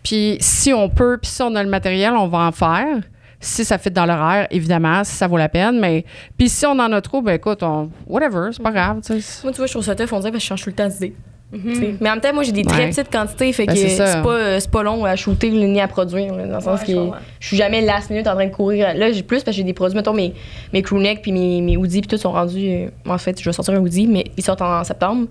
[0.04, 2.98] Puis si on peut, puis si on a le matériel, on va en faire.
[3.42, 5.80] Si ça fit dans l'horaire, évidemment, si ça vaut la peine.
[5.80, 6.04] Mais
[6.38, 9.00] puis si on en a trop, ben écoute, on, whatever, c'est pas grave.
[9.06, 9.42] tu sais.
[9.44, 10.88] Moi, tu vois, je trouve ça tough, on dirait, que je change tout le temps
[10.88, 11.16] d'idée.
[11.52, 11.96] Sais.
[12.00, 12.90] Mais en même temps, moi, j'ai des très Ouais.
[12.90, 15.88] petites quantités, fait Ben, que c'est pas, euh, c'est pas long à shooter ni à
[15.88, 17.00] produire, là, dans le sens Ouais, que
[17.40, 18.94] je suis jamais last minute en train de courir.
[18.96, 20.34] Là, j'ai plus parce que j'ai des produits, mettons, mes,
[20.74, 22.70] mes crewnecks puis mes, mes hoodies puis tout sont rendus.
[22.70, 25.26] euh, en fait, je vais sortir un hoodie, mais ils sortent en septembre.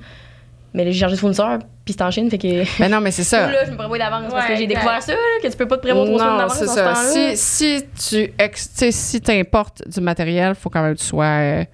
[0.75, 2.64] Mais là, j'ai changé de fournisseur, puis c'est en Chine, fait que.
[2.81, 3.51] Ben non, mais c'est ça.
[3.51, 5.77] Là, je me prévois d'avance parce que j'ai découvert ça, là, que tu peux pas
[5.77, 6.85] te prévoir Non, d'avance c'est dans ce ça.
[6.85, 7.37] temps-là.
[7.37, 11.64] Si, si tu ex, si importes du matériel, faut quand même que tu sois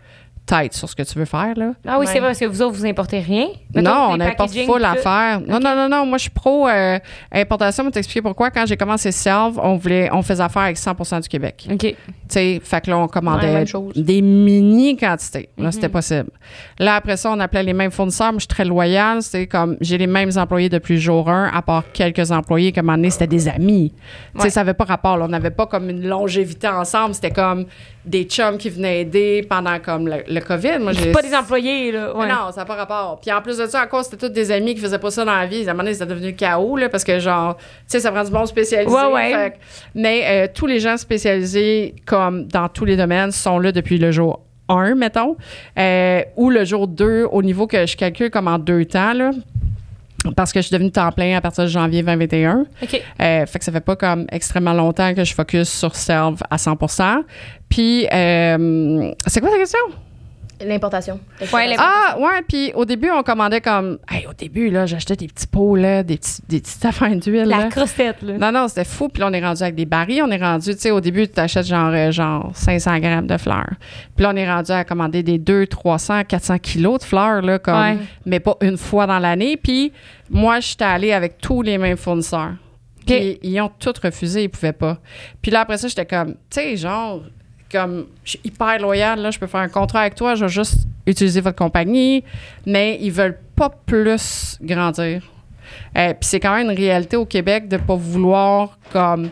[0.47, 1.55] tight sur ce que tu veux faire.
[1.57, 1.72] Là.
[1.86, 2.12] Ah oui, Ouais.
[2.12, 3.47] c'est vrai, parce que vous autres, vous importez rien.
[3.74, 4.76] Mettons, non, on importe full tout.
[4.76, 5.40] l'affaire.
[5.40, 6.05] Non, non, non, non.
[6.05, 6.99] Moi, je suis pro euh,
[7.32, 7.82] importation.
[7.84, 8.51] Je vais t'expliquer pourquoi.
[8.51, 11.66] Quand j'ai commencé Selve, on voulait, on faisait affaire avec 100% du Québec.
[11.72, 11.78] OK.
[11.80, 11.97] Tu
[12.28, 13.64] sais, fait que là, on commandait
[13.97, 15.49] des mini quantités.
[15.57, 15.92] Là, c'était Mhm.
[15.92, 16.30] possible.
[16.78, 18.32] Là, après ça, on appelait les mêmes fournisseurs.
[18.32, 19.22] Moi, je suis très loyale.
[19.22, 22.78] C'était comme, j'ai les mêmes employés depuis le jour 1, à part quelques employés que,
[22.78, 23.92] à un moment donné, c'était des amis.
[23.95, 24.51] Tu sais, Ouais.
[24.51, 25.16] ça n'avait pas rapport.
[25.16, 25.24] là.
[25.24, 27.14] On n'avait pas comme une longévité ensemble.
[27.14, 27.64] C'était comme
[28.05, 30.78] des chums qui venaient aider pendant comme le, le COVID.
[30.80, 32.14] Moi, j'ai C'est pas des employés, là.
[32.14, 32.26] Ouais.
[32.28, 33.18] non, ça n'a pas rapport.
[33.20, 35.34] Puis en plus de ça, cause c'était tous des amis qui faisaient pas ça dans
[35.34, 35.66] la vie.
[35.66, 38.24] À un moment donné, c'était devenu chaos, là, parce que genre, tu sais, ça prend
[38.24, 38.94] du bon spécialisé.
[38.94, 39.30] Ouais, ouais.
[39.32, 39.55] Fait
[39.94, 44.12] mais euh, tous les gens spécialisés, comme dans tous les domaines, sont là depuis le
[44.12, 45.36] jour 1, mettons,
[45.78, 49.30] euh, ou le jour 2, au niveau que je calcule comme en deux temps, là.
[50.32, 52.64] Parce que je suis devenue temps plein à partir de janvier 2021.
[52.82, 53.02] OK.
[53.20, 56.58] Euh, fait que ça fait pas comme extrêmement longtemps que je focus sur Self à
[56.58, 56.76] 100
[57.68, 59.80] Puis, euh, c'est quoi ta question?
[60.64, 61.18] L'importation.
[61.52, 61.74] Ouais.
[61.78, 63.98] Ah, ouais, puis au début, on commandait comme.
[64.09, 67.44] Hey, au début, là, j'achetais des petits pots, là, des, petits, des petites affaires d'huile.
[67.44, 67.68] La là.
[67.68, 68.38] crossette, là.
[68.38, 69.09] Non, non, c'était fou.
[69.09, 70.22] Puis là, on est rendu avec des barils.
[70.22, 73.36] On est rendu, tu sais, au début, tu t'achètes genre, euh, genre 500 grammes de
[73.36, 73.70] fleurs.
[74.14, 77.59] Puis là, on est rendu à commander des 200, 300, 400 kilos de fleurs, là,
[77.59, 77.98] comme, Ouais.
[78.26, 79.57] mais pas une fois dans l'année.
[79.57, 79.92] Puis
[80.30, 82.52] moi, j'étais allée avec tous les mêmes fournisseurs.
[83.07, 84.98] Puis ils ont tous refusé, ils pouvaient pas.
[85.42, 87.20] Puis là, après ça, j'étais comme, tu sais, genre,
[87.74, 90.50] comme, je suis hyper loyale, là, je peux faire un contrat avec toi, je vais
[90.50, 92.24] juste utiliser votre compagnie,
[92.66, 95.22] mais ils veulent pas plus grandir.
[95.96, 99.30] Euh, Puis c'est quand même une réalité au Québec de pas vouloir comme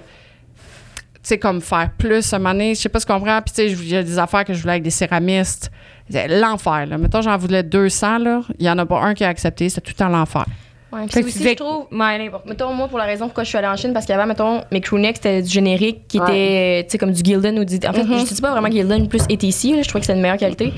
[1.22, 3.40] tu comme faire plus à un moment donné, je sais pas ce qu'on comprend.
[3.42, 5.70] Puis, tu sais, il y a des affaires que je voulais avec des céramistes.
[6.10, 6.98] L'enfer, là.
[6.98, 8.42] Mettons, j'en voulais 200, là.
[8.58, 9.68] Il y en a pas un qui a accepté.
[9.68, 10.46] C'était tout le temps l'enfer.
[10.92, 13.58] Ouais, puis aussi, je trouve, Ouais, n'importe Mettons, moi, pour la raison pourquoi je suis
[13.58, 16.98] allée en Chine, parce qu'avant, mettons, mes crewnecks, c'était du générique qui était, tu sais,
[16.98, 17.76] comme du Gildan ou du.
[17.86, 20.20] En fait, je dis pas vraiment Gildan, plus ETC, là, je trouvais que c'était de
[20.20, 20.72] meilleure qualité.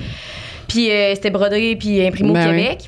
[0.68, 2.78] Puis euh, c'était brodé puis imprimé au Ben oui.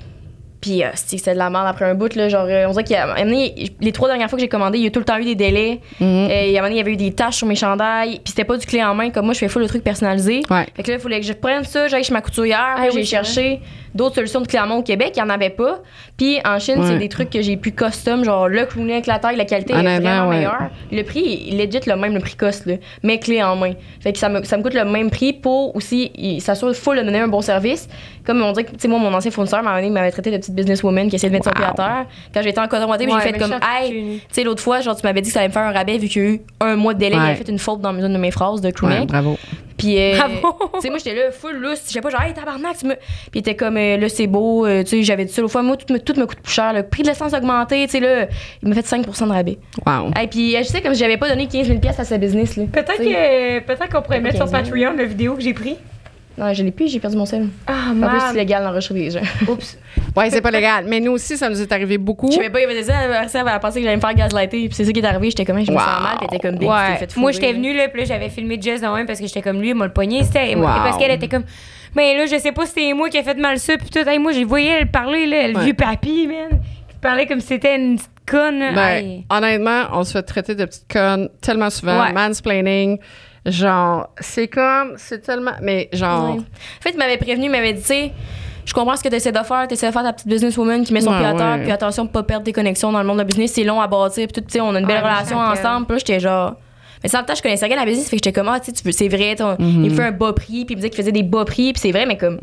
[0.60, 2.28] Puis euh, c'est- c'était de la merde après un bout, là.
[2.28, 3.14] Genre, euh, on dirait qu'il y a.
[3.22, 5.24] donné, les trois dernières fois que j'ai commandé, il y a tout le temps eu
[5.24, 5.80] des délais.
[6.00, 6.06] Mhm.
[6.06, 8.12] Euh, et à un moment donné, il y avait eu des taches sur mes chandails.
[8.24, 9.10] Puis c'était pas du clé en main.
[9.10, 10.42] Comme moi, je fais full le truc personnalisé.
[10.50, 10.66] Ouais.
[10.74, 12.76] Fait que là, il fallait que je prenne ça, j'aille chez ma couturière.
[12.78, 13.60] Ah oui, j'ai cherché
[13.94, 15.12] d'autres solutions de clé en main au Québec.
[15.16, 15.80] Il y en avait pas.
[16.16, 16.86] Puis en Chine, Ouais.
[16.88, 19.76] c'est des trucs que j'ai pu custom, genre le clowneck, la taille, la qualité est
[19.76, 20.36] Honnêtement, vraiment ouais.
[20.36, 20.70] meilleure.
[20.92, 23.72] Le prix, il est legit le même, le prix coste, là, mais clé en main.
[24.00, 26.98] Fait que ça me, ça me coûte le même prix pour aussi il s'assure full
[26.98, 27.88] de donner un bon service.
[28.26, 30.36] Comme on dit que, tu sais, moi, mon ancien fournisseur m'a donné, m'avait traité de
[30.38, 32.06] petite businesswoman qui essayait de mettre son pied à terre.
[32.34, 35.02] Quand j'étais en coton Ouais, j'ai fait comme, hey, tu sais, l'autre fois, genre, tu
[35.04, 36.76] m'avais dit que ça allait me faire un rabais vu qu'il y a eu un
[36.76, 37.16] mois de délai.
[37.16, 37.26] Il Ouais.
[37.28, 38.72] avait fait une faute dans une de mes phrases de.
[38.82, 39.38] Ouais, bravo.
[39.78, 40.70] Puis, euh, Bravo.
[40.74, 41.82] tu sais, moi, j'étais là, full lousse.
[41.86, 42.94] Je sais pas, genre, hey, tabarnak, tu me.
[42.94, 43.02] Puis,
[43.34, 44.64] il était comme, euh, là, c'est beau.
[44.66, 45.62] euh, tu sais, j'avais dit ça l'autre fois.
[45.62, 46.72] Moi, tout me, tout me coûte plus cher.
[46.72, 47.84] Le prix de l'essence a augmenté.
[47.86, 48.26] Tu sais, là,
[48.62, 49.58] il m'a fait 5 de rabais.
[49.86, 50.10] Wow.
[50.20, 52.16] Et puis, euh, je sais, comme si j'avais pas donné 15 000 pièces à sa
[52.16, 52.64] business, là.
[52.72, 54.62] Peut-être qu'on pourrait Pas mettre sur 15 000.
[54.64, 55.76] Patreon la vidéo que j'ai pris.
[56.38, 57.48] Non, je l'ai plus, j'ai perdu mon sel.
[57.66, 59.20] Ah, En plus, c'est légal d'enregistrer des gens.
[59.48, 59.78] Oups.
[60.16, 60.84] Ouais, c'est pas légal.
[60.88, 62.30] Mais nous aussi, ça nous est arrivé beaucoup.
[62.30, 64.14] Je savais pas, il avait dit ça, elle, elle a pensé que j'allais me faire
[64.14, 64.66] gaslighter.
[64.66, 65.28] Puis, c'est ça qui est arrivé.
[65.28, 66.02] J'étais comme, je me sens Wow.
[66.02, 66.16] mal.
[66.16, 66.96] Puis, elle était comme, big, tu t'es Ouais.
[66.98, 69.42] fait Moi, j'étais venue, là, puis là, j'avais filmé Jess de même parce que j'étais
[69.42, 70.52] comme lui, moi, le poignet, c'était.
[70.52, 70.76] et moi- Wow.
[70.80, 71.44] et Parce qu'elle était comme.
[71.94, 74.08] Mais là, je sais pas si c'est moi qui ai fait mal ça, puis tout.
[74.08, 75.64] Hey, moi, je voyais elle parler, là, le Ouais.
[75.64, 76.60] vieux papy, man.
[76.88, 78.58] Qui parlait comme si c'était une petite conne.
[78.74, 82.00] Ben, honnêtement, on se fait traiter de petites connes tellement souvent.
[82.02, 82.12] Ouais.
[82.14, 82.98] Mansplaining.
[83.46, 85.52] Genre, c'est comme, c'est tellement.
[85.62, 86.34] Mais genre.
[86.34, 86.40] Ouais.
[86.40, 88.12] En fait, il m'avait prévenu, il m'avait dit, tu sais,
[88.64, 89.66] je comprends ce que tu essaies de faire.
[89.68, 91.54] Tu essaies de faire ta petite businesswoman qui met son Ouais, pied à terre.
[91.56, 91.62] ouais.
[91.62, 93.52] Puis attention, de pas perdre tes connexions dans le monde de la business.
[93.52, 94.26] C'est long à bâtir.
[94.26, 95.86] Puis tout, tu sais, on a une belle Ouais, relation ensemble.
[95.86, 96.54] Puis là, j'étais genre.
[97.02, 98.08] Mais sans le temps, je connaissais rien à la business.
[98.08, 99.36] Fait que j'étais comme, ah, tu sais, tu veux- c'est vrai.
[99.58, 99.84] Mhm.
[99.84, 100.64] Il me fait un bas prix.
[100.64, 101.72] Puis il me disait qu'il faisait des bas prix.
[101.72, 102.38] Puis c'est vrai, mais comme,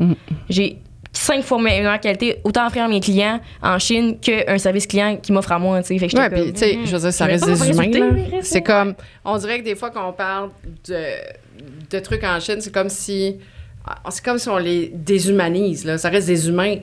[0.48, 0.78] j'ai
[1.14, 5.32] cinq fois meilleure qualité, autant offrir à mes clients en Chine qu'un service client qui
[5.32, 5.82] m'offre à moi.
[5.82, 7.90] Fait que Ouais, puis, tu sais, je veux dire, ça reste des humains,
[8.42, 8.94] C'est comme,
[9.24, 10.50] on dirait que des fois, quand on parle
[10.88, 11.02] de,
[11.90, 13.36] de trucs en Chine, c'est comme si,
[13.86, 15.98] ah, c'est comme si on les déshumanise, là.
[15.98, 16.76] Ça reste des humains.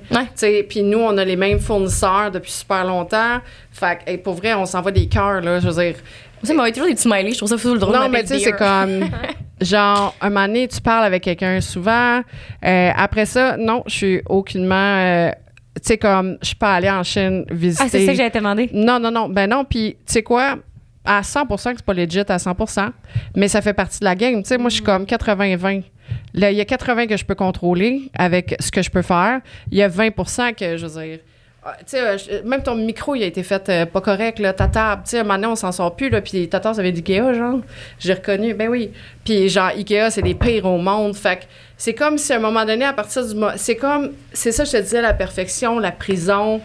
[0.69, 3.39] Puis nous, on a les mêmes fournisseurs depuis super longtemps.
[3.71, 5.59] Fait que, hey, pour vrai, on s'envoie des cœurs, là.
[5.59, 5.95] Je veux dire,
[6.43, 7.31] Ça m'avait toujours des petits smileys.
[7.33, 7.95] Je trouve ça full drôle.
[7.95, 9.09] non, mais tu sais, c'est comme.
[9.61, 12.21] Genre, un moment donné, tu parles avec quelqu'un souvent.
[12.65, 14.75] Euh, après ça, non, je suis aucunement.
[14.75, 15.31] euh,
[15.75, 17.83] tu sais, comme, je suis pas allée en Chine visiter.
[17.85, 18.69] Ah, c'est ça que j'allais te demander.
[18.73, 19.29] Non, non, non.
[19.29, 19.63] Ben non.
[19.63, 20.57] Puis, tu sais quoi?
[21.05, 22.91] À 100 que c'est pas legit à 100%
[23.35, 24.41] mais ça fait partie de la game.
[24.43, 25.83] Tu sais, moi, je suis comme 80-20.
[26.33, 29.41] Là, il y a 80 que je peux contrôler avec ce que je peux faire.
[29.71, 31.19] Il y a 20% que, je veux dire,
[31.85, 35.03] sais, euh, même ton micro, il a été fait euh, pas correct, là, ta table.
[35.05, 37.59] Tu sais, maintenant, on s'en sort plus, là, puis ta table, ça avait d'IKEA, genre.
[37.99, 38.91] J'ai reconnu, ben oui.
[39.23, 41.15] Puis, genre, IKEA, c'est les pires au monde.
[41.15, 41.43] Fait que
[41.77, 43.39] c'est comme si, à un moment donné, à partir du...
[43.57, 44.11] C'est comme...
[44.33, 46.61] C'est ça, je te disais, la perfection, la prison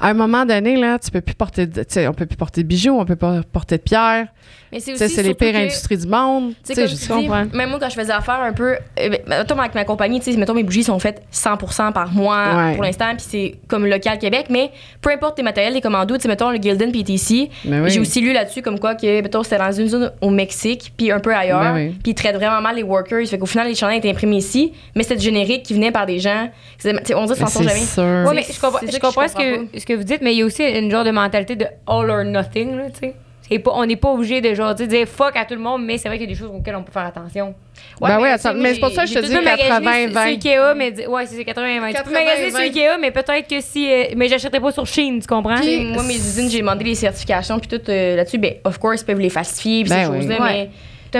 [0.00, 2.36] à un moment donné, là, tu peux plus porter de, tu sais, on peut plus
[2.36, 4.28] porter de bijoux, on peut pas porter de pierres.
[4.72, 6.52] Mais c'est aussi c'est les pires que- industries du monde.
[6.66, 7.44] Tu sais, je dis, comprends.
[7.52, 10.36] même moi, quand je faisais affaire un peu, euh, mettons, avec ma compagnie, tu sais,
[10.36, 12.74] mettons, mes bougies sont faites 100 par mois Ouais.
[12.74, 14.70] pour l'instant, puis c'est comme local Québec, mais
[15.00, 17.90] peu importe tes matériels, les commandos, tu sais, mettons, le Gildan puis ici, Ben oui.
[17.90, 21.12] j'ai aussi lu là-dessus comme quoi que, mettons, c'était dans une zone au Mexique, puis
[21.12, 21.88] un peu ailleurs, Ben oui.
[22.02, 24.72] puis ils traitent vraiment mal les workers, fait qu'au final, les chandails étaient imprimés ici,
[24.96, 26.50] mais c'était du générique qui venait par des gens,
[26.84, 27.78] on dit s'en jamais.
[27.80, 28.02] sûr.
[28.02, 30.42] Ouais, mais je comprends, je comprends ce, que, ce que vous dites, mais il y
[30.42, 33.14] a aussi une genre de mentalité de all or nothing, là, tu sais.
[33.48, 35.98] C'est Pas, on n'est pas obligé de genre dire fuck à tout le monde, mais
[35.98, 37.54] c'est vrai qu'il y a des choses auxquelles on peut faire attention.
[38.00, 39.36] Ben oui, tu attends, sais, moi, mais c'est pour ça que je te dis Tu
[39.38, 40.10] peux magasiner 80-20.
[40.10, 41.94] sur Ikea, mais ouais, c'est 80-20.
[41.94, 42.12] Tu peux 80-20.
[42.12, 43.88] magasiner sur Ikea, mais peut-être que si.
[43.88, 45.60] euh, mais j'achèterais pas sur Chine, tu comprends?
[45.60, 49.02] Puis moi, mes usines, j'ai demandé les certifications, puis tout euh, là-dessus, ben, of course,
[49.02, 50.16] ils peuvent les falsifier, puis Ben ces oui.
[50.22, 50.52] choses-là, Ouais.
[50.52, 50.70] mais.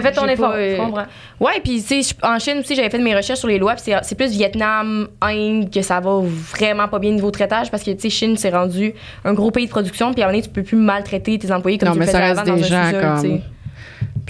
[0.03, 1.05] T'as fait ton effort, euh, je comprends.
[1.41, 3.93] Ouais, puis tu sais, en Chine aussi, j'avais fait mes recherches sur les lois, puis
[4.03, 6.21] c'est- plus Vietnam, Inde que ça va
[6.53, 8.93] vraiment pas bien niveau traitage, parce que tu sais, Chine, c'est rendu
[9.25, 11.53] un gros pays de production, puis à un moment donné, tu peux plus maltraiter tes
[11.53, 13.01] employés comme Non, tu mais le ça faisais reste avant dans des un gens sous-sol,
[13.03, 13.41] comme-.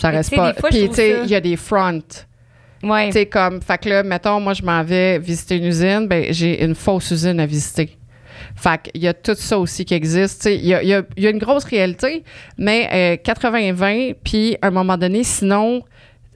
[0.01, 0.53] Ça reste pas.
[0.71, 2.01] Puis, tu sais, il y a des fronts.
[2.83, 3.07] Ouais.
[3.07, 6.27] Tu sais, comme, fait que là, mettons, moi, je m'en vais visiter une usine, ben,
[6.31, 7.97] j'ai une fausse usine à visiter.
[8.55, 10.47] Fait qu'il y a tout ça aussi qui existe.
[10.47, 12.25] Il y a, il y a- il y a une grosse réalité,
[12.59, 15.83] mais euh, 80-20, puis à un moment donné, sinon,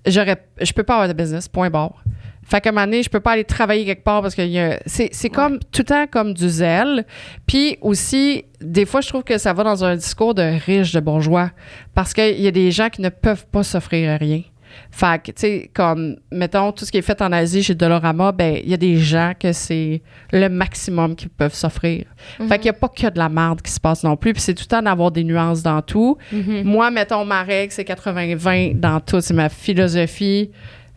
[0.06, 2.02] j'aurais, je peux pas avoir de business, point barre.
[2.42, 4.42] Fait qu'à un moment donné, je peux pas aller travailler quelque part parce que
[4.86, 7.04] c'est, c'est comme tout le temps comme du zèle.
[7.46, 10.98] Puis aussi, des fois, je trouve que ça va dans un discours de riche, de
[10.98, 11.50] bourgeois.
[11.94, 14.42] Parce qu'il y a des gens qui ne peuvent pas s'offrir rien.
[14.90, 18.32] Fait que, tu sais, comme, mettons, tout ce qui est fait en Asie chez Dolorama,
[18.32, 20.02] ben, il y a des gens que c'est
[20.32, 22.04] le maximum qu'ils peuvent s'offrir.
[22.48, 24.32] Fait qu'il n'y a pas que de la merde qui se passe non plus.
[24.32, 26.18] Puis c'est tout le temps d'avoir des nuances dans tout.
[26.32, 26.64] Mm-hmm.
[26.64, 29.20] Moi, mettons, ma règle, c'est 80-20 dans tout.
[29.20, 30.50] C'est ma philosophie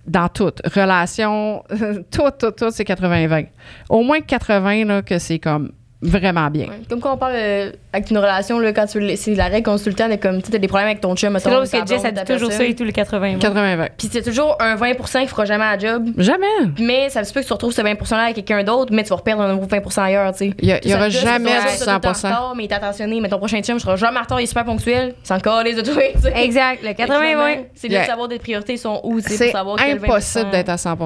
[0.05, 0.51] dans tout.
[0.75, 1.63] Relation,
[2.11, 3.47] tout, tout, tout, c'est 80-20.
[3.89, 5.71] Au moins 80, là, que c'est comme
[6.03, 6.65] vraiment bien.
[6.67, 6.79] Ouais.
[6.89, 10.11] Comme quand on parle euh, avec une relation, là, quand tu c'est la règle consultante,
[10.11, 12.13] et comme tu as des problèmes avec ton chum, C'est drôle parce que Jess, elle
[12.13, 13.37] dit toujours ça et tout, le 80.
[13.37, 13.89] 80-20.
[13.97, 16.07] Puis c'est toujours un 20 qui fera jamais la job.
[16.17, 16.45] Jamais.
[16.79, 19.09] Mais ça se peut que tu retrouves ce 20% là avec quelqu'un d'autre, mais tu
[19.09, 20.53] vas reperdre un nouveau 20% ailleurs, tu sais.
[20.59, 22.65] Il y, a- aura jamais du vas être tout le temps en 100 retard, mais
[22.65, 23.21] il est attentionné.
[23.21, 25.15] Mais ton prochain chum, je serai jamais en retard, il est super ponctuel.
[25.23, 26.33] De toi, tu sais.
[26.43, 27.57] Exact, le Fait que finalement, 80-20.
[27.75, 30.77] C'est de savoir des priorités sont où, C'est pour savoir quel 20 impossible d'être à
[30.77, 30.97] 100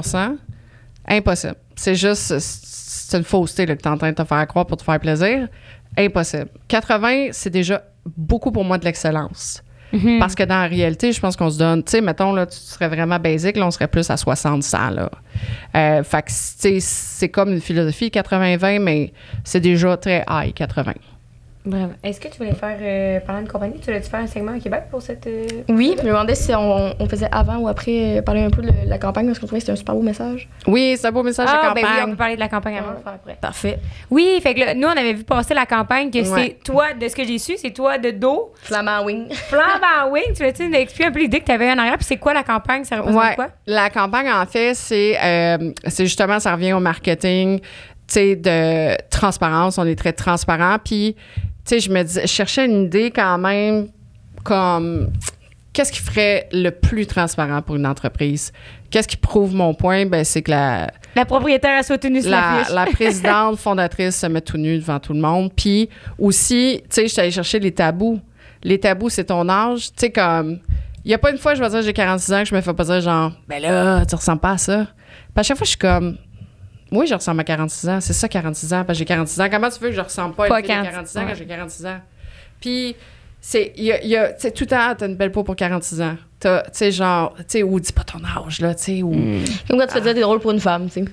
[1.07, 1.55] Impossible.
[1.75, 2.37] C'est juste,
[3.07, 4.83] c'est une fausseté là, que tu es en train de te faire croire pour te
[4.83, 5.47] faire plaisir.
[5.97, 6.49] Impossible.
[6.67, 9.63] 80, c'est déjà beaucoup pour moi de l'excellence.
[9.93, 10.19] Mhm.
[10.19, 12.57] Parce que dans la réalité, je pense qu'on se donne, tu sais, mettons, là, tu
[12.57, 15.09] serais vraiment basique, là, on serait plus à 60-100, là.
[15.75, 19.13] Euh, fait que, tu sais, c'est comme une philosophie 80-20, mais
[19.45, 20.93] c'est déjà très high, 80.
[21.68, 21.91] Bravo.
[22.03, 24.59] Est-ce que tu voulais faire, euh, parlant de compagnie, tu voulais-tu faire un segment à
[24.59, 25.28] Québec pour cette.
[25.28, 28.49] euh, Oui, je me demandais si on, on faisait avant ou après euh, parler un
[28.49, 30.47] peu de la campagne parce qu'on trouvait que c'était un super beau message.
[30.65, 31.95] Oui, c'est un beau message Ah, de ben campagne.
[31.97, 33.38] oui, on peut parler de la campagne avant, on va faire après.
[33.41, 33.80] Parfait.
[34.09, 36.57] Oui, fait que là, nous, on avait vu passer la campagne que Ouais.
[36.57, 39.28] c'est toi, de ce que j'ai su, c'est toi de dos, Flamand Wing.
[39.34, 39.63] flambe
[40.03, 40.34] en wing.
[40.36, 41.97] Tu veux-tu nous expliquer un peu l'idée que tu avais en arrière?
[41.97, 42.84] Puis c'est quoi la campagne?
[42.86, 43.36] Ça représente Ouais.
[43.36, 43.47] quoi?
[43.65, 47.59] La campagne, en fait, c'est euh, c'est justement, ça revient au marketing,
[48.13, 49.77] sais, de transparence.
[49.77, 50.77] On est très transparent.
[50.83, 53.87] Puis, tu sais, je me dis, je cherchais une idée quand même
[54.43, 55.09] comme
[55.73, 58.51] qu'est-ce qui ferait le plus transparent pour une entreprise?
[58.89, 60.05] Qu'est-ce qui prouve mon point?
[60.05, 64.27] Ben, c'est que la, La propriétaire a soit tenue sur la, la présidente fondatrice se
[64.27, 65.51] met tout nue devant tout le monde.
[65.55, 68.19] Puis aussi, tu sais, je suis allée chercher les tabous.
[68.63, 69.87] Les tabous, c'est ton âge.
[69.87, 70.59] Tu sais, comme,
[71.03, 72.61] il n'y a pas une fois, je vais dire j'ai 46 ans, que je me
[72.61, 74.85] fais pas dire genre, ben là, tu ressembles pas à ça.
[74.85, 76.17] Puis à chaque fois, je suis comme,
[76.91, 78.01] oui, je ressemble à 46 ans.
[78.01, 79.47] C'est ça, 46 ans, parce que j'ai 46 ans.
[79.51, 81.21] Comment tu veux que je ressemble pas à Pas une fille de 40, 46 ans
[81.21, 81.27] ouais.
[81.31, 81.99] quand j'ai 46 ans?
[82.61, 82.95] Puis,
[83.41, 85.43] c'est, il y a, y a- tu sais, tout le temps, t'as une belle peau
[85.43, 86.15] pour 46 ans.
[86.39, 89.11] T'as, tu sais, genre, tu sais, ou dis pas ton âge, là, tu sais, ou...
[89.69, 91.05] Comme quand tu fais dire t'es drôle pour une femme, tu sais.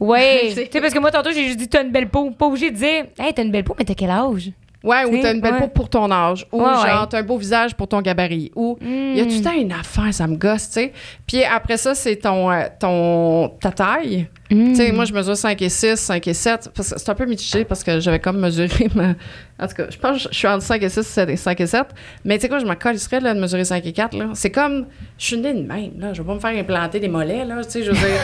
[0.00, 0.52] Ouais.
[0.54, 2.30] Tu sais, parce que moi, tantôt, j'ai juste dit, t'as une belle peau.
[2.30, 4.50] Pas obligé de dire, hey, t'as une belle peau, mais t'as quel âge?
[4.84, 5.60] Ouais, ou t'as une belle ouais.
[5.62, 6.46] peau pour ton âge.
[6.52, 7.06] Ou Ouais, genre, ouais.
[7.10, 8.52] t'as un beau visage pour ton gabarit.
[8.54, 10.92] Ou il y a tout le temps une affaire, ça me gosse, tu sais.
[11.26, 14.28] Puis après ça, c'est ton, euh, ton, ta taille.
[14.48, 16.70] Tu sais, moi, je mesure 5 et 6, 5 et 7.
[16.74, 19.14] Parce que c'est un peu mitigé parce que j'avais comme mesuré ma.
[19.60, 21.60] En tout cas, je pense que je suis entre 5 et 6, 7 et 5
[21.60, 21.86] et 7.
[22.24, 24.16] Mais tu sais quoi, je m'en là, de mesurer 5 et 4.
[24.16, 24.26] Là.
[24.34, 24.86] C'est comme.
[25.18, 26.12] Je suis née de même, là.
[26.12, 27.64] Je vais pas me faire implanter des mollets, là.
[27.64, 28.20] Tu sais, je veux dire.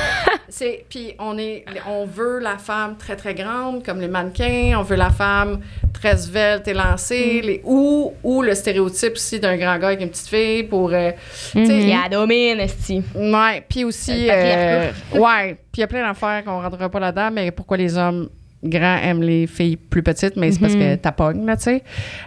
[0.89, 4.77] puis on, est, on veut la femme très, très grande, comme les mannequins.
[4.79, 5.61] On veut la femme
[5.93, 7.41] très svelte et lancée.
[7.43, 10.93] Les, ou, ou le stéréotype aussi d'un grand gars avec une petite fille pour.
[10.93, 11.11] euh,
[11.53, 13.03] tu sais, Il y a domine, esti.
[13.17, 14.29] Ouais, puis aussi.
[14.31, 17.77] Euh, ouais, puis il y a plein d'affaires qu'on ne rentrera pas là-dedans, mais pourquoi
[17.77, 18.29] les hommes
[18.65, 21.83] grands aiment les filles plus petites, mais c'est parce que t'as pogne, là, tu sais.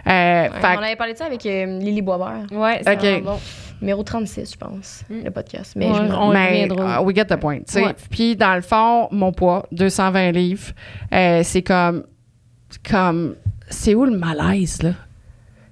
[0.06, 2.44] Euh, fait on avait parlé de ça avec euh, Lily Boisvert.
[2.52, 3.00] Ouais, c'est Ok.
[3.00, 3.40] vraiment bon.
[3.80, 5.74] Numéro 36, je pense, le podcast.
[5.76, 7.84] Mais Ouais, je me- on mais, uh, we get the point, tu sais.
[7.84, 7.94] Ouais.
[8.10, 10.72] Puis dans le fond, mon poids, 220 livres,
[11.12, 12.04] euh, c'est comme,
[12.90, 13.36] comme,
[13.68, 14.90] c'est où le malaise, là?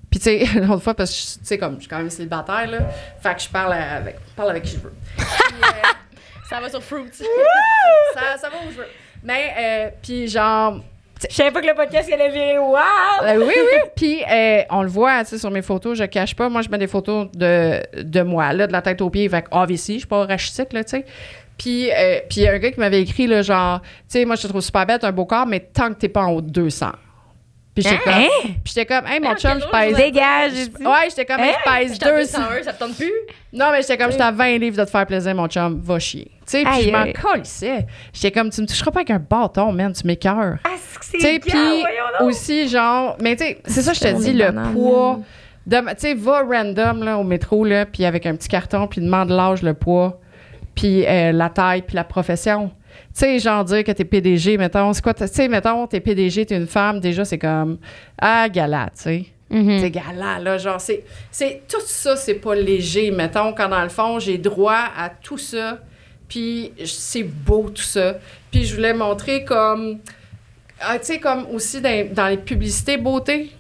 [0.09, 2.11] Puis tu sais, l'autre fois, parce que, je- tu sais, comme, je suis quand même
[2.11, 2.79] célibataire, là,
[3.21, 4.95] fait que je parle avec, parle avec qui je veux.
[5.17, 5.25] Puis,
[5.63, 5.89] euh,
[6.49, 7.11] Ça va sur Fruit.
[7.13, 8.87] ça, ça va où je veux.
[9.27, 10.81] Mais, euh, puis genre,
[11.29, 12.59] Je savais pas que le podcast allait virer.
[12.59, 12.77] Wow!
[13.23, 13.79] Euh, oui, oui.
[13.97, 16.49] Puis, euh, on le voit, tu sais, sur mes photos, je cache pas.
[16.49, 19.29] Moi, je mets des photos de, de moi, là, de la tête aux pieds.
[19.29, 21.05] Fait que, ici, je suis pas rachitique, là, tu sais.
[21.59, 24.49] Puis, euh, puis un gars qui m'avait écrit, là, genre, tu sais, moi, je te
[24.49, 26.93] trouve super bête, un beau corps, mais tant que t'es pas en haut de 200.
[27.77, 28.29] Puis j'étais comme, Hein?
[28.43, 29.97] puis j'étais comme, hey, mon Hein, chum, je pèse.
[29.97, 30.53] Dégage.
[30.81, 32.39] Ouais, j'étais comme, hey, je pèse 200.
[32.39, 33.13] 201, ça te tente plus?
[33.53, 35.99] Non, mais j'étais comme, j'étais à 20 livres de te faire plaisir, mon chum, va
[35.99, 36.25] chier.
[36.25, 37.87] Tu sais, puis je m'en colissais.
[38.15, 40.57] J'étais comme, tu me toucheras pas avec un bâton, man, tu m'écœures.
[40.65, 41.85] Ah, c'est que c'est Tu sais, puis
[42.21, 45.21] aussi, genre, mais tu sais, c'est ça, je te dis, le poids.
[45.69, 49.29] Tu sais, va random, là, au métro, là, puis avec un petit carton, puis demande
[49.31, 50.19] l'âge, le poids,
[50.77, 52.71] puis euh, la taille, puis la profession.
[53.13, 56.47] Tu sais, genre dire que t'es PDG, mettons, c'est quoi, tu sais, mettons, t'es PDG,
[56.47, 57.79] t'es une femme, déjà, c'est comme,
[58.21, 59.27] ah, gala, tu sais.
[59.51, 59.81] Mhm.
[59.81, 63.89] C'est gala, là, genre, c'est, c'est, tout ça, c'est pas léger, mettons, quand dans le
[63.89, 65.81] fond, j'ai droit à tout ça,
[66.29, 68.17] puis c'est beau, tout ça.
[68.51, 69.99] Puis je voulais montrer comme,
[70.81, 73.51] ah, tu sais, comme aussi dans, dans les publicités beauté,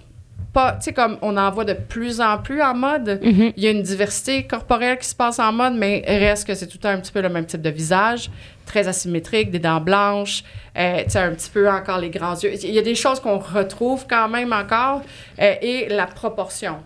[0.57, 3.52] pas, tu sais, comme on en voit de plus en plus en mode, Mhm.
[3.57, 6.66] il y a une diversité corporelle qui se passe en mode, mais reste que c'est
[6.66, 8.30] tout le temps un petit peu le même type de visage,
[8.64, 10.42] très asymétrique, des dents blanches,
[10.78, 12.52] euh, tu sais, un petit peu encore les grands yeux.
[12.64, 15.02] Il y a des choses qu'on retrouve quand même encore,
[15.40, 16.76] euh, et la proportion.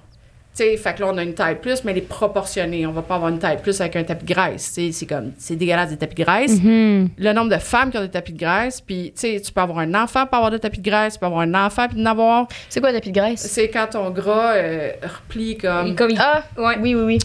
[0.52, 2.84] Tu sais, fait que là, on a une taille plus, mais elle est proportionnée.
[2.84, 4.76] On va pas avoir une taille plus avec un tapis de graisse.
[4.92, 6.58] C'est comme, c'est dégueulasse des tapis de graisse.
[6.62, 9.60] Le nombre de femmes qui ont des tapis de graisse, puis tu sais, tu peux
[9.60, 12.02] avoir un enfant pour avoir des tapis de graisse, tu peux avoir un enfant puis
[12.02, 12.48] d'en avoir.
[12.68, 13.40] C'est quoi le tapis de graisse?
[13.40, 15.94] C'est quand ton gras euh, replie comme.
[15.94, 16.76] Comme il- Ah, Ouais.
[16.80, 17.18] oui, oui, oui.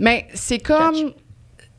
[0.00, 1.12] Mais c'est comme.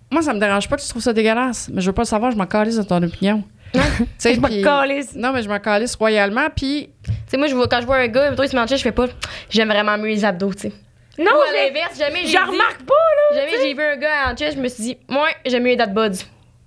[0.09, 2.07] Moi, ça me dérange pas que tu trouves ça dégueulasse, mais je veux pas le
[2.07, 3.43] savoir, je m'en calisse de ton opinion.
[3.73, 5.13] Je me puis- calisse.
[5.15, 7.97] Non, mais je m'en calisse royalement, puis Tu sais, moi, je vois, quand je vois
[7.97, 9.07] un gars, il se chest, je fais pas.
[9.49, 10.73] J'aime vraiment mieux les abdos, tu sais.
[11.17, 13.41] Non, Ou à j'ai- l'inverse, jamais j'ai je dit- remarque pas, là.
[13.41, 15.75] Jamais j'ai vu un gars en chest, je me suis dit, moi, j'aime mieux les
[15.75, 16.17] dad buds.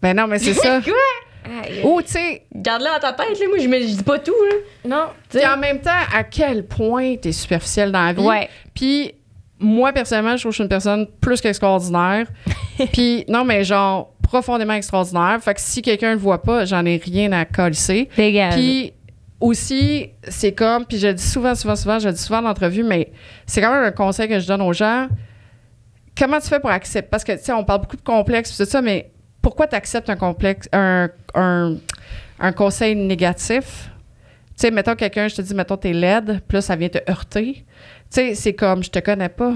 [0.03, 0.81] Ben non, mais c'est ça.
[1.65, 1.81] Aïe.
[1.83, 3.47] Ou, tu sais, Garde-le dans ta tête, là.
[3.49, 4.57] Moi, je, me, je dis pas tout, là.
[4.85, 5.07] Non.
[5.31, 8.21] puis en même temps, à quel point t'es superficiel dans la vie?
[8.23, 8.49] Ouais.
[8.75, 9.15] Puis
[9.59, 12.27] moi, personnellement, je trouve que je suis une personne plus qu'extraordinaire.
[12.93, 15.39] Puis non, mais genre profondément extraordinaire.
[15.43, 18.09] Fait que si quelqu'un le voit pas, j'en ai rien à colisser.
[18.17, 18.55] Dégage.
[18.55, 18.93] Puis
[19.41, 22.47] aussi, c'est comme, puis je le dis souvent, souvent, souvent, je le dis souvent en
[22.47, 23.13] entrevue, mais
[23.47, 25.09] c'est quand même un conseil que je donne aux gens.
[26.17, 27.09] Comment tu fais pour accepter?
[27.09, 30.11] Parce que, tu sais, on parle beaucoup de complexes, tout ça, mais pourquoi tu acceptes
[30.11, 31.77] un complexe, un, un,
[32.41, 33.91] un conseil négatif?
[34.49, 36.99] Tu sais, mettons quelqu'un, je te dis, mettons, t'es laide, puis là, ça vient te
[37.09, 37.55] heurter.
[37.55, 37.65] Tu
[38.11, 39.55] sais, c'est comme, je te connais pas.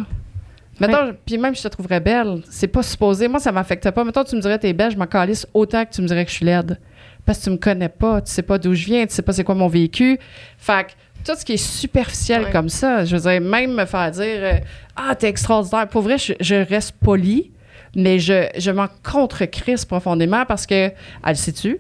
[0.81, 2.43] Mettons, puis même, je te trouverais belle.
[2.49, 3.29] C'est pas supposé.
[3.29, 4.05] Moi, ça m'affecte pas.
[4.05, 6.31] Mettons, tu me dirais, t'es belle, je m'en calisse autant que tu me dirais que
[6.31, 6.79] je suis laide.
[7.25, 8.21] Parce que tu me connais pas.
[8.21, 9.07] Tu sais pas d'où je viens.
[9.07, 10.19] Tu sais pas c'est quoi mon vécu.
[10.59, 10.91] Fait que
[11.25, 12.51] tout ce qui est superficiel Ouais.
[12.51, 14.53] comme ça, je veux dire, même me faire dire, euh,
[14.97, 15.87] ah, t'es extraordinaire.
[15.89, 17.53] Pour vrai, je, je reste polie,
[17.95, 20.93] mais je, je m'en contre-crisse profondément parce que, elle?
[21.25, 21.73] Peut-être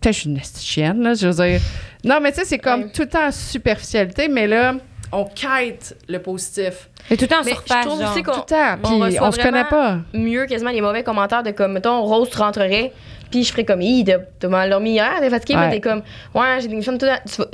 [0.00, 1.14] que je suis une chienne, là.
[1.14, 1.60] Je veux dire,
[2.04, 2.90] non, mais tu sais, c'est comme Ouais.
[2.94, 4.74] tout le temps en superficialité, mais là,
[5.12, 6.88] on quête le positif.
[7.10, 8.12] Mais tout le temps en Mais surface, je trouve genre.
[8.12, 8.78] aussi qu'on Tout le temps.
[8.84, 9.98] on on se connaît pas.
[10.14, 12.92] mieux quasiment les mauvais commentaires de comme, mettons, Rose, tu rentrerais,
[13.30, 14.04] puis je ferais comme, Hi,
[14.38, 15.66] t'as mal dormi hier, t'es fatigué, Ouais.
[15.68, 16.02] mais t'es comme,
[16.34, 17.06] ouais, j'ai des femmes tout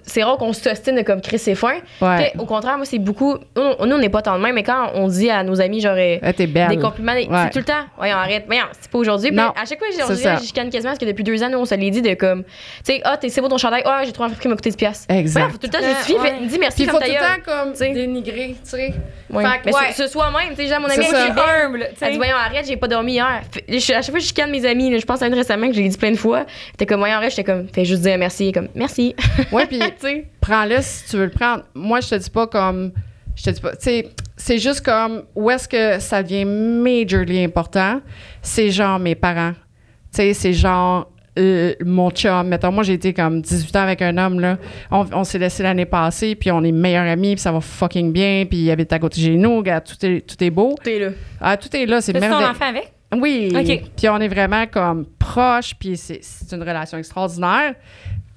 [0.04, 1.74] C'est rare qu'on s'ostine de comme Chris et fin.
[2.00, 2.32] Ouais.
[2.38, 3.36] Au contraire, moi, c'est beaucoup.
[3.56, 5.80] Nous, nous, on n'est pas tant de même, mais quand on dit à nos amis,
[5.80, 7.26] genre, euh, des compliments, Ouais.
[7.44, 7.84] c'est tout le temps.
[7.96, 8.44] Voyons, arrête.
[8.46, 9.30] Voyons, c'est pas aujourd'hui.
[9.38, 11.64] À chaque fois, c'est on je chicane quasiment parce que depuis deux ans, nous, on
[11.64, 12.50] se l'est dit de comme, tu
[12.84, 14.70] sais, ah, t'es- c'est beau ton chandail, ah, j'ai trouvé un prix qui m'a coûté
[14.70, 15.06] 10 piastres.
[15.08, 15.50] Exact.
[15.52, 16.28] Faut tout le temps justifier, Ouais.
[16.40, 17.90] fais- dis merci, Puis il faut comme tout le temps comme T'sais.
[17.92, 18.94] dénigrer, tu sais.
[19.30, 19.42] Ouais.
[19.44, 19.80] Fait que, Mais ouais.
[19.92, 22.16] ce, ce soi-même, tu sais, genre, mon ami, C'est est belle, humble, tu Elle dit,
[22.18, 23.40] voyons, arrête, j'ai pas dormi hier.
[23.68, 24.98] Je- à chaque fois, je chicane mes amis.
[24.98, 26.46] je pense à une récemment que j'ai dit plein de fois.
[26.76, 28.52] T'es comme, voyons, arrête, j'étais comme, fais juste dire merci.
[28.52, 29.14] Comme, merci.
[29.52, 30.26] Ouais, puis tu sais.
[30.40, 31.64] prends-le si tu veux le prendre.
[31.74, 32.92] Moi, je te dis pas comme.
[33.36, 33.72] Je te dis pas.
[33.76, 38.00] Tu sais, c'est juste comme où est-ce que ça devient majorly important?
[38.42, 39.52] C'est genre mes parents.
[39.52, 42.46] Tu sais, c'est genre euh, mon chum.
[42.46, 44.56] Mettons, moi, j'ai été comme 18 ans avec un homme, là.
[44.92, 48.12] On, on s'est laissé l'année passée, puis on est meilleurs amis, puis ça va fucking
[48.12, 49.56] bien, puis il habite à côté de chez nous.
[49.56, 50.76] Regarde, tout est, tout est beau.
[50.84, 51.08] T'es là.
[51.40, 52.50] Ah, tout est là, c'est C'est ton merveilleux.
[52.50, 52.92] enfant avec?
[53.20, 53.50] Oui.
[53.96, 56.20] Puis on est vraiment comme proches, puis c'est
[56.52, 57.74] une relation extraordinaire.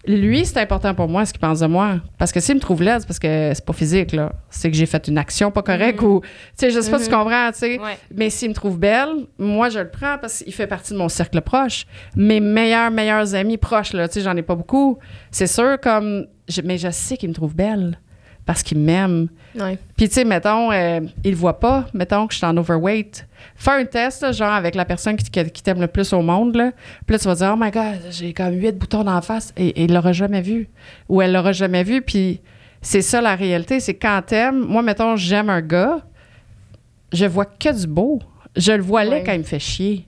[0.06, 1.98] Lui, c'est important pour moi ce qu'il pense de moi.
[2.18, 4.32] Parce que s'il me trouve laide, c'est parce que c'est pas physique, là.
[4.50, 6.22] C'est que j'ai fait une action pas correcte ou.
[6.22, 7.78] Tu sais, je sais pas si tu comprends, tu sais.
[7.80, 7.98] Ouais.
[8.16, 11.10] Mais s'il me trouve belle, moi, je le prends parce qu'il fait partie de mon
[11.10, 11.86] cercle proche.
[12.16, 14.98] Mes meilleurs, meilleurs amis proches, là, tu sais, j'en ai pas beaucoup.
[15.30, 16.26] C'est sûr, comme.
[16.48, 18.00] je- mais je sais qu'il me trouve belle
[18.48, 19.28] parce qu'il m'aime.
[19.60, 19.78] Ouais.
[19.96, 23.28] Puis, tu sais, mettons, euh, il le voit pas, mettons que je suis en overweight.
[23.56, 26.72] Fais un test, là, genre avec la personne qui, t'aime le plus au monde, là.
[27.06, 29.54] Puis là, tu vas dire, oh my God, j'ai comme huit boutons d'en face.
[29.58, 30.70] Et, et il l'aura jamais vu.
[31.10, 32.02] Ou elle l'aura jamais vu.
[32.02, 32.40] Puis,
[32.82, 33.80] c'est ça la réalité.
[33.82, 34.60] C'est quand t'aimes.
[34.60, 36.00] Moi, mettons, j'aime un gars,
[37.12, 38.22] je vois que du beau.
[38.56, 39.24] Je le vois Ouais.
[39.26, 40.08] quand il me fait chier.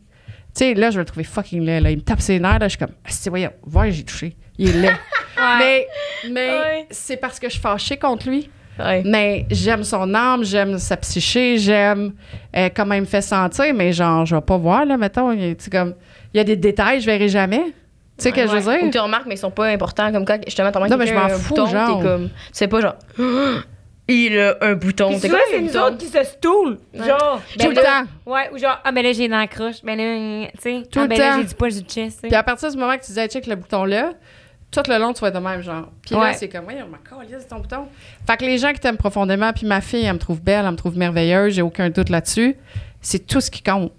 [0.55, 1.81] Tu sais, là, je vais le trouver fucking laid.
[1.81, 1.91] Là.
[1.91, 2.59] Il me tape ses nerfs.
[2.59, 4.35] Là, je suis comme, ah, c'est voyons, voir, j'ai touché.
[4.57, 4.95] Il est laid.
[5.59, 5.87] Mais,
[6.29, 6.87] mais Ouais.
[6.91, 8.49] c'est parce que je suis fâchée contre lui.
[8.79, 9.01] Ouais.
[9.05, 12.13] Mais j'aime son âme, j'aime sa psyché, j'aime
[12.55, 15.31] euh, comment il me fait sentir, mais genre, je vais pas voir, là, mettons.
[15.33, 15.95] Il, tu sais, comme,
[16.33, 17.73] il y a des détails, je verrai jamais.
[18.17, 18.91] Tu sais, que je veux Ou dire?
[18.91, 20.11] tu remarques, mais ils sont pas importants.
[20.11, 21.99] Comme quand justement, t'en Non, mais je m'en un fous, bouton, genre.
[21.99, 22.95] T'es comme, tu sais pas, genre,
[24.07, 25.09] il a un bouton.
[25.09, 26.77] Puis souvent, quoi, c'est nous autres qui se stoule.
[26.93, 27.41] Genre.
[27.53, 28.05] Tout ben le temps.
[28.25, 29.83] Ouais, ou genre, ah, ben là, j'ai dans la croche.
[29.83, 30.83] Ben là, tu sais.
[30.89, 31.37] Tout ah, le ben là, temps.
[31.39, 32.19] j'ai du poil du chest.
[32.21, 34.11] Puis à partir du moment que tu dis, hey, check le bouton là,
[34.71, 35.89] tout le long, tu vas être de même, genre.
[36.01, 37.87] Puis là, c'est comme, oui, m'a collé ton bouton.
[38.27, 40.71] Fait que les gens qui t'aiment profondément, puis ma fille, elle me trouve belle, elle
[40.71, 42.55] me trouve merveilleuse, j'ai aucun doute là-dessus.
[43.01, 43.91] C'est tout ce qui compte.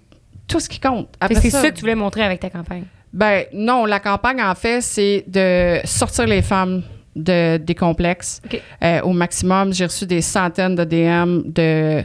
[0.47, 1.09] Tout ce qui compte.
[1.31, 2.85] C'est ça, que tu voulais montrer avec ta campagne.
[3.13, 6.83] Ben non, la campagne, en fait, c'est de sortir les femmes
[7.15, 8.41] de, des complexes
[8.83, 9.73] euh, au maximum.
[9.73, 12.03] J'ai reçu des centaines de DM de...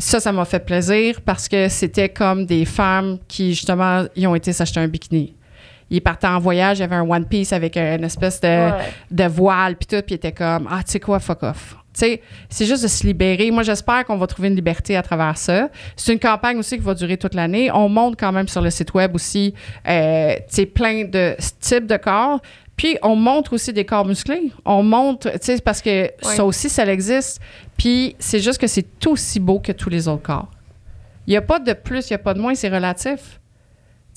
[0.00, 4.36] Ça, ça m'a fait plaisir parce que c'était comme des femmes qui, justement, ils ont
[4.36, 5.34] été s'acheter un bikini.
[5.90, 8.72] Ils partaient en voyage, il y avait un One Piece avec une espèce de, Ouais.
[9.10, 11.76] de voile, puis tout, puis ils étaient comme, ah, tu sais quoi, fuck off.
[11.94, 13.50] Tu sais, c'est juste de se libérer.
[13.50, 15.68] Moi, j'espère qu'on va trouver une liberté à travers ça.
[15.96, 17.70] C'est une campagne aussi qui va durer toute l'année.
[17.72, 19.52] On monte quand même sur le site web aussi,
[19.88, 22.40] euh, tu sais, plein de types de corps.
[22.76, 24.52] Puis on montre aussi des corps musclés.
[24.64, 27.40] On montre, tu sais, parce que ça aussi, ça existe.
[27.76, 30.48] Puis c'est juste que c'est aussi beau que tous les autres corps.
[31.26, 33.37] Il n'y a pas de plus, il n'y a pas de moins, c'est relatif.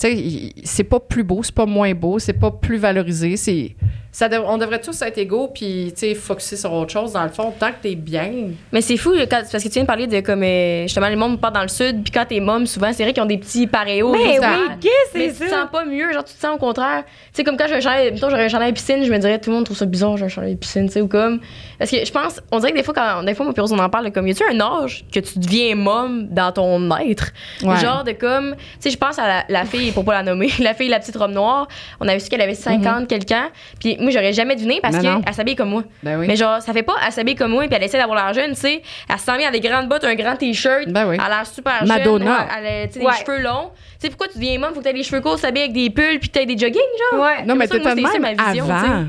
[0.01, 3.75] Tu sais, c'est pas plus beau, c'est pas moins beau, c'est pas plus valorisé, c'est
[4.11, 7.29] ça on devrait tous être égaux puis tu sais focuser sur autre chose dans le
[7.29, 8.49] fond tant que t'es bien.
[8.71, 11.15] Mais c'est fou quand, parce que tu viens de parler de comme euh, justement les
[11.15, 13.37] mômes partent dans le sud puis quand t'es môme souvent c'est vrai qu'ils ont des
[13.37, 14.45] petits paréos mais oui
[14.81, 17.03] qu'est-ce mais tu te sens pas mieux genre tu te sens au contraire.
[17.05, 19.49] Tu sais comme quand j'aurais un j'aurais un chandail à piscine je me dirais tout
[19.49, 21.39] le monde trouve ça bizarre j'ai un chandail à piscine tu sais ou comme.
[21.79, 23.89] Parce que je pense on dirait que des fois quand des fois mon on en
[23.89, 27.31] parle comme y a-tu un âge que tu deviens môme dans ton être?
[27.61, 30.73] Genre de comme tu sais je pense à la, fille pour pas la nommer la
[30.73, 31.67] fille la petite robe noire
[31.99, 33.07] on avait su qu'elle avait 50 mm-hmm.
[33.07, 33.49] quelqu'un
[33.79, 35.83] puis moi, j'aurais jamais deviné parce qu'elle s'habille comme moi.
[36.03, 36.27] Ben oui.
[36.27, 38.53] Mais genre, ça fait pas elle s'habille comme moi puis elle essaie d'avoir l'air jeune,
[38.53, 38.81] tu sais.
[39.09, 40.87] Elle s'en met à des grandes bottes, un grand t-shirt.
[40.87, 41.15] Ben oui.
[41.15, 42.25] Elle a l'air super Madonna.
[42.25, 42.47] jeune.
[42.57, 43.71] Elle a des cheveux longs.
[43.99, 44.73] Tu sais, pourquoi tu deviens môme?
[44.73, 46.57] Faut que tu aies les cheveux courts, s'habiller avec des pulls puis tu aies des
[46.57, 46.81] jogging,
[47.11, 47.23] genre.
[47.23, 47.43] Ouais.
[47.45, 49.05] Non, mais t'étais de même avant.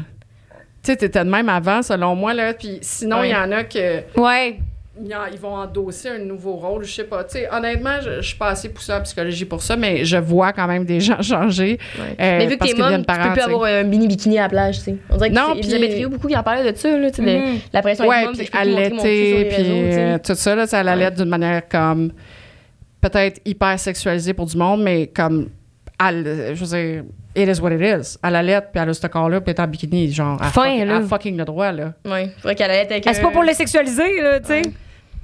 [0.82, 2.54] Tu sais, t'étais de même avant, selon moi, là.
[2.54, 4.02] Puis sinon, il y en a que.
[4.16, 4.58] Ouais
[5.32, 7.24] ils vont endosser un nouveau rôle, je sais pas.
[7.24, 10.16] Tu sais, honnêtement, je, je suis pas assez poussée en psychologie pour ça, mais je
[10.16, 11.78] vois quand même des gens changer.
[11.98, 14.48] Euh, mais vu que t'es mom, tu peux plus avoir un mini bikini à la
[14.48, 14.96] plage, tu sais.
[15.10, 17.38] On dirait que non, Elisabeth Rio beaucoup qui en parlait de ça, là, tu sais,
[17.38, 17.58] mm-hmm.
[17.72, 22.12] la pression ouais, puis allaiter, puis tout ça, là, ça allait d'une manière comme
[23.00, 25.48] peut-être hyper sexualisée pour du monde, mais comme,
[26.00, 27.04] je veux dire,
[27.34, 28.18] it is what it is.
[28.22, 30.86] Elle allait, puis elle a ce corps-là, puis elle est en bikini, genre, fin, fuck,
[30.86, 31.00] là.
[31.02, 31.94] fucking le droit, là.
[32.04, 33.04] Oui, faudrait qu'elle allait avec...
[33.06, 34.62] Ah, c'est pas pour le sexualiser, là, tu sais.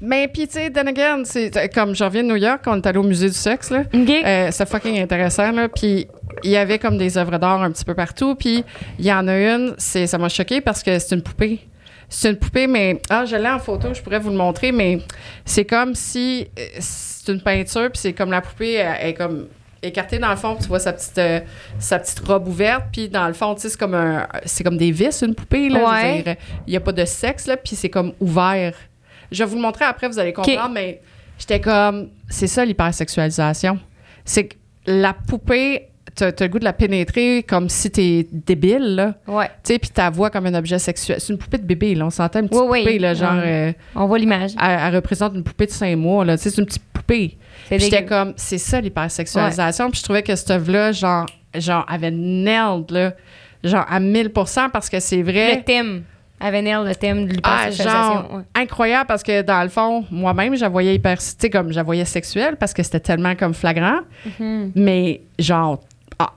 [0.00, 2.86] Mais puis, tu sais, then again, c'est comme je reviens de New York, on est
[2.86, 3.82] allé au musée du sexe, là.
[3.92, 5.68] Euh, c'est fucking intéressant, là.
[5.68, 6.06] Puis,
[6.44, 8.34] il y avait comme des œuvres d'art un petit peu partout.
[8.36, 8.64] Puis,
[8.98, 11.60] il y en a une, c'est, ça m'a choqué parce que c'est une poupée.
[12.08, 13.02] C'est une poupée, mais.
[13.10, 15.00] Ah, je l'ai en photo, je pourrais vous le montrer, mais
[15.44, 16.46] c'est comme si.
[16.58, 19.48] Euh, c'est une peinture, puis c'est comme la poupée, elle, est comme
[19.82, 21.40] écartée dans le fond, puis tu vois sa petite, euh,
[21.78, 24.78] sa petite robe ouverte, puis dans le fond, tu sais, c'est comme un, c'est comme
[24.78, 25.80] des vis, une poupée, là.
[26.66, 28.74] Il n'y a pas de sexe, là, puis c'est comme ouvert.
[29.30, 31.00] Je vais vous le montrer après, vous allez comprendre, mais
[31.38, 33.78] j'étais comme, c'est ça l'hypersexualisation.
[34.24, 34.56] C'est que
[34.86, 39.14] la poupée, tu as, le goût de la pénétrer comme si t'es débile, là.
[39.26, 39.46] Ouais.
[39.62, 41.20] Tu sais, puis ta voix comme un objet sexuel.
[41.20, 42.06] C'est une poupée de bébé, là.
[42.06, 43.34] On s'entend une petite poupée, là, genre.
[43.36, 44.52] Euh, on voit l'image.
[44.60, 46.36] Elle, représente une poupée de cinq mois, là.
[46.36, 47.36] Tu sais, c'est une petite poupée.
[47.70, 49.90] J'étais comme, c'est ça l'hypersexualisation.
[49.90, 53.14] Puis je trouvais que cette œuvre-là, genre, genre, avait nailed, là.
[53.64, 55.56] Genre, à 1000% parce que c'est vrai.
[55.56, 56.04] Le thème
[56.40, 58.44] à venir le thème de l'hypersexualisation.
[58.54, 61.18] Ah, incroyable parce que dans le fond, moi-même, je voyais hyper,
[61.52, 64.00] comme je voyais sexuelle parce que c'était tellement comme flagrant.
[64.26, 64.72] Mm-hmm.
[64.74, 65.80] Mais genre,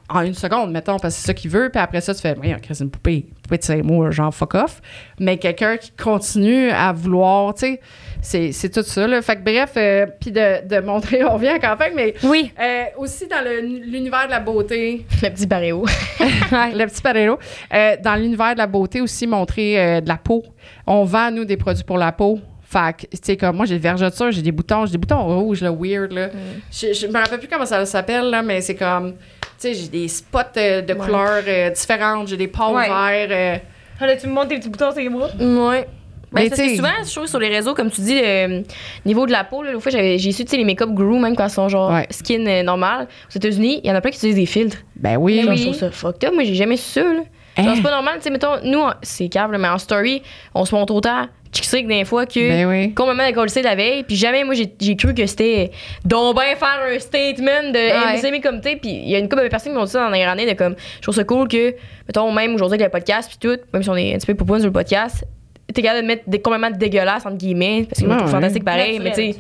[0.10, 2.36] en une seconde, mettons, parce que c'est ça qu'il veut, puis après ça, tu fais,
[2.40, 4.82] oui, c'est une poupée, poupée de cinq mots, genre fuck off.
[5.20, 7.80] Mais quelqu'un qui continue à vouloir, tu
[8.22, 9.22] sais, c'est tout ça, là.
[9.24, 12.52] Fait que bref, euh, puis de, de, montrer, on vient en campagne, mais oui.
[12.60, 15.06] Euh, aussi dans l'univers de la beauté.
[15.24, 15.86] Le petit paréo.
[16.20, 17.40] le petit paréo.
[17.74, 20.44] Euh, dans l'univers de la beauté aussi, montrer de la peau.
[20.86, 22.40] On vend, nous, des produits pour la peau.
[22.62, 25.24] Fait que, tu sais, comme moi, j'ai des vergetures, j'ai des boutons, j'ai des boutons
[25.24, 26.28] rouges, là, weird, là.
[26.28, 26.32] Mm.
[26.72, 29.16] Je, je me rappelle plus comment ça s'appelle, là, mais c'est comme
[29.62, 33.28] sais, j'ai des spots euh, de couleurs euh, différentes, j'ai des pores verts.
[33.30, 33.58] Euh.
[34.00, 35.30] Ah, tu me montres tes petits boutons sur les bras?
[35.40, 35.88] Ouais.
[36.32, 38.64] Ben, parce que souvent, je trouve sur les réseaux, comme tu dis, le
[39.06, 41.68] niveau de la peau, là, fois, j'ai su, les make-up grew, même quand ils sont
[41.68, 43.08] genre skin normal.
[43.30, 44.78] Aux États-Unis, il y en a plein qui utilisent des filtres.
[44.96, 45.42] Ben oui.
[45.44, 46.34] Genre, je trouve ça fucked up.
[46.34, 47.22] Moi, j'ai jamais su ça, là.
[47.58, 47.74] Hein?
[47.76, 50.24] C'est pas normal, tu sais, mettons, nous, c'est câble, mais en story,
[50.56, 52.94] on se montre autant sais que des fois que ben oui.
[52.94, 55.72] complètement décollé la veille puis jamais moi j'ai cru que c'était
[56.06, 58.32] donc bien faire un statement de ouais.
[58.32, 60.06] mes comme puis il y a une couple de personnes qui m'ont dit ça dans
[60.06, 61.76] la dernière année de comme je trouve ça cool que
[62.08, 64.36] mettons même aujourd'hui avec le podcast puis tout même si on est un petit peu
[64.36, 65.26] poupoune sur le podcast
[65.74, 69.12] t'es capable de mettre des complètement dégueulasse entre guillemets parce que c'est fantastique pareil mais
[69.12, 69.36] tu sais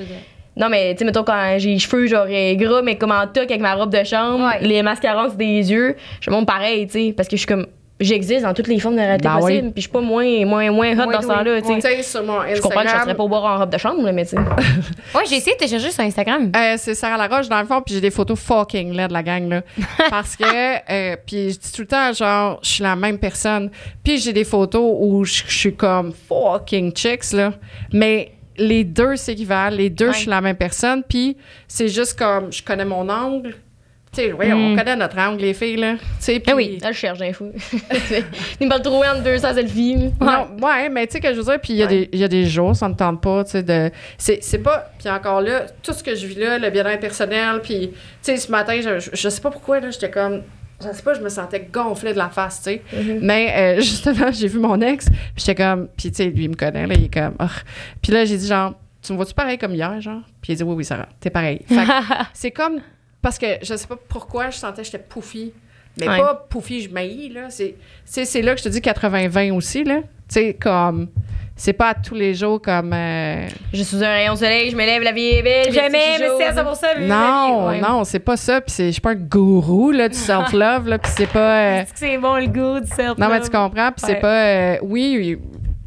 [0.57, 3.45] non, mais tu sais, mettons, quand j'ai les cheveux, genre gras, mais comme en toc
[3.45, 7.29] avec ma robe de chambre, les mascarons des yeux, je monte pareil, tu sais, parce
[7.29, 7.67] que je suis comme
[8.01, 9.71] j'existe dans toutes les formes de réalité ben possibles.
[9.71, 11.61] Puis je suis pas moins, moins, moins hot dans ce temps-là.
[11.61, 12.55] Tu sais, sur mon Instagram.
[12.55, 14.37] Je comprends que je serais pas au boire en robe de chambre, mais tu sais.
[15.15, 16.51] ouais, j'ai essayé de te chercher sur Instagram.
[16.55, 19.23] Euh, c'est Sarah Laroche, dans le fond, puis j'ai des photos fucking là de la
[19.23, 19.61] gang, là.
[20.09, 23.69] Parce que, euh, puis je dis tout le temps, genre, je suis la même personne.
[24.03, 27.53] Puis j'ai des photos où je suis comme fucking chicks, là.
[27.93, 31.03] Mais les deux s'équivalent, les deux, je suis la même personne.
[31.07, 31.37] Puis
[31.67, 33.55] c'est juste comme, je connais mon angle
[34.13, 34.77] tu sais, oui, on mm.
[34.77, 35.93] connaît notre angle, les filles, là.
[35.93, 37.53] Tu sais, oui, là, je cherche d'infos.
[38.59, 40.11] Il m'a trouvé en 200 selfies.
[40.19, 42.45] Non, ouais, mais tu sais, que je veux dire, puis il y, y, a des
[42.45, 43.89] jours, ça ne tente pas, tu sais, de.
[44.17, 44.91] C'est pas.
[44.99, 48.35] Puis encore là, tout ce que je vis là, le bien-être personnel, puis, tu sais,
[48.35, 50.41] ce matin, je, je, sais pas pourquoi, là, j'étais comme.
[50.81, 52.81] Je sais pas, je me sentais gonflée de la face, tu sais.
[52.93, 53.19] Mm-hmm.
[53.21, 55.87] Mais euh, justement, j'ai vu mon ex, puis j'étais comme.
[55.95, 57.35] Puis, tu sais, lui, il me connaît, là, il est comme.
[57.39, 57.45] Oh.
[58.01, 60.21] Puis là, j'ai dit, genre, tu me vois-tu pareil comme hier, genre?
[60.41, 61.61] Puis il a dit, oui, oui, Sarah, t'es pareil.
[62.33, 62.81] c'est comme
[63.21, 65.53] parce que je sais pas pourquoi je sentais que j'étais pouffie.
[65.99, 66.19] Mais Ouais.
[66.19, 67.47] pas pouffi, je maillis, là.
[67.49, 69.97] C'est, là que je te dis 80-20 aussi, là.
[69.97, 71.09] Tu sais, comme.
[71.53, 72.91] C'est pas à tous les jours comme.
[72.93, 75.71] euh, Je suis un rayon de soleil, je me lève, la vie est belle.
[75.71, 77.81] Jamais, mais c'est à 100% mais Non, ouais.
[77.81, 78.61] non, c'est pas ça.
[78.61, 80.97] Puis je suis pas un gourou, là, du self-love, là.
[80.97, 81.57] Puis c'est pas.
[81.59, 83.91] euh, Est-ce que c'est bon le goût du self Non, mais tu comprends.
[83.91, 84.45] Puis c'est pas.
[84.45, 85.37] euh, oui,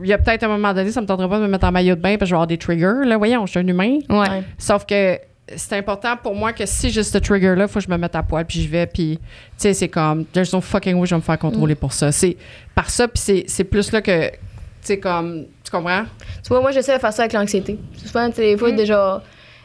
[0.00, 1.72] il y a peut-être un moment donné, ça me tenterait pas de me mettre en
[1.72, 3.16] maillot de bain parce que je vais avoir des triggers, là.
[3.16, 3.98] Voyons, je suis un humain.
[4.10, 4.42] Ouais.
[4.58, 5.18] Sauf que
[5.56, 8.22] c'est important pour moi que si j'ai ce trigger-là, faut que je me mette à
[8.22, 9.24] poil, puis je vais, puis, tu
[9.58, 12.10] sais, c'est comme, there's no fucking way je vais me faire contrôler pour ça.
[12.12, 12.36] C'est
[12.74, 14.36] par ça, puis c'est, c'est plus là que, tu
[14.82, 16.04] sais, comme, tu comprends?
[16.42, 17.78] Tu vois, moi, j'essaie de faire ça avec l'anxiété.
[18.04, 19.22] Souvent, tu sais, des fois, déjà.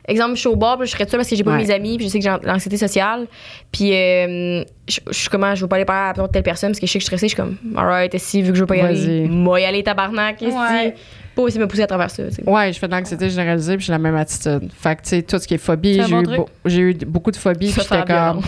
[0.08, 1.58] Exemple, je suis au bar, puis je serais seule parce que j'ai pas Ouais.
[1.60, 3.28] mes amis, puis je sais que j'ai l'anxiété sociale.
[3.72, 6.80] Puis, euh, je je suis comment, je veux pas aller parler à telle personne parce
[6.80, 7.28] que je sais que je suis stressée.
[7.28, 9.84] Je suis comme, alright, si, vu que je veux pas y aller, moi y aller,
[9.84, 10.52] tabarnak, ici.
[10.52, 10.96] Ouais.
[11.40, 12.24] Pas aussi me pousser à travers ça.
[12.46, 14.70] Ouais, je fais de l'anxiété généralisée, puis j'ai la même attitude.
[14.78, 17.38] Fait que, tu sais, tout ce qui est phobie, j'ai, bon eu, beau- beaucoup de
[17.38, 18.42] phobies, puis j'étais comme,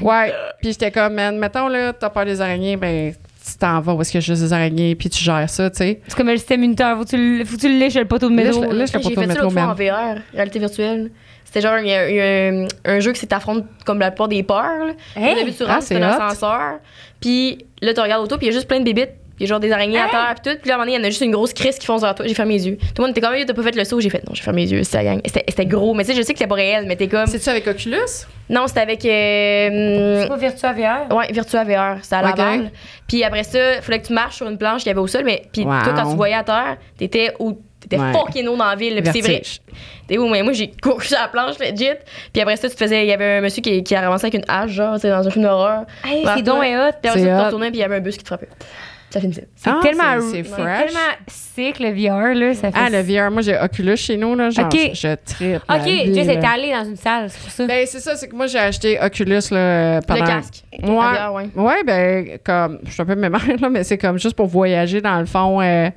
[0.02, 3.12] ouais, puis j'étais comme, man, mettons, là, t'as peur des araignées, ben,
[3.44, 6.00] tu t'en vas qu'il y a juste des araignées, puis tu gères ça, tu sais.
[6.06, 6.96] C'est comme le système immunitaire.
[6.96, 8.62] Faut que tu le, faut que tu le lèches le poteau de métro.
[8.62, 8.68] Là.
[8.68, 9.74] lèche- le J'ai poteau fait de métro, en.
[9.74, 11.10] VR, réalité virtuelle.
[11.44, 14.10] C'était genre, il y a, il y a un, un jeu qui s'affronte comme la
[14.12, 14.86] plupart des peurs.
[14.86, 14.92] Là.
[15.16, 15.32] Hey!
[15.32, 16.20] Au début, tu Ah, rentres, c'est c'est un hot.
[16.22, 16.78] ascenseur.
[17.20, 19.10] Puis là, tu regardes autour, puis il y a juste plein de bébites.
[19.42, 20.58] Il y a genre des araignées à terre, puis tout.
[20.60, 21.84] Puis là, à un moment donné, il y en a juste une grosse crise qui
[21.84, 22.24] fonce vers toi.
[22.28, 22.76] J'ai fermé les yeux.
[22.76, 24.00] Tout le monde était comme, t'as pas fait le saut?
[24.00, 25.20] J'ai fait, non, j'ai fermé les yeux, c'est la gang.
[25.24, 27.26] C'était c'était gros, mais tu sais, je sais que c'était pas réel, mais t'es comme.
[27.26, 27.96] C'est-tu avec Oculus?
[28.48, 29.04] Non, c'était avec.
[29.04, 31.12] euh, C'est pas Virtua VR?
[31.14, 32.22] Ouais, Virtua VR, c'était à.
[32.22, 32.70] Laval.
[33.08, 35.06] Puis après ça, il fallait que tu marches sur une planche qu'il y avait au
[35.08, 35.82] sol, mais puis Wow.
[35.82, 38.12] toi, quand tu voyais à terre, t'étais où T'étais Ouais.
[38.12, 39.02] fucking haut dans la ville.
[39.02, 39.42] Puis c'est vrai.
[40.06, 40.28] T'es où?
[40.28, 41.88] Mais moi, j'ai couru sur la planche, legit.
[42.32, 43.02] Puis après ça, tu te faisais.
[43.04, 45.30] Il y avait un monsieur qui, qui a ramassé avec une hache, genre, dans un
[45.32, 45.82] film d'horreur.
[46.04, 46.92] Hey, c'est donc et hot.
[47.02, 48.46] Puis après ça, tu te retournais, puis il y avait un bus qui te frappait.
[49.20, 52.78] C'est Ah, tellement, c'est- c'est tellement sick le VR là, ça fait.
[52.78, 54.50] Ah, le VR, moi, j'ai Oculus chez nous, là.
[54.50, 54.78] Genre, Ok.
[54.94, 55.62] je, je trippe.
[55.68, 57.66] la Ok, Jess était allée dans une salle, c'est pour ça.
[57.66, 60.20] Ben, c'est ça, c'est que moi, j'ai acheté Oculus, là, pendant...
[60.20, 60.64] Le casque.
[60.82, 60.88] Ouais.
[60.88, 61.48] VR, ouais.
[61.54, 65.00] Ouais, ben, comme, je suis un peu mémère, là, mais c'est comme juste pour voyager,
[65.00, 65.90] dans le fond, euh,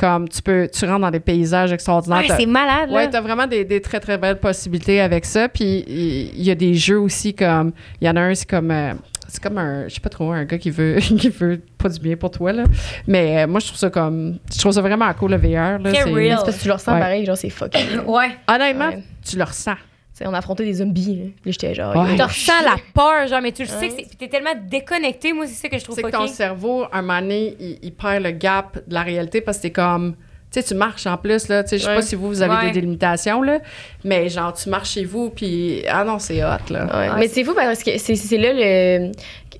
[0.00, 2.20] comme tu peux, tu rentres dans des paysages extraordinaires.
[2.20, 2.96] Ouais, c'est malade là.
[2.96, 5.48] Ouais, t'as vraiment des, des très, très belles possibilités avec ça.
[5.50, 7.72] Puis il y, a des jeux aussi comme.
[8.00, 8.70] Il y en a un, c'est comme.
[8.70, 8.94] euh,
[9.28, 9.86] c'est comme un.
[9.88, 12.52] Je sais pas trop, un gars qui veut, qui veut pas du bien pour toi,
[12.52, 12.64] là.
[13.06, 14.38] Mais euh, moi, je trouve ça comme.
[14.50, 15.78] Je trouve ça vraiment cool, le VR.
[15.78, 15.90] Là.
[15.92, 17.00] C'est- parce que tu le ressens Ouais.
[17.00, 17.98] pareil, genre, c'est fucking.
[18.06, 18.30] Ouais.
[18.48, 19.02] Honnêtement, Ouais.
[19.28, 19.76] tu le ressens.
[20.20, 21.30] Tu sais, on affrontait des zombies, là.
[21.46, 21.96] J'étais genre.
[21.96, 22.14] Ouais.
[22.14, 24.18] Tu ressens la peur, genre, mais tu le sais que c'est.
[24.18, 27.22] T'es tellement déconnecté, moi, c'est ça que je trouve C'est que ton cerveau, un moment
[27.22, 30.14] donné, il, il perd le gap de la réalité parce que t'es comme.
[30.52, 31.62] Tu sais, tu marches en plus, là.
[31.62, 31.94] Tu sais, je sais Ouais.
[31.94, 32.66] pas si vous, vous avez Ouais.
[32.66, 33.60] des délimitations, là.
[34.04, 35.84] Mais genre, tu marches chez vous, puis.
[35.88, 36.84] Ah non, c'est hot, là.
[36.86, 37.08] Ouais.
[37.18, 39.12] Mais c'est fou parce que c'est c'est là le.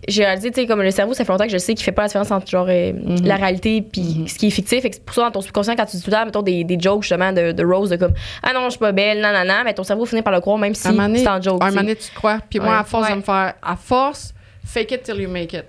[0.08, 1.92] J'ai réalisé, tu sais, comme le cerveau, ça fait longtemps que je sais qu'il fait
[1.92, 3.24] pas la différence entre genre euh, Mhm.
[3.26, 4.80] la réalité puis ce qui est fictif.
[4.82, 6.64] Fait que c'est pour ça, dans ton subconscient, quand tu dis tout temps, mettons, des,
[6.64, 9.32] des jokes justement de, de Rose, de comme Ah non, je suis pas belle, non,
[9.32, 11.62] non, non, mais ton cerveau finit par le croire même si c'est en joke.
[11.62, 12.38] un moment tu te crois.
[12.48, 12.76] Puis moi, Ouais.
[12.78, 13.12] à force Ouais.
[13.12, 13.54] de me faire.
[13.62, 14.32] À force,
[14.64, 15.64] fake it till you make it.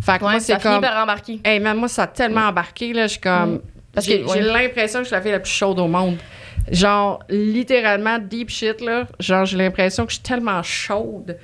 [0.00, 0.80] Fait que Ouais, moi, c'est comme.
[0.80, 1.40] par embarquer.
[1.44, 3.02] Hey, man, moi, ça a tellement embarqué, là.
[3.06, 3.60] Je suis comme.
[3.92, 6.16] Parce j'ai que- j'ai l'impression que je suis la fille la plus chaude au monde.
[6.70, 9.06] Genre, littéralement, deep shit, là.
[9.20, 11.36] Genre, j'ai l'impression que je suis tellement chaude.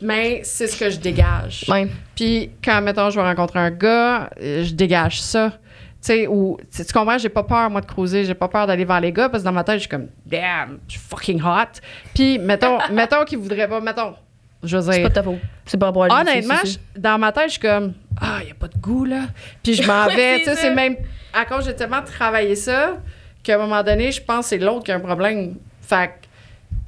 [0.00, 1.64] Mais c'est ce que je dégage.
[1.68, 1.88] Ouais.
[2.14, 5.50] Puis quand, mettons, je vais rencontrer un gars, euh, je dégage ça.
[5.50, 5.58] Tu
[6.00, 8.84] sais, ou, tu tu comprends, j'ai pas peur, moi, de cruiser, j'ai pas peur d'aller
[8.84, 11.42] vers les gars, parce que dans ma tête, je suis comme, damn, je suis fucking
[11.42, 11.80] hot.
[12.14, 14.14] Puis, mettons, mettons qu'ils voudraient pas, mettons,
[14.62, 15.38] je veux C'est pas de ta faute.
[15.66, 18.68] C'est pas aller honnêtement, je- dans ma tête, je suis comme, ah, il a pas
[18.68, 19.22] de goût, là.
[19.62, 20.96] Puis je m'en vais, tu sais, c'est même,
[21.32, 22.98] à cause j'ai tellement travaillé ça,
[23.42, 25.56] qu'à un moment donné, je pense que c'est l'autre qui a un problème.
[25.82, 26.27] Fait que,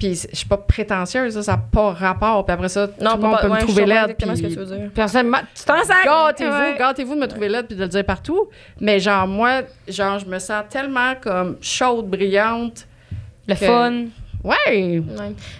[0.01, 2.43] puis je suis pas prétentieuse, ça, ça n'a pas rapport.
[2.43, 3.97] Puis après ça, tout Non, le monde peut ouais, me trouver laide.
[3.97, 4.89] exactement ce que puis- tu veux dire.
[4.95, 5.95] Personnellement, tu t'en sers.
[6.03, 6.75] Gâtez-vous, Ouais.
[6.79, 8.49] gâtez-vous de me trouver laide puis de le dire partout.
[8.79, 12.87] Mais genre, moi, genre, je me sens tellement comme chaude, brillante.
[13.47, 14.05] Le que- fun.
[14.43, 14.55] Ouais!
[14.99, 15.01] Ouais.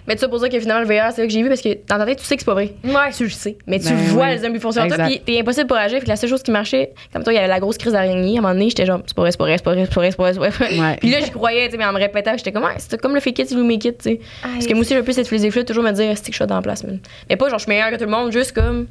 [0.06, 1.60] Mais tu sais, pour dire que finalement, le VR, c'est là que j'ai vu parce
[1.62, 2.74] que dans ta tête, tu sais que c'est pas vrai.
[2.84, 3.12] Ouais.
[3.16, 3.56] Tu le sais.
[3.66, 5.98] Mais tu Ben vois les zombies foncer sur toi, puis t'es impossible pour agir.
[5.98, 7.92] Fait que la seule chose qui marchait, comme toi, il y avait la grosse crise
[7.92, 8.36] d'araignée.
[8.36, 9.86] À un moment donné, j'étais genre, c'est pas vrai, c'est pas vrai, c'est pas vrai,
[9.86, 10.78] c'est pas vrai, c'est pas vrai, c'est pas vrai.
[10.78, 10.96] Ouais.
[10.96, 13.14] Puis là, j'y croyais, tu sais, mais en me répétant, j'étais comme, ouais, c'est comme
[13.14, 14.20] le fake it, you make it, tu sais.
[14.42, 16.36] Parce que moi aussi, j'ai un peu cette philosophie-là, toujours me dire, c'est que je
[16.36, 16.98] suis dans la place, man.
[17.28, 18.86] Mais pas genre, je suis meilleure que tout le monde, juste comme,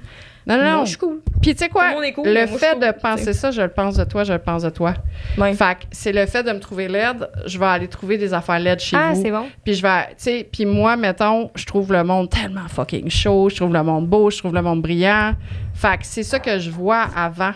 [0.47, 0.85] Non, non, moi, non.
[0.85, 1.19] je suis cool.
[1.41, 1.83] Puis tu sais quoi?
[1.83, 3.33] Tout le monde est cool, le moi, fait de cool, penser t'sais.
[3.33, 4.93] ça, je le pense de toi, je le pense de toi.
[5.37, 5.53] Ouais.
[5.53, 8.59] Fait que c'est le fait de me trouver laide, je vais aller trouver des affaires
[8.59, 9.21] laides chez Ah, vous.
[9.21, 9.45] c'est bon.
[9.63, 13.49] Puis je vais, tu sais, puis moi, mettons, je trouve le monde tellement fucking chaud,
[13.49, 15.33] je trouve le monde beau, je trouve le monde brillant.
[15.73, 17.51] Fait que c'est ça que je vois avant.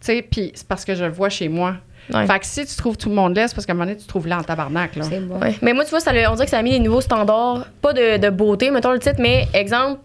[0.00, 1.76] Tu sais, puis c'est parce que je le vois chez moi.
[2.12, 2.26] Ouais.
[2.26, 3.96] Fait que si tu trouves tout le monde laid, c'est parce qu'à un moment donné,
[3.98, 5.04] tu trouves là en tabarnak, là.
[5.08, 5.38] C'est bon.
[5.38, 5.54] Ouais.
[5.62, 7.94] Mais moi, tu vois, ça, on dirait que ça a mis des nouveaux standards, pas
[7.94, 10.00] de, de beauté, mettons le titre, mais exemple,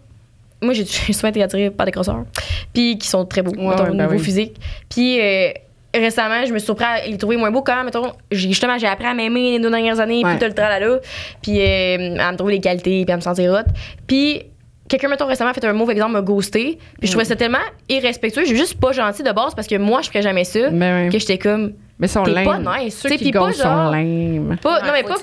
[0.62, 2.24] moi, j'ai souvent été attirée par des crosseurs,
[2.72, 4.18] puis qui sont très beaux, Ouais, mettons, ouais, au ben niveau oui.
[4.24, 4.56] physique.
[4.88, 5.50] Puis euh,
[5.94, 8.86] récemment, je me suis surpris à les trouver moins beaux quand, mettons, j'ai- justement, j'ai
[8.86, 10.30] appris à m'aimer les deux dernières années, Ouais.
[10.30, 10.98] puis tout le tralala,
[11.42, 13.70] puis euh, à me trouver les qualités, puis à me sentir hot.
[14.06, 14.42] Puis
[14.88, 16.78] quelqu'un, mettons, récemment a fait un mauvais exemple, m'a ghosté.
[16.98, 17.58] Puis je trouvais ça tellement
[17.88, 18.44] irrespectueux.
[18.44, 20.70] J'ai juste pas gentil de base parce que moi, je ferais jamais ça.
[20.70, 21.72] Mais, Que j'étais comme.
[21.98, 22.44] mais sont lame.
[22.44, 22.98] pas nice.
[22.98, 24.56] Ceux qui gossent sont lame.
[24.62, 25.14] Pas, non, mais pas.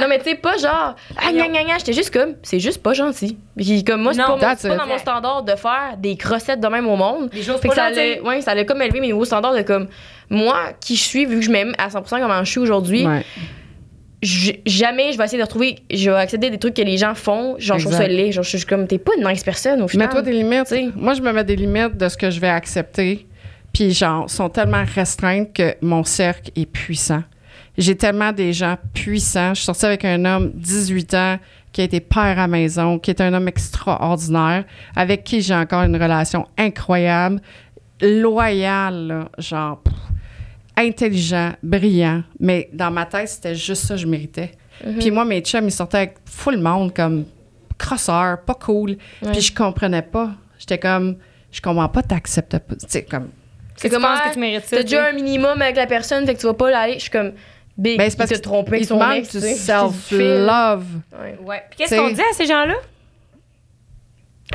[0.00, 0.94] Non, mais tu sais, pas genre.
[1.16, 1.78] Ah, gna, gna, gna.
[1.78, 2.34] J'étais juste comme.
[2.42, 3.38] C'est juste pas gentil.
[3.56, 6.60] Puis comme moi, c'est pas, mon- c'est pas dans mon standard de faire des crossettes
[6.60, 7.30] de même au monde.
[7.30, 9.54] Des choses Fait que pas ça allait, ouais, ça allait comme élever mes nouveaux standards
[9.54, 9.86] de comme.
[10.30, 13.22] Moi, qui je suis, vu que je m'aime à 100% comment je suis aujourd'hui, Ouais.
[14.66, 15.76] jamais je vais essayer de retrouver.
[15.92, 17.56] Je vais accepter des trucs que les gens font.
[17.58, 18.32] Genre, je trouve ça laid.
[18.32, 18.86] Genre, je suis comme.
[18.86, 20.08] T'es pas une nice personne au final.
[20.08, 20.64] Mets-toi des limites.
[20.64, 20.88] T'sais.
[20.96, 23.26] Moi, je me mets des limites de ce que je vais accepter.
[23.72, 27.22] Puis, genre, sont tellement restreintes que mon cercle est puissant.
[27.76, 29.50] J'ai tellement des gens puissants.
[29.50, 31.38] Je suis sortie avec un homme, 18 ans,
[31.72, 34.64] qui a été père à maison, qui est un homme extraordinaire,
[34.94, 37.40] avec qui j'ai encore une relation incroyable,
[38.00, 39.94] loyal, là, genre, pff,
[40.76, 42.22] intelligent, brillant.
[42.38, 44.52] Mais dans ma tête, c'était juste ça que je méritais.
[44.98, 47.24] Puis moi, mes chums, ils sortaient avec full monde, comme
[47.78, 48.96] crosseur, pas cool.
[49.32, 50.30] Puis je comprenais pas.
[50.58, 51.16] J'étais comme,
[51.50, 52.74] je comprends pas, t'acceptes pas.
[52.74, 53.30] Tu sais, comme.
[53.76, 54.02] C'est Tu comme.
[54.02, 56.40] penses ah, que tu mérites ça, T'as déjà un minimum avec la personne, fait que
[56.40, 56.94] tu vas pas l'aller.
[56.94, 57.32] Je suis comme.
[57.76, 59.54] Big, Ben, c'est parce que trompé avec il te son manque du tu sais.
[59.54, 60.84] self-love.
[61.20, 61.38] Ouais.
[61.42, 61.62] Ouais.
[61.70, 62.74] Puis qu'est-ce qu'on dit à ces gens-là?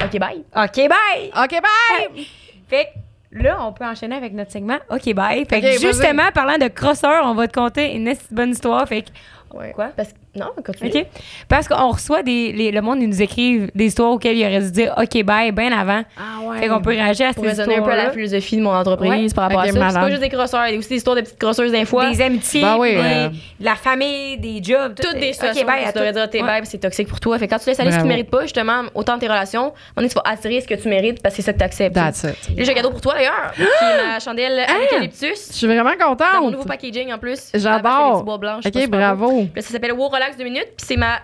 [0.04, 0.44] Ok, bye.
[0.56, 1.32] OK, bye!
[1.44, 2.28] OK, bye!
[2.70, 5.46] Fait que là, on peut enchaîner avec notre segment OK, bye.
[5.46, 8.88] Fait que justement, parlant de crosseur, on va te conter une bonne histoire.
[8.88, 9.10] Fait que,
[9.54, 9.72] Ouais.
[9.72, 9.90] Quoi?
[9.96, 10.18] Parce que.
[10.40, 10.90] Non, continue.
[11.02, 11.06] OK?
[11.48, 12.52] Parce qu'on reçoit des.
[12.52, 15.52] les- le monde, ils nous écrivent des histoires auxquelles il aurait dû dire OK, bye,
[15.52, 16.03] bien avant.
[16.18, 16.60] Ah ouais.
[16.60, 18.61] Fait qu'on peut réagir à Pour ces raisonner un peu à la histoires philosophie de
[18.61, 19.28] mon entreprise Ouais.
[19.36, 19.90] par rapport Ok, à ça.
[19.90, 21.86] C'est pas juste des crosseurs, il y a aussi des histoires de petites crosseuses d'un
[21.86, 22.10] fois.
[22.10, 24.95] Des amitiés, Ben oui, des- euh, de la famille, des jobs.
[24.95, 26.48] tout toutes est- des OK, situations bye où à tu devrais dire t'es Ouais.
[26.48, 27.38] bye, c'est toxique pour toi.
[27.40, 29.61] Fait que quand tu laisses aller ce que tu mérites pas, justement, autant tes relations,
[29.61, 31.64] moment donné, tu vas attirer ce que tu mérites parce que c'est ça que tu
[31.66, 31.95] acceptes.
[31.95, 32.36] That's it.
[32.57, 34.74] J'ai un cadeau pour toi d'ailleurs, qui est ma chandelle Ah!
[34.90, 35.52] Je eucalyptus.
[35.52, 36.52] suis vraiment Dans mon contente.
[36.52, 37.49] nouveau packaging en plus.
[37.53, 38.24] J'adore.
[38.64, 39.48] c'est des je OK, bravo.
[39.57, 41.19] Ça s'appelle Wow Relax 2 minutes, puis c'est ma.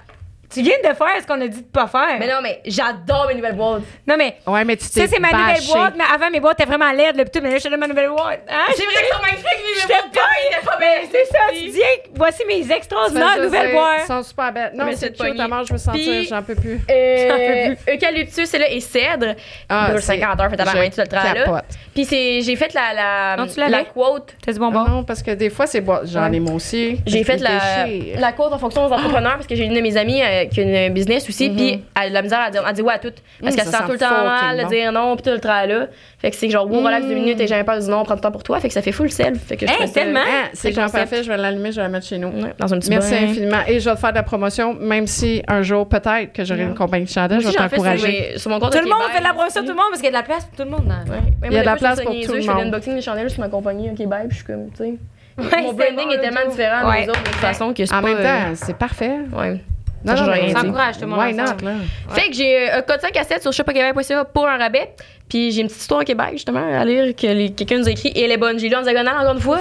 [0.53, 2.17] Tu viens de faire ce qu'on a dit de pas faire.
[2.19, 3.81] Mais non, mais j'adore mes nouvelles boîtes.
[4.07, 5.73] Non, mais Ouais, mais tu t'es ça, c'est ma nouvelle bâché.
[5.73, 7.69] boîte, mais avant, mes boîtes étaient vraiment laides, là, pis tout, mais là, je te
[7.69, 8.41] donne ma nouvelle boîte.
[8.49, 8.65] Hein?
[8.75, 10.79] C'est vrai que sont magnifiques, mes nouvelles boîtes.
[10.79, 14.01] mais c'est ça, tu dis, hey, voici mes extraordinaires nouvelles boîtes.
[14.03, 14.71] Ils sont super belles.
[14.75, 16.01] Non, Mais c'est mort, je veux sentir.
[16.03, 16.79] Puis- J'en peux plus.
[16.89, 19.35] Euh, eucalyptus, c'est là, et cèdre.
[19.69, 21.61] Ah, Dure c'est- 50 heures, fait à la main, tout le travail là.
[21.93, 23.71] Puis j'ai fait la, la, Non, tu l'avais?
[23.71, 24.33] la quote.
[24.45, 24.89] T'as du bon Ah bon?
[24.89, 26.01] Non, parce que des fois, c'est bois.
[26.05, 26.99] J'en ai moi aussi.
[27.05, 29.97] J'ai fait me la, quote en fonction aux entrepreneurs parce que j'ai une de mes
[29.97, 32.65] amies euh, qui a une business aussi, puis elle a de la misère à dire,
[32.65, 33.11] à dire ouais à tout.
[33.41, 34.69] Parce Mm, qu'elle se sent tout le temps mal de bon.
[34.69, 35.87] dire non, puis tout le travail là.
[36.19, 37.09] Fait que c'est genre, wow, relax Mm.
[37.09, 38.59] deux minutes et j'ai peur du non, prends du temps pour toi.
[38.59, 39.39] Fait que ça fait full self.
[39.47, 40.19] Fait que je Hey, tellement!
[40.25, 40.93] Ah, c'est concept.
[40.93, 41.23] parfait.
[41.23, 42.29] Je vais l'allumer, je vais la mettre chez nous.
[42.29, 43.23] Ouais, dans un petit Merci bain.
[43.29, 43.57] infiniment.
[43.67, 46.63] Et je vais te faire de la promotion, même si un jour, peut-être, que j'aurai
[46.63, 48.07] une compagnie de chandelle, je vais j'en sur, t'encourager.
[48.33, 50.01] mes- sur mon compte Tout le monde fait de la promotion, tout le monde, parce
[50.01, 50.87] qu'il y a de la place pour tout le monde.
[51.09, 51.49] Ouais.
[51.49, 52.63] Il y a de la place pour tout le Je fais monde.
[52.65, 54.93] l'unboxing des chandelles sur ma compagnie, ok, bye, puis je suis comme, tu sais.
[55.37, 57.03] Ouais, Mon branding est le tellement différent Ouais.
[57.03, 58.07] des autres de toute façon que c'est En pas.
[58.07, 59.15] même euh, temps, c'est parfait.
[59.33, 59.59] Ouais.
[60.05, 60.55] Non, rien.
[60.55, 61.63] Encourage tout le monde Why ensemble.
[61.63, 61.75] not, là?
[62.09, 64.91] Fait que j'ai un code 5 à 7 sur shopquebec.ca pour un rabais.
[65.27, 68.09] Puis j'ai une petite histoire au Québec, justement, à lire que quelqu'un nous a écrit.
[68.09, 68.59] Et elle est bonne.
[68.59, 69.59] J'ai lu en diagonale encore une fois,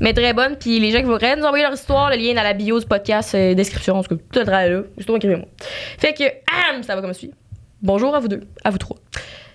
[0.00, 0.56] mais très bonne.
[0.56, 2.80] Puis les gens qui voudraient nous envoyer leur histoire, le lien est dans la bio
[2.80, 3.96] du podcast, euh, description.
[3.96, 4.80] En tout cas, tout le travail là.
[4.98, 5.46] Histoire, écrivez-moi.
[5.98, 7.30] Fait que, ah, ça va comme suit.
[7.80, 8.96] Bonjour à vous deux, à vous trois.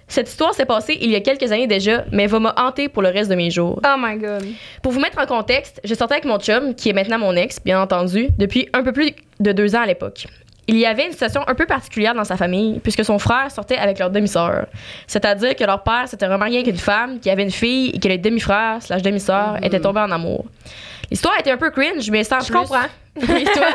[0.10, 3.02] Cette histoire s'est passée il y a quelques années déjà, mais va me hanter pour
[3.03, 3.80] le reste de mes jours.
[3.86, 4.44] Oh my god.
[4.81, 7.60] Pour vous mettre en contexte, je sortais avec mon chum, qui est maintenant mon ex,
[7.64, 10.26] bien entendu, depuis un peu plus de deux ans à l'époque.
[10.68, 13.77] Il y avait une situation un peu particulière dans sa famille, puisque son frère sortait
[13.77, 14.68] avec leur demi-sœur.
[15.07, 18.07] C'est-à-dire que leur père s'était remarié avec une femme qui avait une fille et que
[18.07, 20.45] le demi-frère slash demi-sœur était tombé en amour.
[21.10, 22.53] L'histoire était un peu cringe, mais sans Je plus.
[22.56, 22.86] comprends.
[23.27, 23.65] Oui, toi,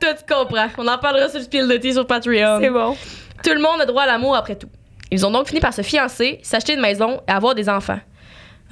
[0.00, 0.66] toi, tu comprends.
[0.78, 2.58] On en parlera sur le spiel de thé sur Patreon.
[2.60, 2.96] C'est bon.
[3.44, 4.68] Tout le monde a droit à l'amour après tout.
[5.10, 8.00] Ils ont donc fini par se fiancer, s'acheter une maison et avoir des enfants.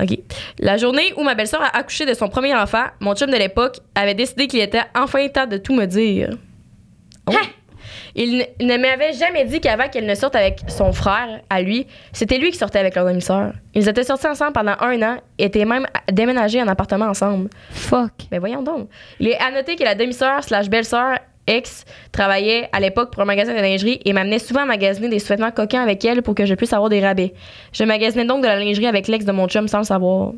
[0.01, 0.19] OK.
[0.61, 3.79] La journée où ma belle-sœur a accouché de son premier enfant, mon chum de l'époque
[3.95, 6.31] avait décidé qu'il était enfin temps de tout me dire.
[7.27, 7.33] Oh.
[7.33, 7.49] Hein?
[8.15, 12.39] Il ne, m'avait jamais dit qu'avant qu'elle ne sorte avec son frère, à lui, c'était
[12.39, 13.53] lui qui sortait avec leur demi-sœur.
[13.75, 17.49] Ils étaient sortis ensemble pendant un an et étaient même déménagés en appartement ensemble.
[17.71, 18.13] Fuck.
[18.31, 18.89] Ben voyons donc.
[19.21, 21.19] Il est à noter que la demi-sœur slash belle-sœur
[21.49, 25.19] ex travaillait à l'époque pour un magasin de lingerie et m'amenait souvent à magasiner des
[25.19, 27.35] sous-vêtements coquins avec elle pour que je puisse avoir des rabais.
[27.73, 30.33] Je magasinais donc de la lingerie avec l'ex de mon chum sans savoir.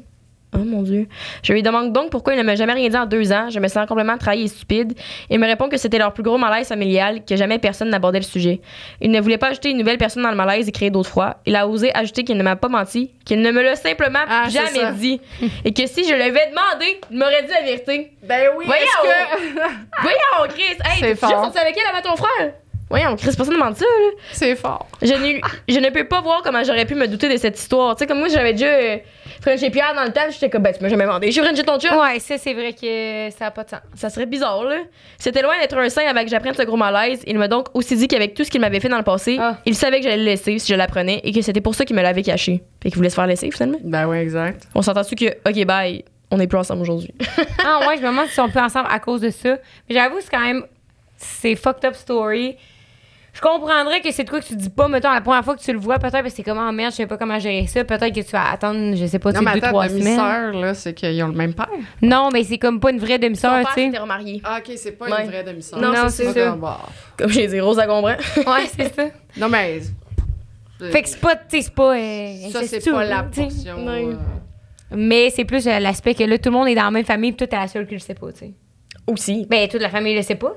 [0.53, 1.07] Oh mon Dieu.
[1.45, 3.51] Je lui demande donc pourquoi il ne m'a jamais rien dit en deux ans.
[3.51, 4.99] Je me sens complètement trahi et stupide.
[5.29, 8.25] Il me répond que c'était leur plus gros malaise familial, que jamais personne n'abordait le
[8.25, 8.61] sujet.
[9.01, 11.37] Il ne voulait pas ajouter une nouvelle personne dans le malaise et créer d'autres fois.
[11.47, 14.49] Il a osé ajouter qu'il ne m'a pas menti, qu'il ne me l'a simplement Ah,
[14.49, 15.21] jamais dit.
[15.65, 18.13] et que si je l'avais demandé, il m'aurait dit la vérité.
[18.25, 18.85] Ben oui, Voyons!
[19.05, 19.61] que...
[20.03, 20.77] Voyons, Chris!
[20.85, 21.45] Hey, t'es fort.
[21.45, 22.55] avec elle avant ton frère?
[22.93, 24.11] On Chris, personne ne ça, là.
[24.33, 24.89] C'est fort.
[25.01, 25.15] Je,
[25.69, 27.95] je ne peux pas voir comment j'aurais pu me douter de cette histoire.
[27.95, 28.99] Tu sais, comme moi, j'avais déjà
[29.41, 31.29] Frenché Pierre dans le temps, j'étais comme, ben, tu m'as jamais demandé.
[31.29, 31.97] Je suis Frenché ton chum.
[31.99, 33.81] Ouais, ça, c'est vrai que ça n'a pas de sens.
[33.95, 34.77] Ça serait bizarre, là.
[35.19, 37.23] C'était loin d'être un saint avec que j'apprenne ce gros malaise.
[37.27, 39.57] Il m'a donc aussi dit qu'avec tout ce qu'il m'avait fait dans le passé, Ah.
[39.65, 41.97] il savait que j'allais le laisser si je l'apprenais et que c'était pour ça qu'il
[41.97, 42.63] me l'avait caché.
[42.83, 43.79] Fait qu'il voulait se faire laisser, finalement.
[43.83, 44.65] Ben oui, exact.
[44.75, 47.15] On s'entend-tu que, OK, bye, on n'est plus ensemble aujourd'hui?
[47.65, 49.57] Ah ouais, je me demande si on peut ensemble à cause de ça.
[49.89, 50.65] Mais j'avoue, c'est quand même.
[51.17, 52.57] C'est fucked up story.
[53.43, 55.63] Je comprendrais que c'est de quoi que tu dis pas, mettons, la première fois que
[55.63, 57.67] tu le vois, peut-être, parce que c'est comme, oh merde, je sais pas comment gérer
[57.67, 57.85] ça.
[57.85, 60.05] Peut-être que tu vas attendre, je sais pas, tu Non, mais deux, attends, trois semaines.
[60.05, 61.69] demi-sœur, là, c'est qu'ils ont le même père.
[62.03, 63.99] Non, mais c'est comme pas une vraie demi-sœur, tu sais.
[63.99, 64.43] remarié.
[64.45, 65.25] Ah, OK, c'est pas Ouais.
[65.25, 65.81] une vraie demi-sœur.
[65.81, 66.51] Non, Non, c'est ça.
[66.51, 66.81] comme, bah.
[67.17, 68.09] Comme j'ai dit, Rose, elle comprend.
[68.53, 69.05] Ouais, c'est ça.
[69.39, 69.81] Non, mais.
[70.91, 71.95] Fait que c'est pas, tu sais, c'est pas.
[71.97, 73.43] euh, ça, c'est incestueux, pas la tu sais.
[73.43, 73.89] portion.
[73.89, 74.15] Euh,
[74.93, 77.33] Mais c'est plus euh, l'aspect que là, tout le monde est dans la même famille,
[77.33, 78.53] puis toi, t'es la seule qui le sait pas, tu sais.
[79.07, 79.47] Aussi.
[79.49, 80.55] Ben, toute la famille le sait pas.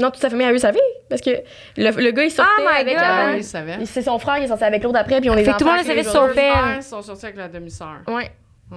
[0.00, 0.78] Non, toute sa famille a eu sa vie.
[1.08, 1.30] Parce que
[1.76, 2.94] le, le gars, il sortait Oh my avec.
[2.96, 3.04] God!
[3.32, 3.84] Oui, il savait.
[3.84, 5.64] c'est son frère, il est sorti avec l'autre après, puis on est Fait que tout
[5.64, 6.02] le monde le savait les.
[6.02, 6.50] Deux elle.
[6.52, 8.00] frères sont sortis avec la demi-sœur.
[8.08, 8.30] Ouais.
[8.72, 8.76] Oh.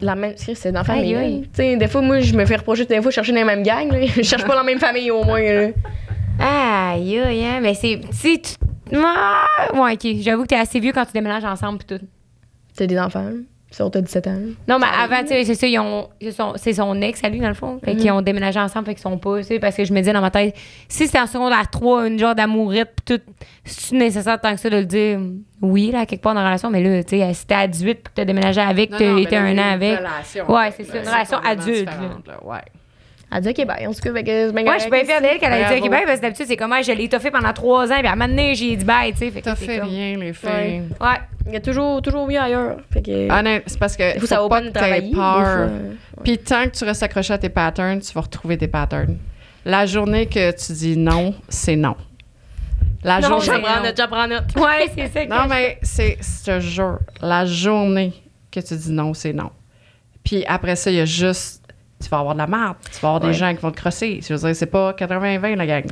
[0.00, 0.34] La même.
[0.36, 1.04] C'est dans la famille.
[1.04, 1.20] Aïe, là.
[1.20, 1.42] aïe.
[1.42, 3.44] Tu sais, des fois, moi, je me fais reprocher des fois de chercher dans la
[3.44, 3.90] même gang.
[3.92, 4.06] Là.
[4.16, 5.40] Je cherche pas dans la même famille, au moins.
[5.40, 5.68] Là.
[6.40, 7.60] Aïe, aïe, hein.
[7.60, 8.00] Mais c'est.
[8.10, 8.52] Si tu.
[8.94, 9.44] Ah,
[9.74, 10.16] ouais, ok.
[10.20, 12.04] J'avoue que t'es assez vieux quand tu déménages ensemble, puis tout.
[12.76, 13.30] T'as des enfants.
[13.74, 14.38] Ça, t'as 17 ans.
[14.68, 16.08] Non, mais avant, tu sais, c'est ça, ils ont.
[16.20, 17.78] ils sont- C'est son ex à lui, dans le fond.
[17.84, 19.38] Fait qu'ils ont déménagé ensemble, fait qu'ils sont pas.
[19.38, 20.54] Tu sais, parce que je me disais dans ma tête,
[20.88, 23.24] si c'était en secondaire 3, une genre d'amourette, puis tout,
[23.64, 25.18] c'est nécessaire tant que ça de le dire,
[25.62, 27.94] oui, là, quelque part dans la relation, mais là, tu sais, si t'es à 18
[27.94, 29.98] puis que t'as déménagé avec, Non, t'as été un an une avec.
[29.98, 32.58] relation, Ouais, c'est ça, une relation adulte, là, Ouais.
[33.36, 33.86] Elle dit, OK, bye.
[33.86, 35.74] En tout cas, fait que c'est bien Ouais, je suis bien fière d'elle qu'elle a
[35.74, 35.80] dit.
[35.82, 38.06] OK, bye, parce que d'habitude, c'est comme, Ah, je l'ai étoffé pendant trois ans, puis
[38.06, 39.30] à un moment donné, j'ai dit bye, tu sais.
[39.32, 40.48] Fait que fait comme- rien, les filles.
[40.48, 40.82] Ouais.
[41.00, 41.16] Ouais.
[41.46, 42.76] Il y a toujours, toujours mieux ailleurs.
[42.92, 43.30] Fait que.
[43.30, 45.68] Honnête, c'est parce que faut vaut pas pas que t'aies peur.
[46.22, 49.18] Puis tant que tu restes accroché à tes patterns, tu vas retrouver tes patterns.
[49.64, 51.96] La journée que tu dis non, c'est non.
[53.02, 53.44] La Non, journée.
[53.44, 54.44] J'apprends note, j'apprends note.
[54.56, 55.24] Ouais, c'est ça.
[55.26, 58.12] que Non, mais c'est, je te jure, la journée
[58.50, 59.50] que tu dis non, c'est non.
[60.22, 61.63] Puis après ça, il y a juste,
[62.02, 63.28] tu vas avoir de la merde, tu vas avoir Ouais.
[63.28, 64.20] des gens qui vont te crosser.
[64.26, 65.84] Je veux dire, c'est pas 80-20 la gang.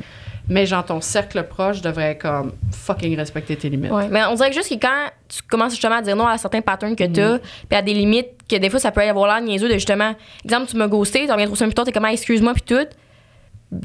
[0.49, 3.91] Mais genre, ton cercle proche devrait comme fucking respecter tes limites.
[3.91, 6.37] Ouais, mais on dirait que juste que quand tu commences justement à dire non à
[6.37, 9.41] certains patterns que t'as, puis à des limites que des fois ça peut avoir l'air
[9.41, 10.13] niaiseux de justement,
[10.43, 12.63] exemple, tu m'as ghosté, tu reviens trop semaines plus tard, t'es comme, Ah, excuse-moi, puis
[12.63, 12.85] tout.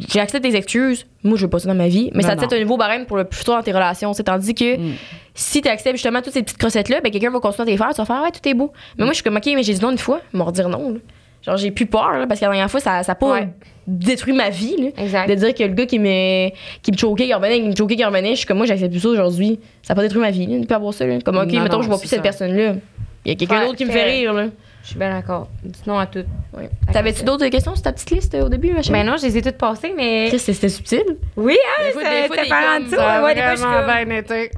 [0.08, 1.06] J'accepte tes excuses.
[1.24, 2.10] Moi, je veux pas ça dans ma vie.
[2.12, 4.12] Mais Non, ça te set un nouveau barème pour le futur dans tes relations.
[4.12, 4.92] C'est tandis que Mm.
[5.34, 7.78] si tu acceptes justement toutes ces petites crossettes-là, ben quelqu'un va continuer à te les
[7.78, 7.88] faire.
[7.90, 8.70] Tu vas faire, ouais, tout est beau.
[8.98, 10.20] Mais moi, je suis comme, OK, mais j'ai dit non une fois.
[10.34, 10.90] Ils redire non.
[10.90, 10.98] là.
[11.48, 13.48] Genre, j'ai plus peur, là, parce que la dernière fois, ça n'a pas Ouais.
[13.86, 14.76] détruit ma vie.
[14.78, 15.02] Là.
[15.02, 15.28] Exact.
[15.28, 16.50] De dire que le gars qui me,
[16.82, 18.90] qui me choquait, qui revenait, qui me choquait, qui revenait, je suis comme, moi, j'accepte
[18.92, 19.58] plus ça aujourd'hui.
[19.82, 20.46] Ça n'a pas détruit ma vie.
[20.46, 21.06] Là, de pas avoir ça.
[21.06, 21.18] Là.
[21.24, 22.22] Comme, OK, Non, mettons, non, je vois plus cette ça.
[22.22, 22.74] personne-là.
[23.24, 24.32] Il y a quelqu'un d'autre qui me fait- rire.
[24.32, 24.46] Là.
[24.82, 25.48] Je suis bien d'accord.
[25.64, 26.24] Dis non à tout.
[26.56, 26.70] Ouais.
[26.92, 28.92] T'avais-tu d'autres questions sur ta petite liste euh, au début, machin?
[28.92, 30.26] Ben non, je les ai toutes passées, mais.
[30.28, 31.02] Chris, c'était subtil.
[31.36, 32.94] Oui, hein, ça- ça des fait en dessous.
[32.94, 34.50] Ça a Ouais, des fois, bien été.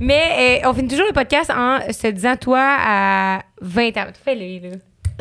[0.00, 4.06] Mais euh, on finit toujours le podcast en se disant, toi, à 20 ans.
[4.24, 4.76] Fais-le, là.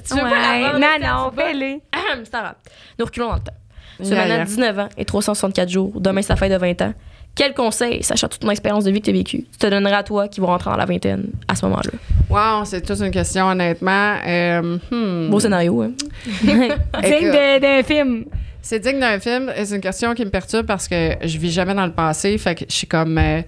[0.07, 0.80] Tu veux pas la Ouais.
[0.80, 1.45] Non, non, tu veux pas?
[1.47, 1.65] fais-le.
[1.91, 2.55] Ahem, C'est pas grave.
[2.97, 3.53] Nous reculons dans le temps.
[3.97, 4.45] Tu as Yeah, maintenant yeah.
[4.45, 5.99] 19 ans et 364 jours.
[5.99, 6.93] Demain, c'est la fête de 20 ans.
[7.35, 9.93] Quel conseil, sachant toute ton expérience de vie que tu as vécue, tu te donnerais
[9.95, 11.91] à toi qui va rentrer dans la vingtaine à ce moment-là?
[12.30, 14.15] Wow, c'est toute une question, honnêtement.
[14.26, 15.30] Euh, hmm.
[15.30, 15.91] Beau scénario, hein?
[16.43, 17.31] Digne
[17.61, 18.26] d'un film.
[18.61, 19.51] C'est digne d'un film.
[19.55, 22.38] et C'est une question qui me perturbe parce que je vis jamais dans le passé.
[22.38, 23.17] Fait que je suis comme.
[23.17, 23.41] euh,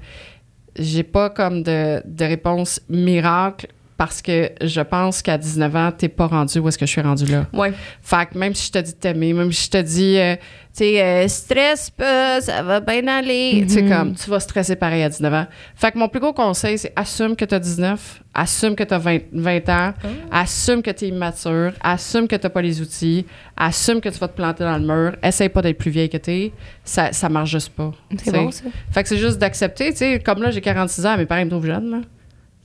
[0.78, 3.68] j'ai pas comme de, de réponse miracle
[4.02, 7.02] parce que je pense qu'à 19 ans, t'es pas rendu où est-ce que je suis
[7.02, 7.46] rendu là.
[7.54, 7.72] Ouais.
[8.02, 10.36] Fait que même si je te dis de t'aimer, même si je te dis, euh,
[10.38, 10.42] tu
[10.72, 15.04] sais, euh, stresse pas, ça va bien aller, tu sais, comme, tu vas stresser pareil
[15.04, 15.46] à 19 ans.
[15.76, 19.20] Fait que mon plus gros conseil, c'est assume que t'as 19, assume que t'as 20,
[19.34, 19.94] 20 ans,
[20.32, 24.36] assume que t'es immature, assume que t'as pas les outils, assume que tu vas te
[24.36, 26.54] planter dans le mur, essaye pas d'être plus vieille que t'es,
[26.84, 27.92] ça, ça marche juste pas.
[28.18, 28.64] C'est bon, ça.
[28.90, 31.52] Fait que c'est juste d'accepter, tu sais, comme là, j'ai 46 ans, mes parents me
[31.52, 31.98] trouvent jeune, là.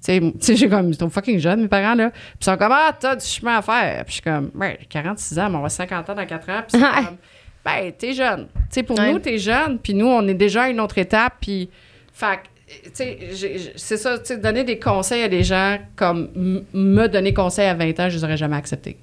[0.06, 2.10] Tu sais, j'ai comme, ils trouvent fucking jeune, mes parents, là.
[2.10, 4.04] Puis ils sont comme, ah, t'as du chemin à faire.
[4.04, 6.48] Puis je suis comme, ouais, j'ai 46 ans, mais on va 50 ans dans 4
[6.50, 6.62] ans.
[6.68, 7.16] Puis c'est comme,
[7.64, 8.46] ben, t'es jeune.
[8.54, 9.12] Tu sais, pour Ouais.
[9.12, 11.34] nous, t'es jeune, puis nous, on est déjà à une autre étape.
[11.40, 11.68] Puis,
[12.12, 12.38] fait
[12.92, 16.30] c'est ça, tu sais, donner des conseils à des gens comme
[16.72, 18.96] me donner conseil à 20 ans, je les aurais jamais acceptés.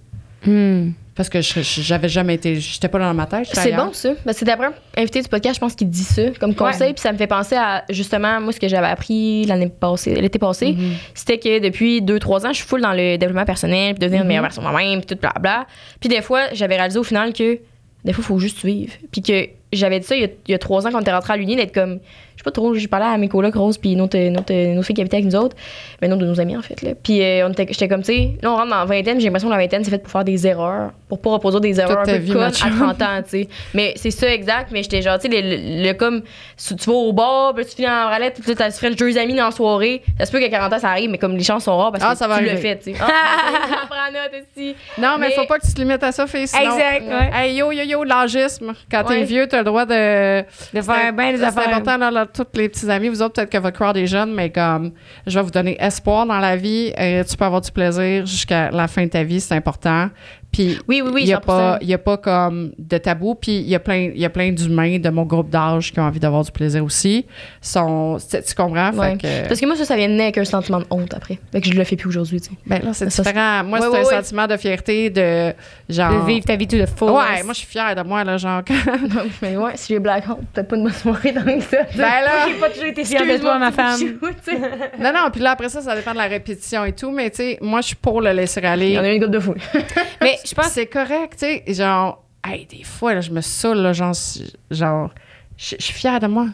[0.46, 0.92] Hmm.
[1.16, 3.48] Parce que j'avais jamais été, j'étais pas dans ma tête.
[3.54, 4.14] C'est bon, ça.
[4.26, 6.88] Parce que c'est d'après invité du podcast, je pense, qui dit ça comme conseil.
[6.88, 6.94] Ouais.
[6.94, 10.40] Puis ça me fait penser à, justement, moi, ce que j'avais appris l'année passée, l'été
[10.40, 10.72] passé.
[10.72, 10.92] Mm-hmm.
[11.14, 14.28] C'était que depuis 2-3 ans, je suis full dans le développement personnel, puis devenir une
[14.28, 15.68] meilleure version de moi-même, puis tout, blabla.
[16.00, 17.60] Puis des fois, j'avais réalisé au final que
[18.04, 18.94] des fois, il faut juste suivre.
[19.12, 21.02] Puis que j'avais dit ça il y a- il y a 3 ans quand on
[21.02, 22.00] était rentré à l'Uni, d'être comme,
[22.36, 24.96] je sais pas trop, j'ai parlé à mes colocs Rose, puis notre, notre, nos filles
[24.96, 25.56] qui habitaient avec nous autres,
[26.02, 26.82] mais non, de nos amis, en fait.
[26.82, 26.92] Là.
[27.02, 29.54] Puis euh, j'étais comme, tu sais, là, on rentre dans la vingtaine, j'ai l'impression que
[29.54, 32.16] la vingtaine, c'est fait pour faire des erreurs, pour pas reproduire des erreurs un peu
[32.18, 33.48] vie, à 30 ans, tu sais.
[33.74, 36.22] Mais c'est ça exact, mais j'étais genre, tu sais, le, le- le comme,
[36.58, 39.46] tu vas au bar, puis tu finis en ralette, tu as fait deux amis dans
[39.46, 41.78] la soirée, ça se peut qu'à 40 ans ça arrive, mais comme les chances sont
[41.78, 42.58] rares parce Ah, que ça va tu arriver.
[42.62, 42.98] fait, tu sais.
[43.04, 44.76] Ah, prends note aussi.
[44.98, 46.48] Non, mais, Mais- faut pas que tu te limites à ça, fille.
[46.48, 47.30] Sinon, Exact, ouais.
[47.34, 48.74] Hey, yo, yo, yo, l'âgisme.
[48.92, 49.24] Quand t'es Ouais.
[49.24, 50.42] vieux, t'as le droit de.
[50.74, 51.68] De faire bien des affaires.
[51.78, 53.10] important, là, là, tous les petits amis.
[53.10, 54.92] Vous autres, peut-être que votre crowd est jeune, mais comme,
[55.28, 56.94] je vais vous donner espoir dans la vie.
[57.00, 60.10] Euh, tu peux avoir du plaisir jusqu'à la fin de ta vie, c'est important.
[60.54, 61.42] Puis, Oui, oui, oui, il n'y a, 100%.
[61.46, 63.36] pas- y a pas comme de tabou.
[63.36, 66.00] Puis, il y a plein, il y a plein d'humains de mon groupe d'âge qui
[66.00, 67.26] ont envie d'avoir du plaisir aussi.
[67.62, 68.92] Sont, tu, tu comprends?
[68.94, 69.18] Fait Ouais.
[69.18, 71.40] que, Parce que moi, ça, ça vient de naître avec un sentiment de honte après.
[71.52, 72.56] Fait que je le fais plus aujourd'hui, tu sais.
[72.68, 73.64] ben là, c'est différent.
[73.64, 74.22] Moi, Ouais, c'est ouais, un ouais.
[74.24, 75.54] sentiment de fierté, de
[75.90, 76.22] genre.
[76.24, 77.08] De vivre ta vie tout de faux.
[77.18, 78.62] Ouais, moi, je suis fière de moi, là, genre.
[79.42, 81.78] mais ouais, si j'ai Black Hole, peut-être pas une bonne soirée que ça.
[81.96, 82.48] ben là.
[82.48, 84.00] J'ai pas toujours été fière de toi, ma femme.
[85.00, 87.38] Non, non, puis là, après ça, ça dépend de la répétition et tout, mais tu
[87.38, 88.98] sais, moi, je suis pour le laisser Il y en aller.
[88.98, 89.56] a une couple de fou.
[90.22, 93.78] Mais je pense C'est correct, tu sais, genre, hey, des fois, là, je me saoule,
[93.78, 94.14] là, genre,
[94.72, 95.10] genre,
[95.58, 96.48] je je suis fière de moi.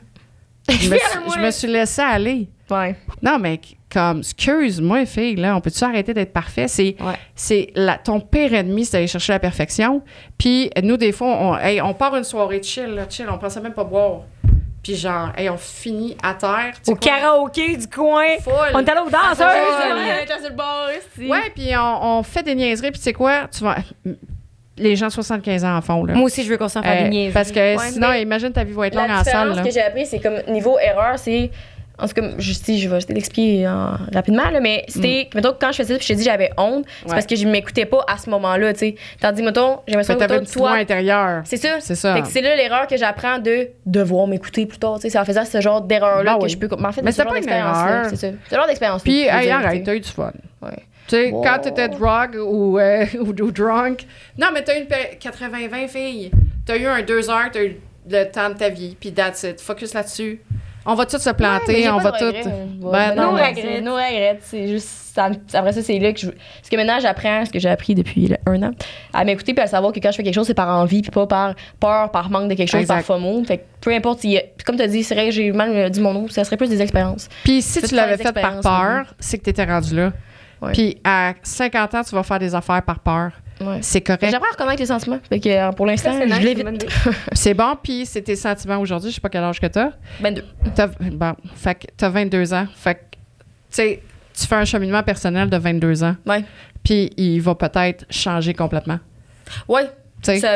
[0.70, 0.90] Je me, suis-
[1.20, 1.36] de moi.
[1.36, 2.48] je me suis laissée aller.
[2.70, 2.96] Ouais.
[3.24, 3.60] Non, mais
[3.92, 6.68] comme, excuse-moi, fille, là, on peut-tu arrêter d'être parfait?
[6.68, 7.16] C'est, Ouais.
[7.34, 10.04] c'est la, ton pire ennemi, c'est d'aller chercher la perfection.
[10.38, 13.62] Puis nous, des fois, on, hey, on part une soirée chill, là, chill, on pensait
[13.62, 14.22] même pas boire.
[14.90, 16.72] Puis genre, hey, on finit à terre.
[16.74, 17.12] tu sais au quoi?
[17.12, 18.26] karaoké du coin.
[18.42, 18.54] Full.
[18.74, 19.40] On est allé aux danseuses.
[21.30, 21.52] Ouais.
[21.54, 23.48] puis on, on fait des niaiseries, puis tu sais quoi?
[23.56, 23.76] Tu vas...
[24.78, 26.14] Les gens de 75 ans en font, là.
[26.14, 27.34] Moi aussi, je veux qu'on s'en fasse Euh, des niaiseries.
[27.34, 29.50] parce que Ouais, sinon, mais imagine ta vie va être longue en salle.
[29.50, 29.64] différence Là.
[29.64, 31.52] que j'ai appris, c'est comme niveau erreur, c'est.
[32.02, 35.30] En tout cas, je, si, je vais essayer d'expliquer euh, rapidement, là, mais c'était.
[35.36, 37.10] Mettons, quand je faisais ça, puis je te dis j'avais honte, c'est Mm.
[37.10, 37.14] Ouais.
[37.16, 38.96] parce que je m'écoutais pas à ce moment-là, tu sais.
[39.20, 40.72] Tandis, mettons, j'ai l'impression Mais que t'avais toi.
[40.74, 41.42] intérieure.
[41.46, 41.80] C'est ça.
[41.80, 42.16] C'est ça.
[42.26, 45.10] C'est là l'erreur que j'apprends de devoir m'écouter plus tard, tu sais.
[45.10, 46.50] C'est en faisant ce genre d'erreur-là Ben que oui.
[46.50, 46.68] je peux.
[46.78, 48.06] Mais en fait, Mais c'est ce genre.
[48.10, 48.28] C'est ça.
[48.32, 49.04] Le genre d'expérience.
[49.04, 50.32] Puis, hey, arrête, t'as eu du fun.
[50.62, 50.70] Ouais.
[51.08, 51.42] Tu sais, Wow.
[51.44, 54.06] quand t'étais drug ou, euh, ou, ou drunk.
[54.38, 56.32] Non, mais t'as eu une péri- 80-20 filles.
[56.66, 57.78] T'as eu un 2 heures, t'as eu
[58.10, 59.60] le temps de ta vie, puis that's it.
[59.60, 60.40] Focus là-dessus.
[60.86, 62.44] On va tous se planter, on va regrets.
[62.92, 63.36] Ben non.
[63.56, 64.40] c'est- No regrets.
[64.42, 64.88] C'est juste.
[64.88, 66.28] ça- après ça, c'est là que je.
[66.28, 68.72] Parce que maintenant, j'apprends ce que j'ai appris depuis un an
[69.14, 71.12] à m'écouter puis à savoir que quand je fais quelque chose, c'est par envie puis
[71.12, 72.96] pas par peur, par manque de quelque chose, Exact.
[73.06, 73.44] par FOMO.
[73.44, 74.26] Fait que peu importe.
[74.66, 76.70] comme tu as dit, c'est vrai, j'ai mal euh, dit mon nom, ça serait plus
[76.70, 77.28] des expériences.
[77.44, 80.14] Puis si tu l'avais fait par peur, c'est que t'étais rendu là.
[80.74, 83.32] Puis à 50 ans, tu vas faire des affaires par peur.
[83.62, 83.80] Ouais.
[83.82, 84.30] C'est correct.
[84.30, 85.20] J'apprends à reconnaître les sentiments.
[85.28, 86.86] Fait que euh, pour l'instant, Ça, c'est nice, je c'est l'évite.
[87.34, 89.10] C'est bon, puis c'est tes sentiments aujourd'hui.
[89.10, 89.90] Je sais pas quel âge que t'as.
[90.22, 90.44] 22.
[90.76, 92.68] T'as, bon, fait que t'as 22 ans.
[92.76, 93.18] Fait que, tu
[93.72, 94.02] sais,
[94.40, 96.16] tu fais un cheminement personnel de 22 ans.
[96.26, 96.44] Ouais.
[96.84, 99.00] Puis il va peut-être changer complètement.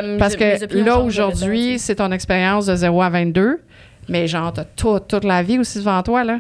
[0.02, 0.44] Me- parce que
[0.84, 3.62] là, aujourd'hui, c'est ton expérience de 0 à 22.
[4.10, 6.40] Mais genre, t'as tout- toute la vie aussi devant toi, là.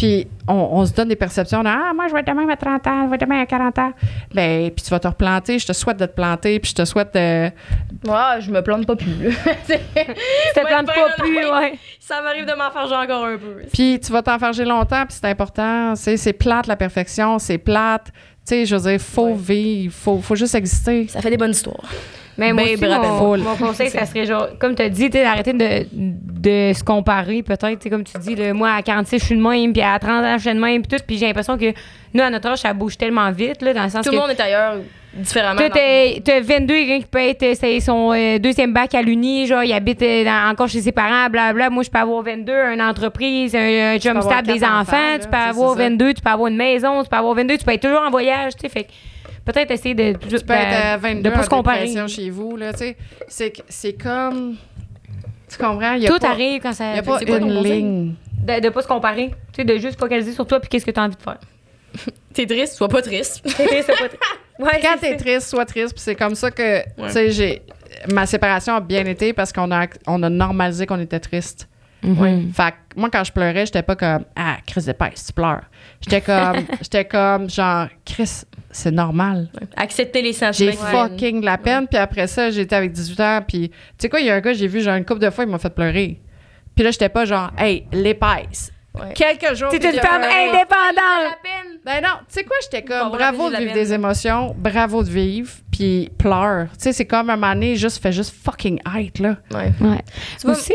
[0.00, 2.48] Puis on, on se donne des perceptions de Ah, moi, je vais être de même
[2.48, 3.92] à 30 ans, je vais être de même à 40 ans.
[4.34, 5.58] Ben, puis tu vas te replanter.
[5.58, 7.44] Je te souhaite de te planter, puis je te souhaite de.
[8.08, 9.30] Ouais, je me plante pas plus.
[9.66, 9.74] Ça
[10.54, 11.78] te plante pas plus, ouais.
[12.00, 13.62] ça m'arrive de m'en faire genre encore un peu.
[13.74, 15.94] Puis tu vas t'enfarger longtemps, puis c'est important.
[15.96, 18.06] C'est plate, la perfection, c'est plate.
[18.06, 19.34] Tu sais, je veux dire, faut Ouais.
[19.36, 21.08] vivre, faut, faut juste exister.
[21.08, 21.84] Ça fait des bonnes histoires.
[22.40, 25.86] Mais moi aussi, mon, mon conseil, ça serait genre, comme tu as dit, d'arrêter de,
[25.92, 27.88] de se comparer, peut-être.
[27.90, 30.38] Comme tu dis, là, moi, à 46, je suis de même, puis à 30 ans,
[30.38, 31.04] je suis de même, puis tout.
[31.06, 31.72] Puis j'ai l'impression que
[32.14, 34.30] nous, à notre âge, ça bouge tellement vite, là, dans le sens Tout le monde
[34.30, 34.76] est ailleurs
[35.14, 35.60] différemment.
[35.72, 39.64] T'as t'as 22, quelqu'un qui peut être c'est son euh, deuxième bac à l'Uni, genre,
[39.64, 41.70] il habite euh, dans- encore chez ses parents, blablabla.
[41.70, 44.80] Moi, je peux avoir 22, une entreprise, un, un avoir stable, des enfants.
[44.80, 45.88] enfants, là, tu peux avoir c'est ça.
[45.88, 48.10] 22, tu peux avoir une maison, tu peux avoir 22, tu peux être toujours en
[48.10, 48.68] voyage, tu sais.
[48.68, 48.86] Fait
[49.44, 50.12] peut-être essayer de.
[50.12, 51.88] Tu peux être à 22 de pas se comparer.
[52.08, 52.96] chez vous, là, tu sais.
[53.28, 54.56] C'est, c'est comme...
[55.50, 55.94] Tu comprends?
[55.94, 56.90] Il y a Tout pas, arrive quand ça.
[56.90, 58.14] Il n'y a pas une ligne.
[58.46, 59.30] De, de pas se comparer.
[59.52, 61.38] Tu sais, de juste focaliser sur toi puis qu'est-ce que tu as envie de faire.
[62.32, 63.42] T'es triste, sois pas triste.
[63.44, 63.94] C'est pas
[64.60, 65.94] Ouais, Quand t'es triste, sois triste.
[65.94, 67.62] Puis c'est comme ça que, tu sais, j'ai...
[68.12, 71.68] Ma séparation a bien été parce qu'on a, on a normalisé qu'on était triste.
[72.02, 72.52] Mhm.
[72.54, 75.64] Fait que moi, quand je pleurais, j'étais pas comme Ah, Chris d'épaisse, tu pleures.
[76.00, 79.48] J'étais comme, j'étais comme genre, Chris, c'est normal.
[79.76, 80.70] Accepter les sentiments.
[80.70, 81.86] J'ai fucking de la peine.
[81.88, 83.40] Puis après ça, j'étais avec 18 ans.
[83.46, 85.30] Puis tu sais quoi, il y a un gars, j'ai vu genre une couple de
[85.30, 86.20] fois, il m'a fait pleurer.
[86.74, 88.72] Puis là, j'étais pas genre, hey, l'épaisse.
[88.94, 89.12] Ouais.
[89.14, 89.68] Quelques jours.
[89.70, 91.38] T'es une j'ai femme indépendante.
[91.84, 95.50] Ben non, tu sais quoi, j'étais comme, bravo de vivre des émotions, bravo de vivre,
[95.72, 96.66] puis pleure.
[96.72, 99.36] Tu sais, c'est comme un moment donné, juste, fais juste fucking hate, là.
[99.52, 99.72] Ouais.
[99.80, 99.98] Ouais.
[100.38, 100.74] Tu vois, Aussi.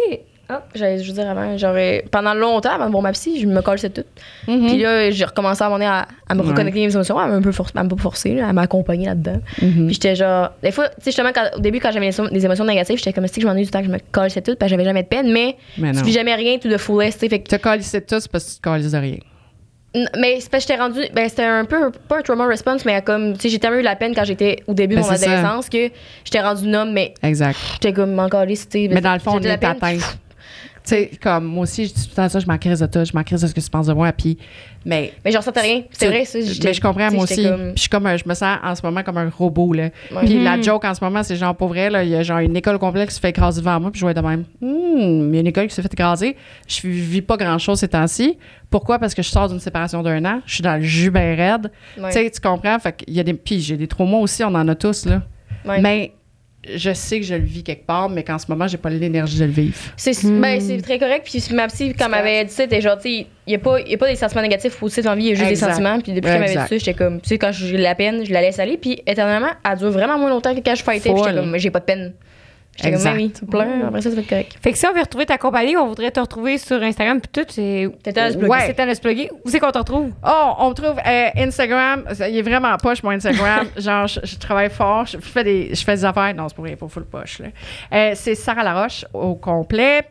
[0.73, 3.45] j'allais je veux dire avant, genre, euh, pendant longtemps, avant de voir ma psy, je
[3.45, 4.03] me collais tout.
[4.47, 4.65] Mhm.
[4.67, 6.47] Puis là, j'ai recommencé à, à, à me Ouais.
[6.49, 9.41] reconnecter mes émotions, à me un peu forcer, à me pas forcer, à m'accompagner là-dedans.
[9.61, 9.85] Mhm.
[9.85, 12.31] Puis j'étais genre, des fois, tu sais, justement, quand, au début, quand j'avais des émo-
[12.31, 14.31] des émotions négatives, j'étais comme, si que je m'ennuie du temps que je me colle
[14.31, 16.77] tout, parce que j'avais jamais de peine, mais Mais tu vis jamais rien tout de
[16.77, 18.91] fullest, tu sais, fait que te calisses de tout, c'est parce que tu te calisses
[18.91, 19.17] de rien.
[20.17, 20.99] Mais c'est parce que j'étais rendu.
[21.13, 21.91] Ben, c'était un peu.
[22.07, 23.33] Pas un trauma response, mais comme.
[23.33, 25.23] Tu sais, j'ai tellement eu la peine quand j'étais au début de Ben, mon ça.
[25.23, 25.89] adolescence que
[26.23, 27.57] j'étais rendu homme, mais Exact.
[27.73, 28.87] j'étais comme encore tu sais.
[28.91, 29.97] Mais dans le fond, on est peine, atteint.
[30.85, 32.85] Tu sais, comme moi aussi, je dis tout le temps ça, je m'en crise de
[32.85, 34.11] toi, je m'en crise de ce que tu penses de moi.
[34.11, 34.37] Puis,
[34.85, 35.81] mais Mais j'en ressentais rien.
[35.91, 36.37] C'est vrai, ça.
[36.63, 37.41] Mais je comprends, moi aussi.
[37.43, 39.89] comme- je suis comme un- je me sens en ce moment comme un robot, là.
[40.11, 40.25] Ouais.
[40.25, 40.63] Puis la Mhm.
[40.63, 42.77] joke en ce moment, c'est genre, pour vrai, là, il y a genre une école
[42.77, 44.43] complète qui se fait écraser devant moi, puis je vois de même.
[44.61, 46.35] Hum, il y a une école qui se fait écraser.
[46.67, 48.37] Je vis pas grand-chose ces temps-ci.
[48.69, 48.99] Pourquoi?
[48.99, 50.41] Parce que je sors d'une séparation d'un an.
[50.45, 51.71] Je suis dans le jus raide.
[51.97, 52.09] Ouais.
[52.09, 52.77] Tu sais, tu comprends?
[52.77, 53.33] Fait qu'il y a des...
[53.33, 55.23] Puis j'ai des traumas aussi, on en a tous, là.
[55.65, 55.81] Ouais.
[55.81, 56.13] Mais
[56.75, 59.39] je sais que je le vis quelque part, mais qu'en ce moment, j'ai pas l'énergie
[59.39, 59.75] de le vivre.
[59.97, 61.27] C'est ben, très correct.
[61.29, 63.59] Puis ma psy, quand elle m'avait dit ça, était genre, tu sais, il n'y a,
[63.59, 65.35] pas- y a pas des sentiments négatifs ou positifs dans la vie, il y a
[65.35, 65.67] juste Exact.
[65.67, 65.99] des sentiments.
[65.99, 68.33] Puis depuis qu'elle m'avait dit ça, j'étais comme, tu sais, quand j'ai la peine, je
[68.33, 68.77] la laisse aller.
[68.77, 71.11] Puis éternellement, elle dure vraiment moins longtemps que quand je fightais.
[71.15, 72.13] J'étais comme, j'ai pas de peine.
[72.75, 74.57] J'étais comme, oui, tu pleures, après ça, ça va être correct.
[74.61, 77.29] Fait que si on veut retrouver ta compagnie, on voudrait te retrouver sur Instagram puis
[77.31, 77.89] tout, c'est.
[78.03, 78.37] T'étais à se.
[78.37, 78.59] Ouais.
[78.67, 79.29] C'est à plugger.
[79.45, 80.11] Où c'est qu'on te retrouve?
[80.25, 82.03] Oh, on me trouve euh, Instagram.
[82.13, 83.67] ça, Il est vraiment poche, mon Instagram.
[83.77, 85.05] Genre, je, je travaille fort.
[85.05, 86.33] Je, fais des, je fais des affaires.
[86.35, 87.39] Non, c'est pour rien, pas full poche.
[87.39, 87.47] là.
[87.93, 90.01] Euh, c'est Sarah Laroche au complet.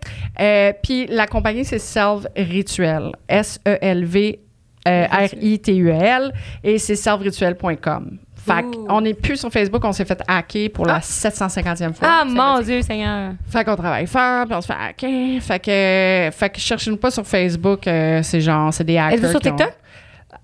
[0.41, 3.13] Euh, Puis la compagnie, c'est Selve Rituel.
[3.29, 4.41] S-E-L-V.
[4.89, 6.33] euh, R-I-T-U-L
[6.63, 8.19] et c'est selverituel.com.
[8.47, 12.09] Fait qu'on n'est plus sur Facebook, on s'est fait hacker pour la 750e fois.
[12.11, 13.33] Ah, mon Dieu, Seigneur.
[13.49, 15.41] Fait qu'on travaille fort, puis on se fait hacker.
[15.43, 19.19] Fait que, fait que cherchez-nous pas sur Facebook, euh, c'est genre, c'est des hackers.
[19.19, 19.75] Êtes-vous sur qui ont- TikTok?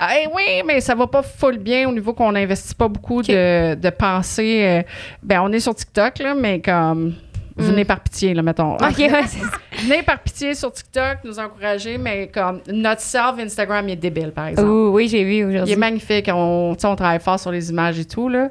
[0.03, 3.75] Eh oui, mais ça va pas full bien au niveau qu'on n'investit pas beaucoup de,
[3.75, 4.63] de pensée.
[4.65, 4.83] euh,
[5.23, 7.15] ben, on est sur TikTok, là, mais comme.
[7.57, 8.75] Venez par pitié, là, mettons.
[8.75, 9.11] Ok, ouais.
[9.83, 14.33] Venez par pitié sur TikTok, nous encourager, mais comme notre self Instagram il est débile,
[14.33, 14.69] par exemple.
[14.69, 15.73] Ouh, oui, j'ai vu Il aujourd'hui.
[15.75, 16.29] est magnifique.
[16.33, 18.49] On, on travaille fort sur les images et tout, là.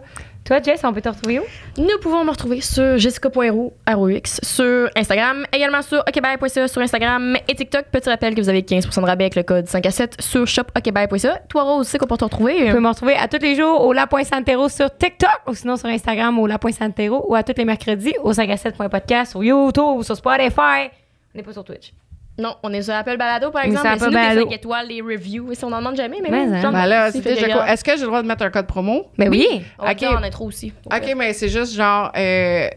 [0.49, 1.43] Toi, Jess, on peut te retrouver où?
[1.77, 7.53] Nous pouvons me retrouver sur jessica.ro, ROX, sur Instagram, également sur okbye.ca sur Instagram et
[7.53, 7.85] TikTok.
[7.91, 10.47] Petit rappel que vous avez 15% de rabais avec le code 5 à 7 sur
[10.47, 11.43] shopokbye.ca.
[11.49, 12.65] Toi, Rose, c'est qu'on peut te retrouver?
[12.65, 15.88] Tu peux me retrouver à tous les jours au La.Santero sur TikTok ou sinon sur
[15.88, 20.15] Instagram au La.Santero ou à tous les mercredis au 5 à 7.podcast sur YouTube, sur
[20.15, 20.89] Spotify.
[21.35, 21.93] On n'est pas sur Twitch.
[22.40, 23.88] Non, on est sur Apple Balado, par On est exemple.
[23.91, 24.41] mais c'est nous des Balado.
[24.49, 25.52] 5 étoiles, les reviews.
[25.52, 26.61] Et si on n'en demande jamais, mais, Mais, oui, hein.
[26.61, 27.70] genre, Ben fait quoi?
[27.72, 29.07] Est-ce que j'ai le droit de mettre un code promo?
[29.18, 29.48] Mais oui.
[29.78, 30.02] On va Ok.
[30.02, 30.74] le dire en intro aussi.
[30.86, 32.11] OK, mais c'est juste genre.
[32.18, 32.68] euh,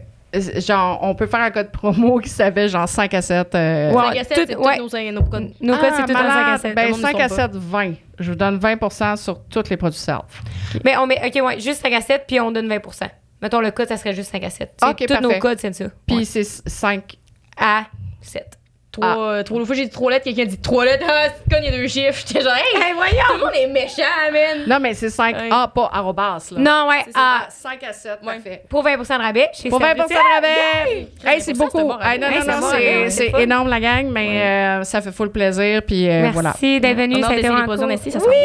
[0.65, 3.53] genre, on peut faire un code promo qui s'appelle genre 5 à 7.
[3.55, 4.03] euh, Ouais.
[4.03, 4.77] 5 à 7, tout- c'est ouais.
[4.77, 5.51] tous nos, nos codes.
[5.61, 6.59] Nos codes, c'est tout dans 5 à malade.
[6.61, 6.75] 7.
[6.75, 7.93] Ben, Le monde ne 5 à sont 7, 20.
[8.19, 10.41] Je vous donne 20% sur tous les produits self.
[10.83, 13.09] Mais on met, OK, ouais, juste 5 à 7 puis on donne 20%
[13.41, 14.71] Mettons, le code, ça serait juste 5 à 7.
[14.81, 15.85] Tu sais, Ok, tous nos codes, c'est ça.
[16.07, 17.17] Puis c'est 5.
[17.57, 17.83] à
[18.21, 18.57] 7.
[18.93, 19.17] Trois, Ah.
[19.17, 21.03] euh, trois, l'autre fois, j'ai dit trois lettres, quelqu'un dit trois lettres.
[21.09, 22.23] Ah, c'est con, il y a deux chiffres.
[22.27, 23.15] J'étais genre, hey, Hey, voyons!
[23.27, 24.65] tout le monde est méchant, man.
[24.67, 25.49] Non, mais c'est 5 Ouais.
[25.51, 26.59] A, pas arrobas, là.
[26.59, 28.35] Non, ouais, ah, 5 à 7, Ouais.
[28.35, 28.63] parfait.
[28.69, 29.49] pour 20 de rabais.
[29.53, 31.07] Chez Pour 20 de Service rabais!
[31.25, 31.71] Hey, c'est 20%, beaucoup.
[31.77, 35.11] c'est un bon Hey, non, non, non, un énorme la gang, mais euh, ça fait
[35.11, 35.81] full plaisir.
[35.87, 36.53] Puis euh, Merci voilà.
[36.79, 37.21] d'être venu.
[37.23, 37.87] Ça a été cool.
[37.87, 38.35] Nestlé, ça sent Oui,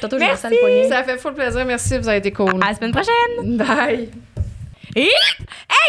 [0.00, 0.18] tellement.
[0.18, 0.88] Merci.
[0.88, 1.64] Ça fait full plaisir.
[1.66, 2.54] Merci, vous avez été cool.
[2.64, 3.56] À la semaine prochaine.
[3.58, 4.08] Bye.
[4.96, 5.10] Hey,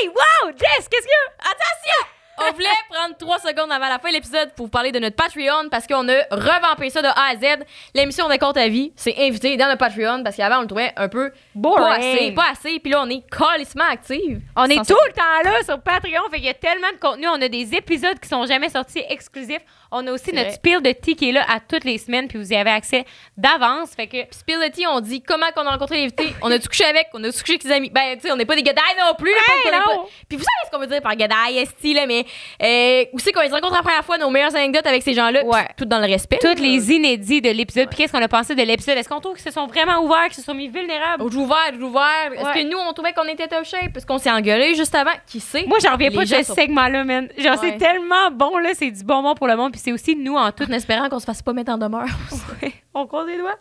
[0.08, 0.50] wow!
[0.52, 1.50] Jess, qu'est-ce qu'il y a?
[1.50, 2.19] Attention!
[2.42, 5.16] On voulait prendre trois secondes avant la fin de l'épisode pour vous parler de notre
[5.16, 7.64] Patreon parce qu'on a revampé ça de A à Z.
[7.94, 10.94] L'émission de compte à vie, c'est invité dans notre Patreon parce qu'avant on le trouvait
[10.96, 11.86] un peu Boring.
[11.86, 12.80] pas assez, pas assez.
[12.80, 14.42] Puis là on est calissement active.
[14.56, 16.24] On est tout le temps là sur Patreon.
[16.32, 17.28] Fait qu'il y a tellement de contenu.
[17.28, 19.64] On a des épisodes qui sont jamais sortis exclusifs.
[19.92, 20.56] On a aussi notre vrai.
[20.56, 22.28] spill de tea qui est là à toutes les semaines.
[22.28, 23.06] Puis vous y avez accès
[23.38, 23.90] d'avance.
[23.96, 24.18] Fait que.
[24.32, 26.34] Spill the Tea, on dit comment qu'on a rencontré l'invité.
[26.42, 27.90] On a-tu couché avec, on a-tu couché avec ses amis.
[27.90, 29.32] Ben, tu sais, on n'est pas des gadailles non plus.
[29.32, 29.80] là, Hey, non.
[29.86, 32.26] pas- Puis vous savez ce qu'on veut dire par gadaille, esti, là, mais
[32.62, 35.68] euh, aussi qu'on les rencontre la première fois, nos meilleures anecdotes avec ces gens-là, Ouais.
[35.78, 36.38] tout dans le respect.
[36.42, 37.88] Toutes les inédits de l'épisode.
[37.90, 38.98] Puis qu'est-ce qu'on a pensé de l'épisode?
[38.98, 41.24] Est-ce qu'on trouve qu'ils se sont vraiment ouverts, qu'ils se sont mis vulnérables?
[41.24, 42.32] Oh, ouvert, ouvert.
[42.34, 42.64] Est-ce Ouais.
[42.64, 43.94] que nous, on trouvait qu'on était top shape?
[43.94, 45.12] Parce qu'on s'est engueulé juste avant?
[45.28, 45.66] Qui sait?
[45.68, 47.28] Moi, j'en reviens pas de ce sont- segment-là, man.
[47.38, 48.70] Genre, c'est tellement bon, là.
[48.74, 49.72] C'est du bonbon pour le monde.
[49.80, 50.66] Puis c'est aussi nous en tout.
[50.70, 52.04] En espérant qu'on se fasse pas mettre en demeure.
[52.94, 53.56] on croise les doigts.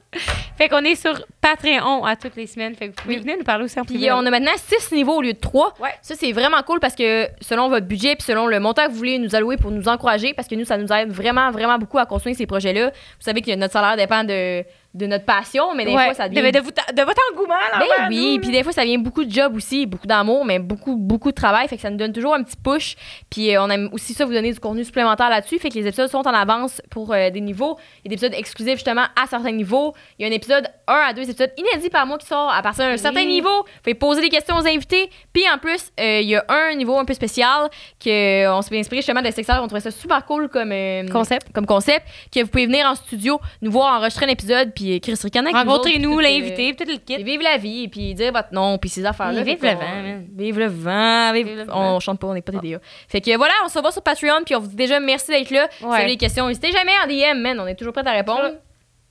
[0.57, 2.74] Fait qu'on est sur Patreon à toutes les semaines.
[2.74, 3.20] Fait que vous pouvez Oui.
[3.20, 4.11] venir nous parler aussi en Puis privé.
[4.11, 5.74] on a maintenant six niveaux au lieu de trois.
[5.81, 5.90] Ouais.
[6.03, 8.97] Ça, c'est vraiment cool parce que selon votre budget puis selon le montant que vous
[8.97, 11.99] voulez nous allouer pour nous encourager, parce que nous, ça nous aide vraiment, vraiment beaucoup
[11.99, 12.86] à construire ces projets-là.
[12.90, 14.65] Vous savez que notre salaire dépend de,
[14.98, 16.04] de notre passion, mais des Ouais.
[16.04, 17.78] fois, ça devient de, de, vous- de votre engouement, là.
[17.78, 20.96] Ben oui, puis des fois ça vient beaucoup de job aussi, beaucoup d'amour, mais beaucoup
[20.96, 22.96] beaucoup de travail, fait que ça nous donne toujours un petit push.
[23.30, 25.86] Puis euh, on aime aussi ça vous donner du contenu supplémentaire là-dessus, fait que les
[25.86, 29.04] épisodes sont en avance pour euh, des niveaux, il y a des épisodes exclusifs justement
[29.20, 29.94] à certains niveaux.
[30.18, 32.60] Il y a un épisode 1 à 2 épisodes inédits par mois qui sort à
[32.62, 32.98] partir d'un Oui.
[32.98, 33.64] certain niveau.
[33.84, 36.98] Fait poser des questions aux invités, puis en plus euh, il y a un niveau
[36.98, 37.68] un peu spécial
[38.02, 40.72] que euh, on s'est inspiré justement de Sexter, on trouvait ça super cool comme
[41.10, 41.52] Concept.
[41.52, 44.98] comme concept que vous pouvez venir en studio nous voir enregistrer un épisode puis euh,
[45.01, 47.23] Chris autres, Rencontrez-nous, puis euh, l'invité, puis tout le puis kit.
[47.23, 49.43] vivre la vie, et puis dire votre nom, puis ces affaires-là.
[49.43, 50.27] Oui, vive le vent, man.
[50.36, 51.32] Vive le vent.
[51.32, 51.97] vive- Vive le vent.
[51.97, 52.78] On chante pas, on n'est pas des DA.
[53.09, 55.51] Fait que voilà, on se revoit sur Patreon, puis on vous dit déjà merci d'être
[55.51, 55.69] là.
[55.70, 57.59] Si vous avez des questions, n'hésitez jamais en DM, man.
[57.60, 58.51] On est toujours prêts à répondre.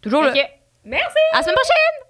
[0.02, 0.34] Toujours là.
[0.86, 1.18] Merci!
[1.34, 2.07] À la semaine prochaine!